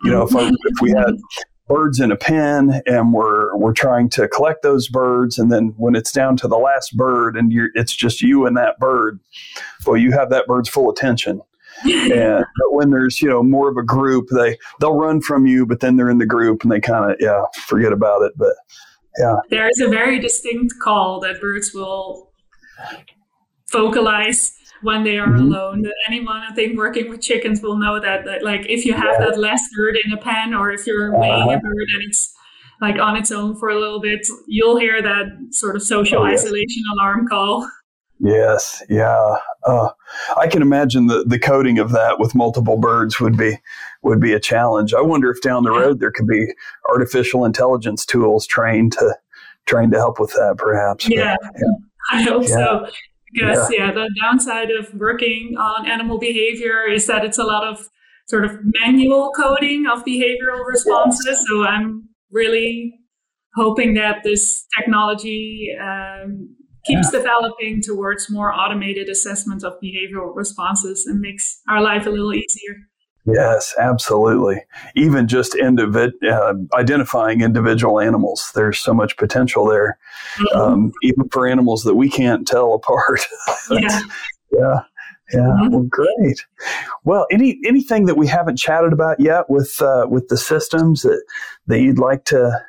You 0.03 0.11
know, 0.11 0.23
if, 0.23 0.35
I, 0.35 0.47
if 0.49 0.81
we 0.81 0.91
had 0.91 1.15
birds 1.73 1.99
in 1.99 2.11
a 2.11 2.15
pen 2.15 2.81
and 2.85 3.13
we're 3.13 3.55
we're 3.57 3.73
trying 3.73 4.07
to 4.07 4.27
collect 4.27 4.61
those 4.61 4.87
birds, 4.87 5.39
and 5.39 5.51
then 5.51 5.73
when 5.77 5.95
it's 5.95 6.11
down 6.11 6.37
to 6.37 6.47
the 6.47 6.57
last 6.57 6.95
bird 6.95 7.35
and 7.35 7.51
you're 7.51 7.69
it's 7.73 7.95
just 7.95 8.21
you 8.21 8.45
and 8.45 8.55
that 8.55 8.77
bird, 8.79 9.19
well, 9.85 9.97
you 9.97 10.11
have 10.11 10.29
that 10.29 10.45
bird's 10.45 10.69
full 10.69 10.91
attention. 10.91 11.41
and 11.83 12.45
when 12.69 12.91
there's 12.91 13.21
you 13.21 13.27
know 13.27 13.41
more 13.41 13.69
of 13.69 13.77
a 13.77 13.83
group, 13.83 14.27
they 14.29 14.57
they'll 14.79 14.95
run 14.95 15.19
from 15.19 15.47
you, 15.47 15.65
but 15.65 15.79
then 15.79 15.97
they're 15.97 16.09
in 16.09 16.19
the 16.19 16.25
group 16.25 16.61
and 16.61 16.71
they 16.71 16.79
kind 16.79 17.11
of 17.11 17.17
yeah 17.19 17.43
forget 17.65 17.91
about 17.91 18.21
it. 18.21 18.33
But 18.37 18.53
yeah, 19.17 19.37
there 19.49 19.67
is 19.67 19.81
a 19.81 19.89
very 19.89 20.19
distinct 20.19 20.75
call 20.79 21.19
that 21.21 21.41
birds 21.41 21.73
will 21.73 22.31
vocalize 23.71 24.55
when 24.83 25.03
they 25.03 25.17
are 25.17 25.27
mm-hmm. 25.27 25.51
alone. 25.53 25.85
Anyone 26.07 26.41
I 26.49 26.53
think 26.53 26.77
working 26.77 27.09
with 27.09 27.21
chickens 27.21 27.61
will 27.61 27.77
know 27.77 27.99
that, 27.99 28.25
that 28.25 28.43
like 28.43 28.65
if 28.69 28.85
you 28.85 28.93
have 28.93 29.15
yeah. 29.19 29.25
that 29.25 29.39
last 29.39 29.69
bird 29.75 29.97
in 30.03 30.11
a 30.11 30.17
pen 30.17 30.53
or 30.53 30.71
if 30.71 30.85
you're 30.85 31.17
weighing 31.17 31.33
uh-huh. 31.33 31.57
a 31.57 31.59
bird 31.59 31.87
and 31.93 32.03
it's 32.03 32.33
like 32.81 32.99
on 32.99 33.15
its 33.15 33.31
own 33.31 33.55
for 33.55 33.69
a 33.69 33.79
little 33.79 34.01
bit, 34.01 34.27
you'll 34.47 34.77
hear 34.77 35.01
that 35.01 35.27
sort 35.51 35.75
of 35.75 35.83
social 35.83 36.19
oh, 36.19 36.25
isolation 36.25 36.83
alarm 36.93 37.27
call. 37.27 37.69
Yes, 38.19 38.81
yeah. 38.89 39.35
Uh, 39.65 39.89
I 40.37 40.47
can 40.47 40.61
imagine 40.61 41.07
the, 41.07 41.25
the 41.25 41.39
coding 41.39 41.79
of 41.79 41.91
that 41.91 42.19
with 42.19 42.35
multiple 42.35 42.77
birds 42.77 43.19
would 43.19 43.37
be 43.37 43.57
would 44.01 44.19
be 44.19 44.33
a 44.33 44.39
challenge. 44.39 44.93
I 44.93 45.01
wonder 45.01 45.31
if 45.31 45.41
down 45.41 45.63
the 45.63 45.71
road 45.71 45.99
there 45.99 46.11
could 46.11 46.27
be 46.27 46.53
artificial 46.89 47.43
intelligence 47.43 48.05
tools 48.05 48.47
trained 48.47 48.93
to 48.93 49.17
trained 49.65 49.91
to 49.93 49.97
help 49.97 50.19
with 50.19 50.31
that, 50.31 50.55
perhaps. 50.57 51.09
Yeah, 51.09 51.35
but, 51.41 51.51
yeah. 51.55 51.73
I 52.11 52.21
hope 52.21 52.43
yeah. 52.43 52.47
so. 52.49 52.87
Because 53.33 53.71
yeah. 53.71 53.87
yeah, 53.87 53.91
the 53.93 54.09
downside 54.21 54.69
of 54.71 54.93
working 54.93 55.55
on 55.57 55.89
animal 55.89 56.19
behavior 56.19 56.87
is 56.87 57.07
that 57.07 57.25
it's 57.25 57.37
a 57.37 57.43
lot 57.43 57.65
of 57.67 57.89
sort 58.27 58.45
of 58.45 58.57
manual 58.81 59.31
coding 59.35 59.85
of 59.91 60.03
behavioral 60.05 60.65
responses. 60.65 61.43
So 61.49 61.63
I'm 61.65 62.09
really 62.31 62.93
hoping 63.55 63.93
that 63.95 64.23
this 64.23 64.65
technology 64.77 65.69
um, 65.81 66.55
keeps 66.85 67.11
yeah. 67.11 67.19
developing 67.19 67.81
towards 67.81 68.29
more 68.29 68.53
automated 68.53 69.09
assessment 69.09 69.63
of 69.63 69.73
behavioral 69.83 70.35
responses 70.35 71.05
and 71.05 71.19
makes 71.19 71.61
our 71.69 71.81
life 71.81 72.05
a 72.05 72.09
little 72.09 72.33
easier. 72.33 72.75
Yes, 73.25 73.73
absolutely. 73.79 74.65
Even 74.95 75.27
just 75.27 75.53
individ- 75.53 76.21
uh, 76.29 76.55
identifying 76.77 77.41
individual 77.41 77.99
animals, 78.01 78.51
there's 78.53 78.79
so 78.79 78.93
much 78.93 79.15
potential 79.15 79.65
there, 79.65 79.97
mm-hmm. 80.35 80.59
um, 80.59 80.91
even 81.03 81.29
for 81.29 81.47
animals 81.47 81.83
that 81.83 81.95
we 81.95 82.09
can't 82.09 82.45
tell 82.45 82.73
apart. 82.73 83.21
yeah. 83.71 84.01
Yeah. 84.51 84.79
Yeah, 85.31 85.39
mm-hmm. 85.39 85.73
well, 85.73 85.83
great. 85.83 86.45
Well, 87.05 87.25
any 87.31 87.57
anything 87.65 88.05
that 88.05 88.17
we 88.17 88.27
haven't 88.27 88.57
chatted 88.57 88.91
about 88.91 89.19
yet 89.21 89.49
with 89.49 89.81
uh, 89.81 90.05
with 90.07 90.27
the 90.27 90.37
systems 90.37 91.03
that 91.03 91.23
that 91.67 91.79
you'd 91.79 91.97
like 91.97 92.25
to, 92.25 92.61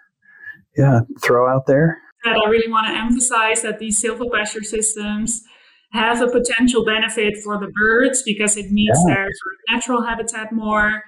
yeah, 0.76 1.00
throw 1.20 1.52
out 1.52 1.66
there? 1.66 1.98
That 2.24 2.36
I 2.36 2.48
really 2.48 2.70
want 2.70 2.86
to 2.86 2.94
emphasize 2.94 3.61
that 3.62 3.80
these 3.80 4.00
silvopasture 4.02 4.64
systems 4.64 5.42
have 5.95 6.20
a 6.20 6.26
potential 6.28 6.84
benefit 6.84 7.36
for 7.42 7.59
the 7.59 7.68
birds 7.68 8.22
because 8.24 8.57
it 8.57 8.70
meets 8.70 9.01
yeah. 9.07 9.14
their 9.14 9.24
sort 9.24 9.55
of 9.55 9.74
natural 9.74 10.03
habitat 10.03 10.53
more, 10.53 11.03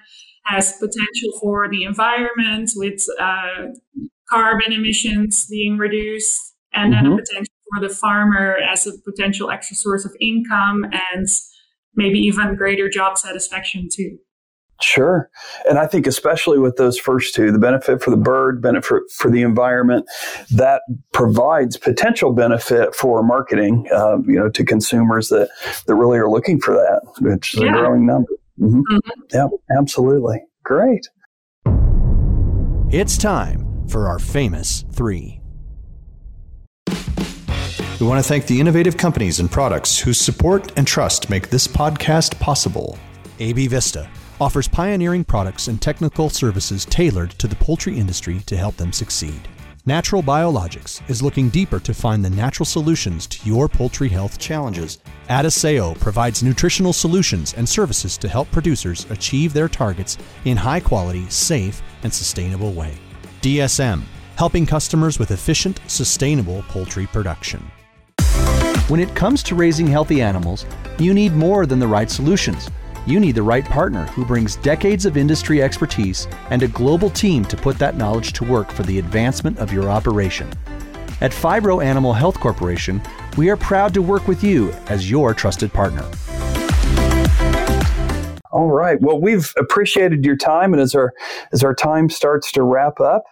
has 0.45 0.73
potential 0.75 1.39
for 1.41 1.69
the 1.69 1.83
environment 1.83 2.71
with 2.77 3.05
uh, 3.21 3.67
carbon 4.31 4.73
emissions 4.73 5.47
being 5.51 5.77
reduced, 5.77 6.55
and 6.73 6.95
mm-hmm. 6.95 7.05
then 7.05 7.13
a 7.13 7.17
potential 7.17 7.55
for 7.75 7.89
the 7.89 7.93
farmer 7.93 8.57
as 8.73 8.87
a 8.87 8.93
potential 9.05 9.51
extra 9.51 9.77
source 9.77 10.05
of 10.05 10.15
income 10.21 10.85
and 10.85 11.27
maybe 11.97 12.21
even 12.21 12.55
greater 12.55 12.89
job 12.89 13.19
satisfaction 13.19 13.89
too. 13.93 14.19
Sure. 14.81 15.31
And 15.69 15.79
I 15.79 15.87
think 15.87 16.07
especially 16.07 16.59
with 16.59 16.77
those 16.77 16.99
first 16.99 17.35
two, 17.35 17.51
the 17.51 17.59
benefit 17.59 18.03
for 18.03 18.11
the 18.11 18.17
bird, 18.17 18.61
benefit 18.61 19.03
for 19.11 19.31
the 19.31 19.43
environment, 19.43 20.07
that 20.51 20.83
provides 21.13 21.77
potential 21.77 22.33
benefit 22.33 22.95
for 22.95 23.23
marketing, 23.23 23.89
um, 23.95 24.25
you 24.29 24.39
know, 24.39 24.51
to 24.51 24.65
consumers 24.65 25.29
that, 25.29 25.49
that 25.87 25.95
really 25.95 26.19
are 26.19 26.29
looking 26.29 26.61
for 26.61 26.75
that, 26.75 27.01
which 27.21 27.55
is 27.55 27.63
yeah. 27.63 27.71
a 27.71 27.73
growing 27.73 28.07
number. 28.07 28.31
Mm-hmm. 28.61 28.81
Mm-hmm. 28.81 29.23
Yeah, 29.33 29.49
absolutely. 29.79 30.43
Great. 30.63 31.09
It's 32.91 33.17
time 33.17 33.87
for 33.89 34.09
our 34.09 34.19
famous 34.19 34.85
three. 34.93 35.41
We 37.99 38.07
want 38.07 38.23
to 38.23 38.29
thank 38.29 38.47
the 38.47 38.61
innovative 38.61 38.99
companies 38.99 39.41
and 39.41 39.51
products 39.51 39.99
whose 39.99 40.21
support 40.21 40.71
and 40.77 40.87
trust 40.87 41.31
make 41.31 41.49
this 41.49 41.67
podcast 41.67 42.39
possible. 42.39 42.99
AB 43.39 43.69
Vista 43.69 44.09
offers 44.41 44.69
pioneering 44.69 45.25
products 45.25 45.69
and 45.69 45.81
technical 45.81 46.29
services 46.29 46.85
tailored 46.85 47.31
to 47.31 47.47
the 47.47 47.57
poultry 47.57 47.99
industry 47.99 48.41
to 48.47 48.57
help 48.57 48.77
them 48.77 48.93
succeed. 48.93 49.49
Natural 49.89 50.21
Biologics 50.21 51.01
is 51.09 51.23
looking 51.23 51.49
deeper 51.49 51.79
to 51.79 51.95
find 51.95 52.25
the 52.25 52.31
natural 52.31 52.67
solutions 52.67 53.27
to 53.29 53.49
your 53.49 53.69
poultry 53.69 54.09
health 54.09 54.37
challenges. 54.37 54.99
Adisseo 55.31 55.99
provides 56.01 56.43
nutritional 56.43 56.93
solutions 56.93 57.55
and 57.55 57.69
services 57.69 58.19
to 58.19 58.29
help 58.29 58.51
producers 58.51 59.07
achieve 59.11 59.53
their 59.53 59.69
targets 59.69 60.19
in 60.45 60.57
high 60.57 60.81
quality, 60.81 61.29
safe, 61.31 61.83
and 62.03 62.13
sustainable 62.13 62.73
way. 62.73 62.99
DSM, 63.43 64.03
helping 64.37 64.67
customers 64.67 65.21
with 65.21 65.31
efficient, 65.31 65.81
sustainable 65.87 66.65
poultry 66.69 67.07
production. 67.07 67.65
When 68.89 68.99
it 68.99 69.15
comes 69.15 69.43
to 69.45 69.55
raising 69.55 69.87
healthy 69.87 70.21
animals, 70.21 70.67
you 70.99 71.15
need 71.15 71.33
more 71.33 71.65
than 71.65 71.79
the 71.79 71.87
right 71.87 72.11
solutions 72.11 72.71
you 73.07 73.21
need 73.21 73.37
the 73.37 73.43
right 73.43 73.65
partner 73.65 74.07
who 74.07 74.25
brings 74.25 74.57
decades 74.57 75.07
of 75.07 75.17
industry 75.17 75.63
expertise 75.63 76.27
and 76.51 76.63
a 76.63 76.69
global 76.69 77.09
team 77.09 77.45
to 77.45 77.57
put 77.57 77.79
that 77.79 77.97
knowledge 77.97 78.33
to 78.33 78.45
work 78.45 78.71
for 78.71 78.83
the 78.83 78.99
advancement 78.99 79.59
of 79.59 79.73
your 79.73 79.89
operation. 79.89 80.49
At 81.21 81.31
Phibro 81.31 81.83
Animal 81.83 82.13
Health 82.13 82.39
Corporation, 82.41 83.01
we 83.37 83.49
are 83.49 83.57
proud 83.57 83.95
to 83.95 84.03
work 84.03 84.27
with 84.27 84.43
you 84.43 84.73
as 84.89 85.11
your 85.11 85.35
trusted 85.35 85.73
partner. 85.73 86.05
All 88.57 88.71
right. 88.71 88.99
Well, 89.03 89.21
we've 89.21 89.53
appreciated 89.59 90.25
your 90.25 90.35
time, 90.35 90.73
and 90.73 90.81
as 90.81 90.95
our 90.95 91.13
as 91.53 91.63
our 91.63 91.75
time 91.75 92.09
starts 92.09 92.51
to 92.53 92.63
wrap 92.63 93.01
up, 93.01 93.25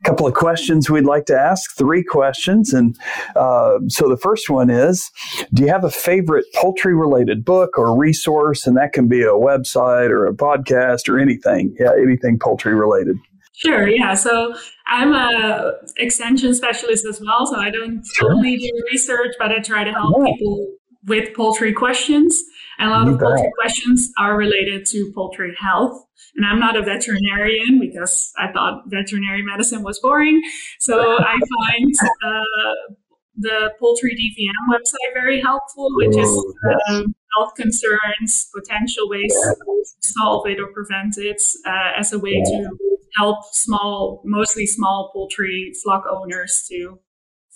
a 0.00 0.04
couple 0.04 0.26
of 0.26 0.34
questions 0.34 0.90
we'd 0.90 1.04
like 1.04 1.26
to 1.26 1.38
ask. 1.38 1.76
Three 1.76 2.02
questions, 2.02 2.74
and 2.74 2.98
uh, 3.36 3.78
so 3.86 4.08
the 4.08 4.16
first 4.16 4.50
one 4.50 4.70
is: 4.70 5.12
Do 5.52 5.62
you 5.62 5.68
have 5.68 5.84
a 5.84 5.92
favorite 5.92 6.44
poultry 6.56 6.92
related 6.92 7.44
book 7.44 7.78
or 7.78 7.96
resource? 7.96 8.66
And 8.66 8.76
that 8.76 8.92
can 8.92 9.06
be 9.06 9.22
a 9.22 9.28
website 9.28 10.10
or 10.10 10.26
a 10.26 10.34
podcast 10.34 11.08
or 11.08 11.20
anything. 11.20 11.72
Yeah, 11.78 11.92
anything 11.92 12.40
poultry 12.40 12.74
related. 12.74 13.16
Sure. 13.52 13.88
Yeah. 13.88 14.16
So 14.16 14.56
I'm 14.88 15.12
a 15.12 15.74
extension 15.98 16.52
specialist 16.52 17.06
as 17.06 17.20
well, 17.20 17.46
so 17.46 17.60
I 17.60 17.70
don't 17.70 18.04
sure. 18.16 18.32
only 18.32 18.56
do 18.56 18.72
research, 18.90 19.36
but 19.38 19.52
I 19.52 19.60
try 19.60 19.84
to 19.84 19.92
help 19.92 20.16
yeah. 20.18 20.32
people 20.32 20.66
with 21.06 21.32
poultry 21.32 21.72
questions. 21.72 22.42
And 22.78 22.88
a 22.88 22.92
lot 22.92 23.06
you 23.06 23.14
of 23.14 23.20
poultry 23.20 23.50
questions 23.58 24.10
are 24.18 24.36
related 24.36 24.86
to 24.86 25.12
poultry 25.14 25.54
health. 25.58 26.04
And 26.36 26.46
I'm 26.46 26.58
not 26.58 26.76
a 26.76 26.82
veterinarian 26.82 27.78
because 27.80 28.32
I 28.38 28.50
thought 28.52 28.84
veterinary 28.86 29.42
medicine 29.42 29.82
was 29.82 29.98
boring. 30.00 30.40
So 30.80 31.18
I 31.20 31.38
find 31.38 31.94
uh, 32.02 32.94
the 33.36 33.70
poultry 33.78 34.14
DVM 34.14 34.74
website 34.74 35.12
very 35.12 35.40
helpful, 35.40 35.88
which 35.96 36.16
is 36.16 36.54
um, 36.88 37.14
health 37.36 37.54
concerns, 37.56 38.50
potential 38.54 39.08
ways 39.08 39.32
to 39.32 39.86
solve 40.02 40.46
it 40.46 40.60
or 40.60 40.68
prevent 40.68 41.18
it 41.18 41.42
uh, 41.66 41.92
as 41.96 42.12
a 42.12 42.18
way 42.18 42.42
to 42.42 42.68
help 43.16 43.38
small, 43.52 44.22
mostly 44.24 44.66
small 44.66 45.10
poultry 45.12 45.72
flock 45.82 46.04
owners 46.10 46.66
to 46.70 46.98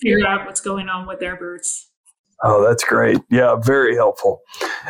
figure 0.00 0.26
out 0.26 0.46
what's 0.46 0.60
going 0.60 0.88
on 0.88 1.06
with 1.06 1.20
their 1.20 1.36
birds. 1.36 1.87
Oh, 2.42 2.64
that's 2.64 2.84
great. 2.84 3.18
Yeah, 3.30 3.56
very 3.56 3.96
helpful. 3.96 4.42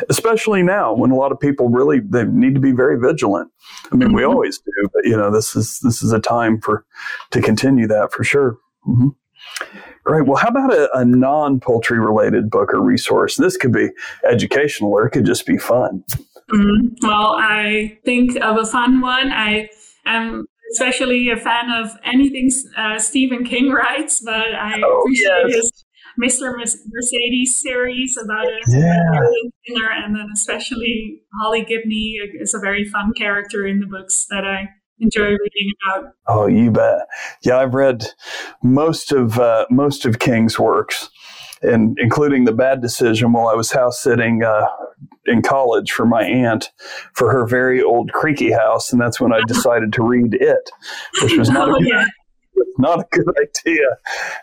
Especially 0.07 0.61
now 0.61 0.93
when 0.93 1.11
a 1.11 1.15
lot 1.15 1.31
of 1.31 1.39
people 1.39 1.69
really 1.69 1.99
they 1.99 2.23
need 2.25 2.53
to 2.53 2.61
be 2.61 2.71
very 2.71 2.99
vigilant. 2.99 3.51
I 3.91 3.95
mean, 3.95 4.09
mm-hmm. 4.09 4.17
we 4.17 4.23
always 4.23 4.59
do, 4.59 4.89
but 4.93 5.05
you 5.05 5.17
know, 5.17 5.31
this 5.31 5.55
is 5.55 5.79
this 5.83 6.03
is 6.03 6.11
a 6.11 6.19
time 6.19 6.61
for 6.61 6.85
to 7.31 7.41
continue 7.41 7.87
that 7.87 8.11
for 8.11 8.23
sure. 8.23 8.57
Mm-hmm. 8.87 9.09
Right. 10.05 10.25
Well, 10.25 10.37
how 10.37 10.49
about 10.49 10.73
a, 10.73 10.89
a 10.97 11.05
non 11.05 11.59
poultry 11.59 11.99
related 11.99 12.49
book 12.49 12.73
or 12.73 12.81
resource? 12.81 13.35
This 13.35 13.57
could 13.57 13.73
be 13.73 13.89
educational 14.29 14.91
or 14.91 15.07
it 15.07 15.11
could 15.11 15.25
just 15.25 15.45
be 15.45 15.57
fun. 15.57 16.03
Mm-hmm. 16.51 17.07
Well, 17.07 17.35
I 17.39 17.99
think 18.05 18.35
of 18.41 18.57
a 18.57 18.65
fun 18.65 19.01
one. 19.01 19.31
I 19.31 19.69
am 20.05 20.45
especially 20.73 21.29
a 21.29 21.37
fan 21.37 21.71
of 21.71 21.91
anything 22.03 22.51
uh, 22.77 22.99
Stephen 22.99 23.43
King 23.43 23.71
writes, 23.71 24.21
but 24.23 24.53
I 24.53 24.81
oh, 24.83 24.99
appreciate 24.99 25.45
yes. 25.47 25.55
his 25.55 25.85
Mr. 26.21 26.53
Mercedes 26.57 27.55
series 27.55 28.17
about 28.21 28.45
a 28.45 28.59
yeah. 28.67 29.03
dinner, 29.65 29.89
and 29.89 30.15
then 30.15 30.27
especially 30.33 31.21
Holly 31.41 31.63
Gibney 31.63 32.19
is 32.39 32.53
a 32.53 32.59
very 32.59 32.85
fun 32.85 33.13
character 33.13 33.65
in 33.65 33.79
the 33.79 33.85
books 33.85 34.25
that 34.29 34.43
I 34.45 34.69
enjoy 34.99 35.29
reading 35.29 35.71
about. 35.87 36.13
Oh, 36.27 36.47
you 36.47 36.71
bet! 36.71 37.07
Yeah, 37.43 37.57
I've 37.57 37.73
read 37.73 38.07
most 38.61 39.11
of 39.11 39.39
uh, 39.39 39.65
most 39.69 40.05
of 40.05 40.19
King's 40.19 40.59
works, 40.59 41.09
and 41.61 41.97
including 41.99 42.43
the 42.43 42.53
Bad 42.53 42.81
Decision 42.81 43.31
while 43.31 43.47
I 43.47 43.55
was 43.55 43.71
house 43.71 44.01
sitting. 44.01 44.43
Uh, 44.43 44.65
in 45.25 45.41
college 45.43 45.91
for 45.91 46.05
my 46.05 46.23
aunt 46.23 46.71
for 47.13 47.31
her 47.31 47.45
very 47.45 47.83
old 47.83 48.11
creaky 48.11 48.51
house, 48.51 48.91
and 48.91 48.99
that's 48.99 49.21
when 49.21 49.31
I 49.31 49.41
decided 49.47 49.93
to 49.93 50.03
read 50.03 50.33
it, 50.33 50.71
which 51.21 51.37
was 51.37 51.49
not 51.49 51.69
oh, 51.69 51.75
a 51.75 51.79
good, 51.79 52.07
yeah 52.59 52.69
not 52.79 52.99
a 52.99 53.07
good 53.11 53.27
idea. 53.37 53.85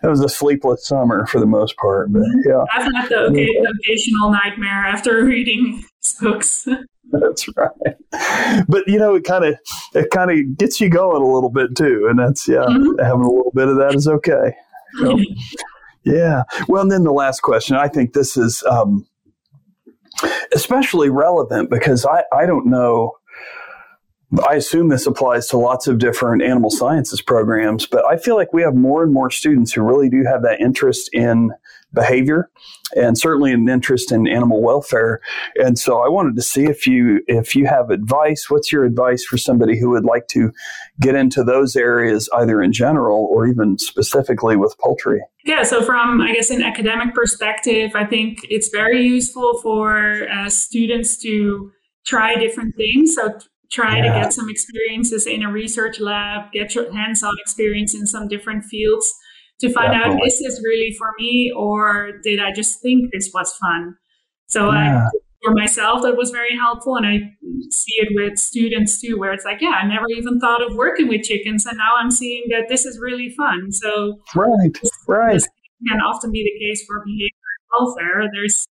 It 0.02 0.06
was 0.06 0.20
a 0.20 0.28
sleepless 0.28 0.86
summer 0.86 1.26
for 1.26 1.40
the 1.40 1.46
most 1.46 1.76
part, 1.78 2.12
but 2.12 2.22
yeah. 2.44 2.64
I've 2.72 2.92
had 2.92 3.08
the 3.08 3.74
occasional 3.82 4.30
nightmare 4.30 4.84
after 4.84 5.24
reading 5.24 5.84
books. 6.20 6.68
That's 7.10 7.48
right. 7.56 8.66
But 8.68 8.86
you 8.86 8.98
know, 8.98 9.14
it 9.14 9.24
kind 9.24 9.44
of 9.44 9.56
it 9.94 10.10
kind 10.10 10.30
of 10.30 10.58
gets 10.58 10.80
you 10.80 10.90
going 10.90 11.22
a 11.22 11.34
little 11.34 11.50
bit 11.50 11.76
too, 11.76 12.06
and 12.10 12.18
that's 12.18 12.46
yeah, 12.46 12.66
mm-hmm. 12.68 13.02
having 13.02 13.24
a 13.24 13.30
little 13.30 13.52
bit 13.54 13.68
of 13.68 13.76
that 13.76 13.94
is 13.94 14.06
okay. 14.06 14.54
So, 14.98 15.18
yeah. 16.04 16.42
Well, 16.68 16.82
and 16.82 16.90
then 16.90 17.04
the 17.04 17.12
last 17.12 17.40
question. 17.40 17.76
I 17.76 17.88
think 17.88 18.12
this 18.12 18.36
is 18.36 18.62
um, 18.68 19.06
especially 20.52 21.10
relevant 21.10 21.70
because 21.70 22.04
I, 22.04 22.24
I 22.32 22.44
don't 22.44 22.66
know 22.66 23.12
I 24.48 24.54
assume 24.54 24.88
this 24.88 25.06
applies 25.06 25.46
to 25.48 25.56
lots 25.56 25.86
of 25.86 25.98
different 25.98 26.42
animal 26.42 26.70
sciences 26.70 27.22
programs, 27.22 27.86
but 27.86 28.04
I 28.06 28.16
feel 28.16 28.34
like 28.34 28.52
we 28.52 28.62
have 28.62 28.74
more 28.74 29.02
and 29.02 29.12
more 29.12 29.30
students 29.30 29.72
who 29.72 29.82
really 29.82 30.08
do 30.08 30.24
have 30.24 30.42
that 30.42 30.60
interest 30.60 31.10
in 31.12 31.52
behavior 31.92 32.50
and 32.94 33.16
certainly 33.16 33.52
an 33.52 33.68
interest 33.68 34.12
in 34.12 34.26
animal 34.26 34.62
welfare. 34.62 35.20
And 35.56 35.78
so 35.78 36.04
I 36.04 36.08
wanted 36.08 36.36
to 36.36 36.42
see 36.42 36.64
if 36.64 36.86
you 36.86 37.22
if 37.26 37.54
you 37.54 37.66
have 37.66 37.90
advice, 37.90 38.50
what's 38.50 38.72
your 38.72 38.84
advice 38.84 39.24
for 39.24 39.38
somebody 39.38 39.78
who 39.78 39.90
would 39.90 40.04
like 40.04 40.26
to 40.28 40.52
get 41.00 41.14
into 41.14 41.44
those 41.44 41.76
areas 41.76 42.28
either 42.34 42.60
in 42.60 42.72
general 42.72 43.28
or 43.30 43.46
even 43.46 43.78
specifically 43.78 44.56
with 44.56 44.76
poultry? 44.78 45.20
Yeah, 45.44 45.62
so 45.62 45.82
from 45.82 46.20
I 46.20 46.32
guess 46.32 46.50
an 46.50 46.62
academic 46.62 47.14
perspective, 47.14 47.92
I 47.94 48.04
think 48.04 48.40
it's 48.50 48.68
very 48.68 49.06
useful 49.06 49.60
for 49.62 50.28
uh, 50.28 50.50
students 50.50 51.16
to 51.22 51.72
try 52.04 52.36
different 52.36 52.76
things. 52.76 53.14
So 53.14 53.38
try 53.70 53.96
yeah. 53.96 54.02
to 54.02 54.20
get 54.20 54.32
some 54.32 54.48
experiences 54.48 55.26
in 55.26 55.42
a 55.42 55.50
research 55.50 56.00
lab, 56.00 56.52
get 56.52 56.74
your 56.74 56.92
hands-on 56.92 57.34
experience 57.40 57.94
in 57.94 58.06
some 58.06 58.28
different 58.28 58.64
fields 58.64 59.12
to 59.60 59.72
find 59.72 59.92
Definitely. 59.92 60.22
out 60.22 60.26
is 60.26 60.38
this 60.40 60.60
really 60.62 60.94
for 60.98 61.12
me 61.18 61.52
or 61.56 62.12
did 62.22 62.40
I 62.40 62.52
just 62.52 62.80
think 62.82 63.10
this 63.12 63.30
was 63.32 63.52
fun? 63.54 63.96
So 64.48 64.70
yeah. 64.70 65.06
I, 65.06 65.10
for 65.42 65.54
myself, 65.54 66.02
that 66.02 66.16
was 66.16 66.30
very 66.30 66.56
helpful, 66.56 66.96
and 66.96 67.06
I 67.06 67.18
see 67.70 67.94
it 67.98 68.08
with 68.14 68.38
students 68.38 69.00
too, 69.00 69.18
where 69.18 69.32
it's 69.32 69.44
like, 69.44 69.60
yeah, 69.60 69.78
I 69.80 69.86
never 69.86 70.06
even 70.08 70.40
thought 70.40 70.62
of 70.62 70.74
working 70.74 71.08
with 71.08 71.22
chickens, 71.22 71.66
and 71.66 71.78
now 71.78 71.94
I'm 71.96 72.10
seeing 72.10 72.44
that 72.48 72.68
this 72.68 72.84
is 72.84 72.98
really 72.98 73.30
fun. 73.30 73.70
So 73.70 74.18
right, 74.34 74.72
this, 74.82 74.90
right, 75.06 75.34
this 75.34 75.46
can 75.88 76.00
often 76.00 76.32
be 76.32 76.42
the 76.42 76.64
case 76.64 76.84
for 76.84 77.04
behavioral 77.06 77.78
welfare. 77.78 78.28
There's 78.32 78.66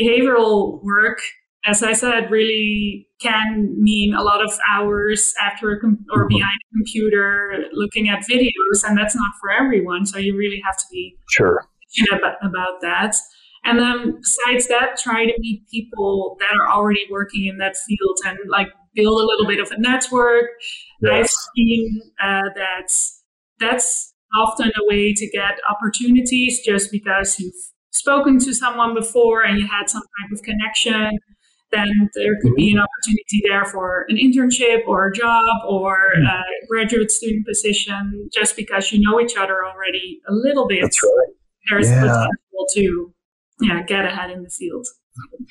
behavioral 0.00 0.82
work 0.82 1.20
as 1.64 1.82
I 1.82 1.92
said, 1.92 2.30
really 2.30 3.08
can 3.20 3.74
mean 3.78 4.14
a 4.14 4.22
lot 4.22 4.42
of 4.42 4.56
hours 4.70 5.34
after 5.40 5.72
a 5.72 5.80
com- 5.80 6.04
or 6.12 6.22
mm-hmm. 6.22 6.36
behind 6.36 6.58
a 6.72 6.76
computer 6.76 7.64
looking 7.72 8.08
at 8.08 8.20
videos, 8.20 8.84
and 8.84 8.96
that's 8.96 9.14
not 9.14 9.32
for 9.40 9.50
everyone. 9.50 10.06
So 10.06 10.18
you 10.18 10.36
really 10.36 10.62
have 10.64 10.76
to 10.76 10.84
be 10.90 11.16
sure 11.30 11.64
about, 12.12 12.36
about 12.42 12.80
that. 12.82 13.16
And 13.64 13.78
then 13.78 14.20
besides 14.20 14.68
that, 14.68 14.98
try 14.98 15.26
to 15.26 15.34
meet 15.38 15.68
people 15.68 16.36
that 16.40 16.56
are 16.58 16.68
already 16.68 17.06
working 17.10 17.46
in 17.46 17.58
that 17.58 17.76
field 17.76 18.18
and 18.24 18.38
like 18.48 18.68
build 18.94 19.20
a 19.20 19.24
little 19.24 19.46
bit 19.46 19.60
of 19.60 19.70
a 19.72 19.78
network. 19.78 20.46
Yes. 21.02 21.12
I've 21.12 21.30
seen 21.56 22.00
uh, 22.22 22.48
that 22.54 22.92
that's 23.58 24.14
often 24.36 24.68
a 24.68 24.86
way 24.86 25.12
to 25.12 25.28
get 25.30 25.58
opportunities 25.68 26.60
just 26.64 26.92
because 26.92 27.38
you've 27.40 27.54
spoken 27.90 28.38
to 28.38 28.54
someone 28.54 28.94
before 28.94 29.42
and 29.42 29.58
you 29.58 29.66
had 29.66 29.90
some 29.90 30.02
type 30.02 30.32
of 30.32 30.42
connection 30.42 31.18
then 31.70 32.10
there 32.14 32.34
could 32.40 32.54
be 32.54 32.72
an 32.72 32.78
opportunity 32.78 33.42
there 33.46 33.64
for 33.64 34.06
an 34.08 34.16
internship 34.16 34.86
or 34.86 35.08
a 35.08 35.12
job 35.12 35.44
or 35.68 36.12
hmm. 36.16 36.24
a 36.24 36.42
graduate 36.68 37.10
student 37.10 37.46
position 37.46 38.28
just 38.32 38.56
because 38.56 38.92
you 38.92 39.00
know 39.00 39.20
each 39.20 39.36
other 39.36 39.64
already 39.64 40.20
a 40.28 40.32
little 40.32 40.66
bit. 40.66 40.82
That's 40.82 41.02
right. 41.02 41.34
There's 41.70 41.90
yeah. 41.90 42.00
potential 42.00 42.66
to 42.74 43.14
yeah, 43.60 43.82
get 43.82 44.04
ahead 44.04 44.30
in 44.30 44.42
the 44.42 44.50
field. 44.50 44.86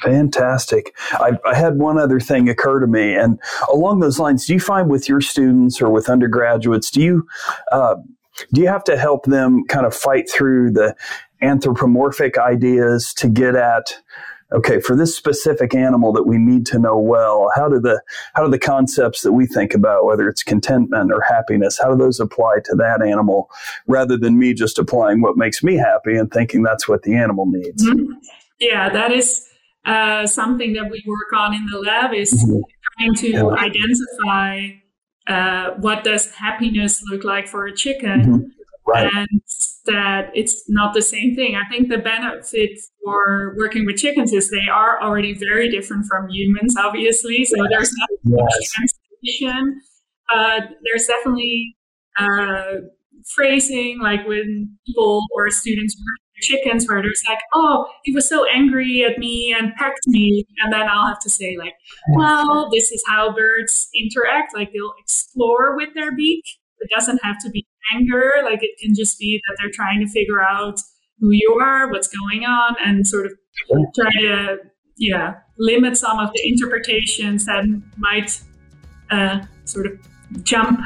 Fantastic. 0.01 0.95
I, 1.13 1.37
I, 1.45 1.53
had 1.53 1.77
one 1.77 1.99
other 1.99 2.21
thing 2.21 2.47
occur 2.47 2.79
to 2.79 2.87
me, 2.87 3.13
and 3.13 3.37
along 3.71 3.99
those 3.99 4.17
lines, 4.17 4.45
do 4.45 4.53
you 4.53 4.61
find 4.61 4.89
with 4.89 5.09
your 5.09 5.19
students 5.19 5.81
or 5.81 5.89
with 5.89 6.09
undergraduates, 6.09 6.89
do 6.89 7.01
you 7.01 7.27
uh, 7.71 7.95
do 8.53 8.61
you 8.61 8.67
have 8.67 8.83
to 8.85 8.97
help 8.97 9.25
them 9.25 9.65
kind 9.67 9.85
of 9.85 9.93
fight 9.93 10.29
through 10.29 10.71
the 10.71 10.95
anthropomorphic 11.41 12.37
ideas 12.37 13.13
to 13.17 13.27
get 13.27 13.55
at 13.55 13.97
okay, 14.53 14.79
for 14.79 14.95
this 14.95 15.15
specific 15.15 15.75
animal 15.75 16.13
that 16.13 16.23
we 16.23 16.37
need 16.37 16.65
to 16.67 16.79
know 16.79 16.97
well, 16.97 17.49
how 17.55 17.67
do 17.67 17.79
the 17.79 18.01
how 18.33 18.43
do 18.43 18.51
the 18.51 18.59
concepts 18.59 19.21
that 19.21 19.33
we 19.33 19.45
think 19.45 19.73
about, 19.73 20.05
whether 20.05 20.27
it's 20.29 20.43
contentment 20.43 21.11
or 21.11 21.21
happiness, 21.21 21.79
how 21.81 21.89
do 21.91 21.97
those 21.97 22.19
apply 22.19 22.57
to 22.65 22.75
that 22.75 23.01
animal, 23.01 23.49
rather 23.87 24.17
than 24.17 24.39
me 24.39 24.53
just 24.53 24.79
applying 24.79 25.21
what 25.21 25.37
makes 25.37 25.63
me 25.63 25.75
happy 25.75 26.15
and 26.15 26.31
thinking 26.31 26.63
that's 26.63 26.87
what 26.87 27.03
the 27.03 27.15
animal 27.15 27.45
needs? 27.45 27.85
Mm-hmm. 27.85 28.13
Yeah, 28.59 28.89
that 28.89 29.11
is 29.11 29.47
uh, 29.85 30.25
something 30.27 30.73
that 30.73 30.89
we 30.89 31.03
work 31.05 31.33
on 31.33 31.53
in 31.53 31.65
the 31.71 31.79
lab 31.79 32.13
is 32.13 32.33
mm-hmm. 32.33 32.59
trying 32.97 33.15
to 33.15 33.29
yeah. 33.29 33.45
identify 33.45 34.69
uh, 35.27 35.71
what 35.79 36.03
does 36.03 36.31
happiness 36.31 37.01
look 37.09 37.23
like 37.23 37.47
for 37.47 37.65
a 37.65 37.75
chicken. 37.75 38.21
Mm-hmm. 38.21 38.47
Right. 38.85 39.11
And 39.13 39.41
that 39.87 40.31
it's 40.33 40.69
not 40.69 40.93
the 40.93 41.01
same 41.01 41.35
thing. 41.35 41.55
I 41.55 41.67
think 41.69 41.89
the 41.89 41.97
benefit 41.97 42.79
for 43.03 43.55
working 43.57 43.85
with 43.85 43.97
chickens 43.97 44.31
is 44.31 44.49
they 44.49 44.69
are 44.71 45.01
already 45.01 45.33
very 45.33 45.69
different 45.69 46.05
from 46.05 46.29
humans, 46.29 46.75
obviously. 46.77 47.43
So 47.45 47.55
there's 47.69 47.91
not 47.97 48.09
yes. 48.23 48.71
translation. 48.71 49.81
Uh, 50.33 50.61
there's 50.83 51.07
definitely 51.07 51.75
uh, 52.19 52.81
phrasing, 53.33 53.99
like 54.01 54.27
when 54.27 54.77
people 54.85 55.25
or 55.33 55.49
students 55.49 55.97
work 55.97 56.19
with 56.35 56.43
chickens, 56.43 56.87
where 56.87 57.01
there's 57.01 57.23
like, 57.27 57.39
"Oh, 57.53 57.87
he 58.03 58.11
was 58.11 58.27
so 58.27 58.45
angry 58.45 59.03
at 59.03 59.17
me 59.17 59.55
and 59.57 59.73
pecked 59.75 60.07
me," 60.07 60.45
and 60.63 60.73
then 60.73 60.87
I'll 60.87 61.07
have 61.07 61.19
to 61.21 61.29
say 61.29 61.57
like, 61.57 61.73
"Well, 62.15 62.69
this 62.71 62.91
is 62.91 63.03
how 63.07 63.33
birds 63.33 63.87
interact. 63.95 64.53
Like 64.53 64.71
they'll 64.73 64.93
explore 64.99 65.75
with 65.75 65.93
their 65.93 66.15
beak." 66.15 66.43
It 66.79 66.89
doesn't 66.93 67.19
have 67.23 67.37
to 67.43 67.49
be 67.49 67.65
anger. 67.95 68.33
Like 68.43 68.59
it 68.61 68.71
can 68.81 68.93
just 68.95 69.19
be 69.19 69.41
that 69.47 69.57
they're 69.59 69.71
trying 69.71 69.99
to 70.01 70.07
figure 70.07 70.41
out 70.41 70.79
who 71.19 71.31
you 71.31 71.57
are, 71.61 71.89
what's 71.89 72.07
going 72.07 72.45
on, 72.45 72.75
and 72.85 73.05
sort 73.05 73.25
of 73.25 73.33
try 73.95 74.11
to, 74.21 74.57
yeah, 74.97 75.35
limit 75.57 75.97
some 75.97 76.19
of 76.19 76.29
the 76.33 76.47
interpretations 76.47 77.45
that 77.45 77.65
might 77.97 78.39
uh, 79.09 79.39
sort 79.65 79.87
of 79.87 79.99
jump 80.43 80.79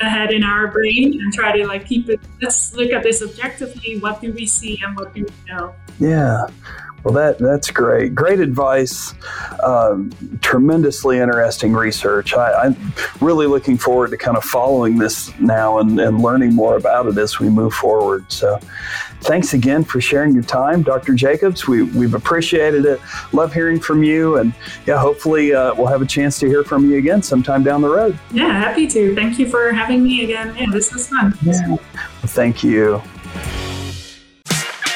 ahead 0.00 0.32
in 0.32 0.42
our 0.42 0.68
brain 0.68 1.20
and 1.20 1.32
try 1.32 1.56
to 1.56 1.66
like 1.66 1.86
keep 1.86 2.08
it 2.08 2.20
let's 2.42 2.74
look 2.74 2.90
at 2.90 3.02
this 3.02 3.22
objectively 3.22 3.98
what 4.00 4.20
do 4.20 4.32
we 4.32 4.44
see 4.44 4.78
and 4.84 4.96
what 4.96 5.14
do 5.14 5.24
we 5.24 5.52
know 5.52 5.72
yeah 6.00 6.46
well, 7.04 7.12
that 7.14 7.38
that's 7.38 7.70
great. 7.70 8.14
Great 8.14 8.40
advice. 8.40 9.14
Um, 9.62 10.10
tremendously 10.40 11.18
interesting 11.18 11.74
research. 11.74 12.34
I, 12.34 12.66
am 12.66 12.94
really 13.20 13.46
looking 13.46 13.76
forward 13.76 14.10
to 14.10 14.16
kind 14.16 14.36
of 14.36 14.44
following 14.44 14.98
this 14.98 15.38
now 15.38 15.78
and, 15.78 16.00
and 16.00 16.20
learning 16.20 16.54
more 16.54 16.76
about 16.76 17.06
it 17.06 17.18
as 17.18 17.38
we 17.38 17.50
move 17.50 17.74
forward. 17.74 18.30
So, 18.32 18.58
thanks 19.20 19.52
again 19.52 19.84
for 19.84 20.00
sharing 20.00 20.32
your 20.32 20.42
time, 20.42 20.82
Dr. 20.82 21.14
Jacobs. 21.14 21.68
We, 21.68 21.82
we've 21.82 22.14
appreciated 22.14 22.86
it. 22.86 23.00
Love 23.32 23.52
hearing 23.52 23.80
from 23.80 24.02
you. 24.02 24.38
And 24.38 24.54
yeah, 24.86 24.98
hopefully 24.98 25.54
uh, 25.54 25.74
we'll 25.74 25.86
have 25.86 26.02
a 26.02 26.06
chance 26.06 26.38
to 26.38 26.46
hear 26.46 26.64
from 26.64 26.90
you 26.90 26.96
again 26.96 27.22
sometime 27.22 27.62
down 27.62 27.82
the 27.82 27.90
road. 27.90 28.18
Yeah, 28.30 28.48
happy 28.48 28.86
to. 28.88 29.14
Thank 29.14 29.38
you 29.38 29.46
for 29.46 29.72
having 29.72 30.02
me 30.02 30.24
again. 30.24 30.56
Yeah, 30.56 30.66
this 30.70 30.92
was 30.92 31.08
fun. 31.08 31.34
Yeah. 31.42 31.76
Thank 32.22 32.64
you. 32.64 33.02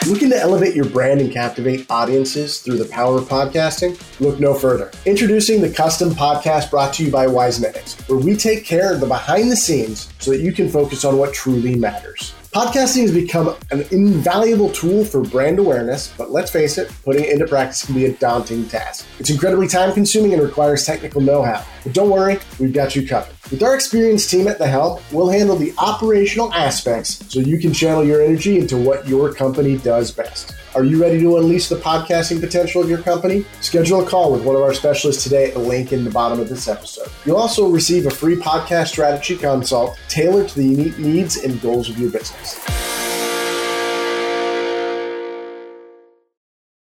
Looking 0.09 0.31
to 0.31 0.41
elevate 0.41 0.75
your 0.75 0.87
brand 0.87 1.21
and 1.21 1.31
captivate 1.31 1.85
audiences 1.91 2.61
through 2.61 2.79
the 2.79 2.87
power 2.87 3.19
of 3.19 3.29
podcasting? 3.29 4.01
Look 4.21 4.41
no 4.41 4.55
further. 4.55 4.91
Introducing 5.05 5.61
the 5.61 5.69
custom 5.69 6.13
podcast 6.13 6.71
brought 6.71 6.95
to 6.95 7.05
you 7.05 7.11
by 7.11 7.27
Wisenetics, 7.27 8.09
where 8.09 8.19
we 8.19 8.35
take 8.35 8.65
care 8.65 8.95
of 8.95 9.01
the 9.01 9.07
behind 9.07 9.51
the 9.51 9.57
scenes 9.57 10.09
so 10.19 10.31
that 10.31 10.41
you 10.41 10.51
can 10.51 10.71
focus 10.71 11.05
on 11.05 11.19
what 11.19 11.35
truly 11.35 11.75
matters. 11.75 12.33
Podcasting 12.53 13.03
has 13.03 13.13
become 13.13 13.55
an 13.71 13.85
invaluable 13.91 14.71
tool 14.71 15.05
for 15.05 15.21
brand 15.21 15.59
awareness, 15.59 16.15
but 16.17 16.31
let's 16.31 16.51
face 16.51 16.79
it, 16.79 16.91
putting 17.05 17.25
it 17.25 17.31
into 17.31 17.47
practice 17.47 17.85
can 17.85 17.95
be 17.95 18.07
a 18.07 18.13
daunting 18.15 18.67
task. 18.67 19.05
It's 19.19 19.29
incredibly 19.29 19.69
time 19.69 19.93
consuming 19.93 20.33
and 20.33 20.43
requires 20.43 20.87
technical 20.87 21.21
know 21.21 21.43
how. 21.43 21.63
But 21.85 21.93
don't 21.93 22.09
worry, 22.09 22.39
we've 22.59 22.73
got 22.73 22.97
you 22.97 23.07
covered. 23.07 23.35
With 23.51 23.63
our 23.63 23.75
experienced 23.75 24.31
team 24.31 24.49
at 24.49 24.57
the 24.57 24.67
helm, 24.67 25.03
we'll 25.13 25.29
handle 25.29 25.57
the 25.57 25.75
operational 25.77 26.51
aspects 26.55 27.23
so 27.31 27.41
you 27.41 27.59
can 27.59 27.75
channel 27.75 28.03
your 28.03 28.23
energy 28.23 28.59
into 28.59 28.79
what 28.79 29.07
your 29.07 29.31
company 29.35 29.77
does 29.77 30.11
best. 30.11 30.55
Are 30.75 30.85
you 30.85 31.01
ready 31.01 31.19
to 31.21 31.39
unleash 31.39 31.69
the 31.69 31.77
podcasting 31.77 32.41
potential 32.41 32.83
of 32.83 32.91
your 32.91 33.01
company? 33.01 33.47
Schedule 33.63 34.05
a 34.05 34.07
call 34.07 34.31
with 34.33 34.45
one 34.45 34.55
of 34.55 34.61
our 34.61 34.75
specialists 34.75 35.25
today 35.25 35.47
at 35.47 35.55
the 35.55 35.61
link 35.61 35.95
in 35.95 36.05
the 36.05 36.11
bottom 36.11 36.39
of 36.41 36.49
this 36.51 36.69
episode. 36.69 37.09
You'll 37.25 37.39
also 37.39 37.69
receive 37.69 38.07
a 38.07 38.11
free 38.11 38.37
podcast 38.37 38.89
strategy 38.89 39.37
consult 39.37 39.99
tailored 40.09 40.49
to 40.51 40.57
the 40.57 40.67
unique 40.67 40.99
needs 40.99 41.39
and 41.39 41.59
goals 41.63 41.89
of 41.89 41.99
your 41.99 42.11
business. 42.11 42.59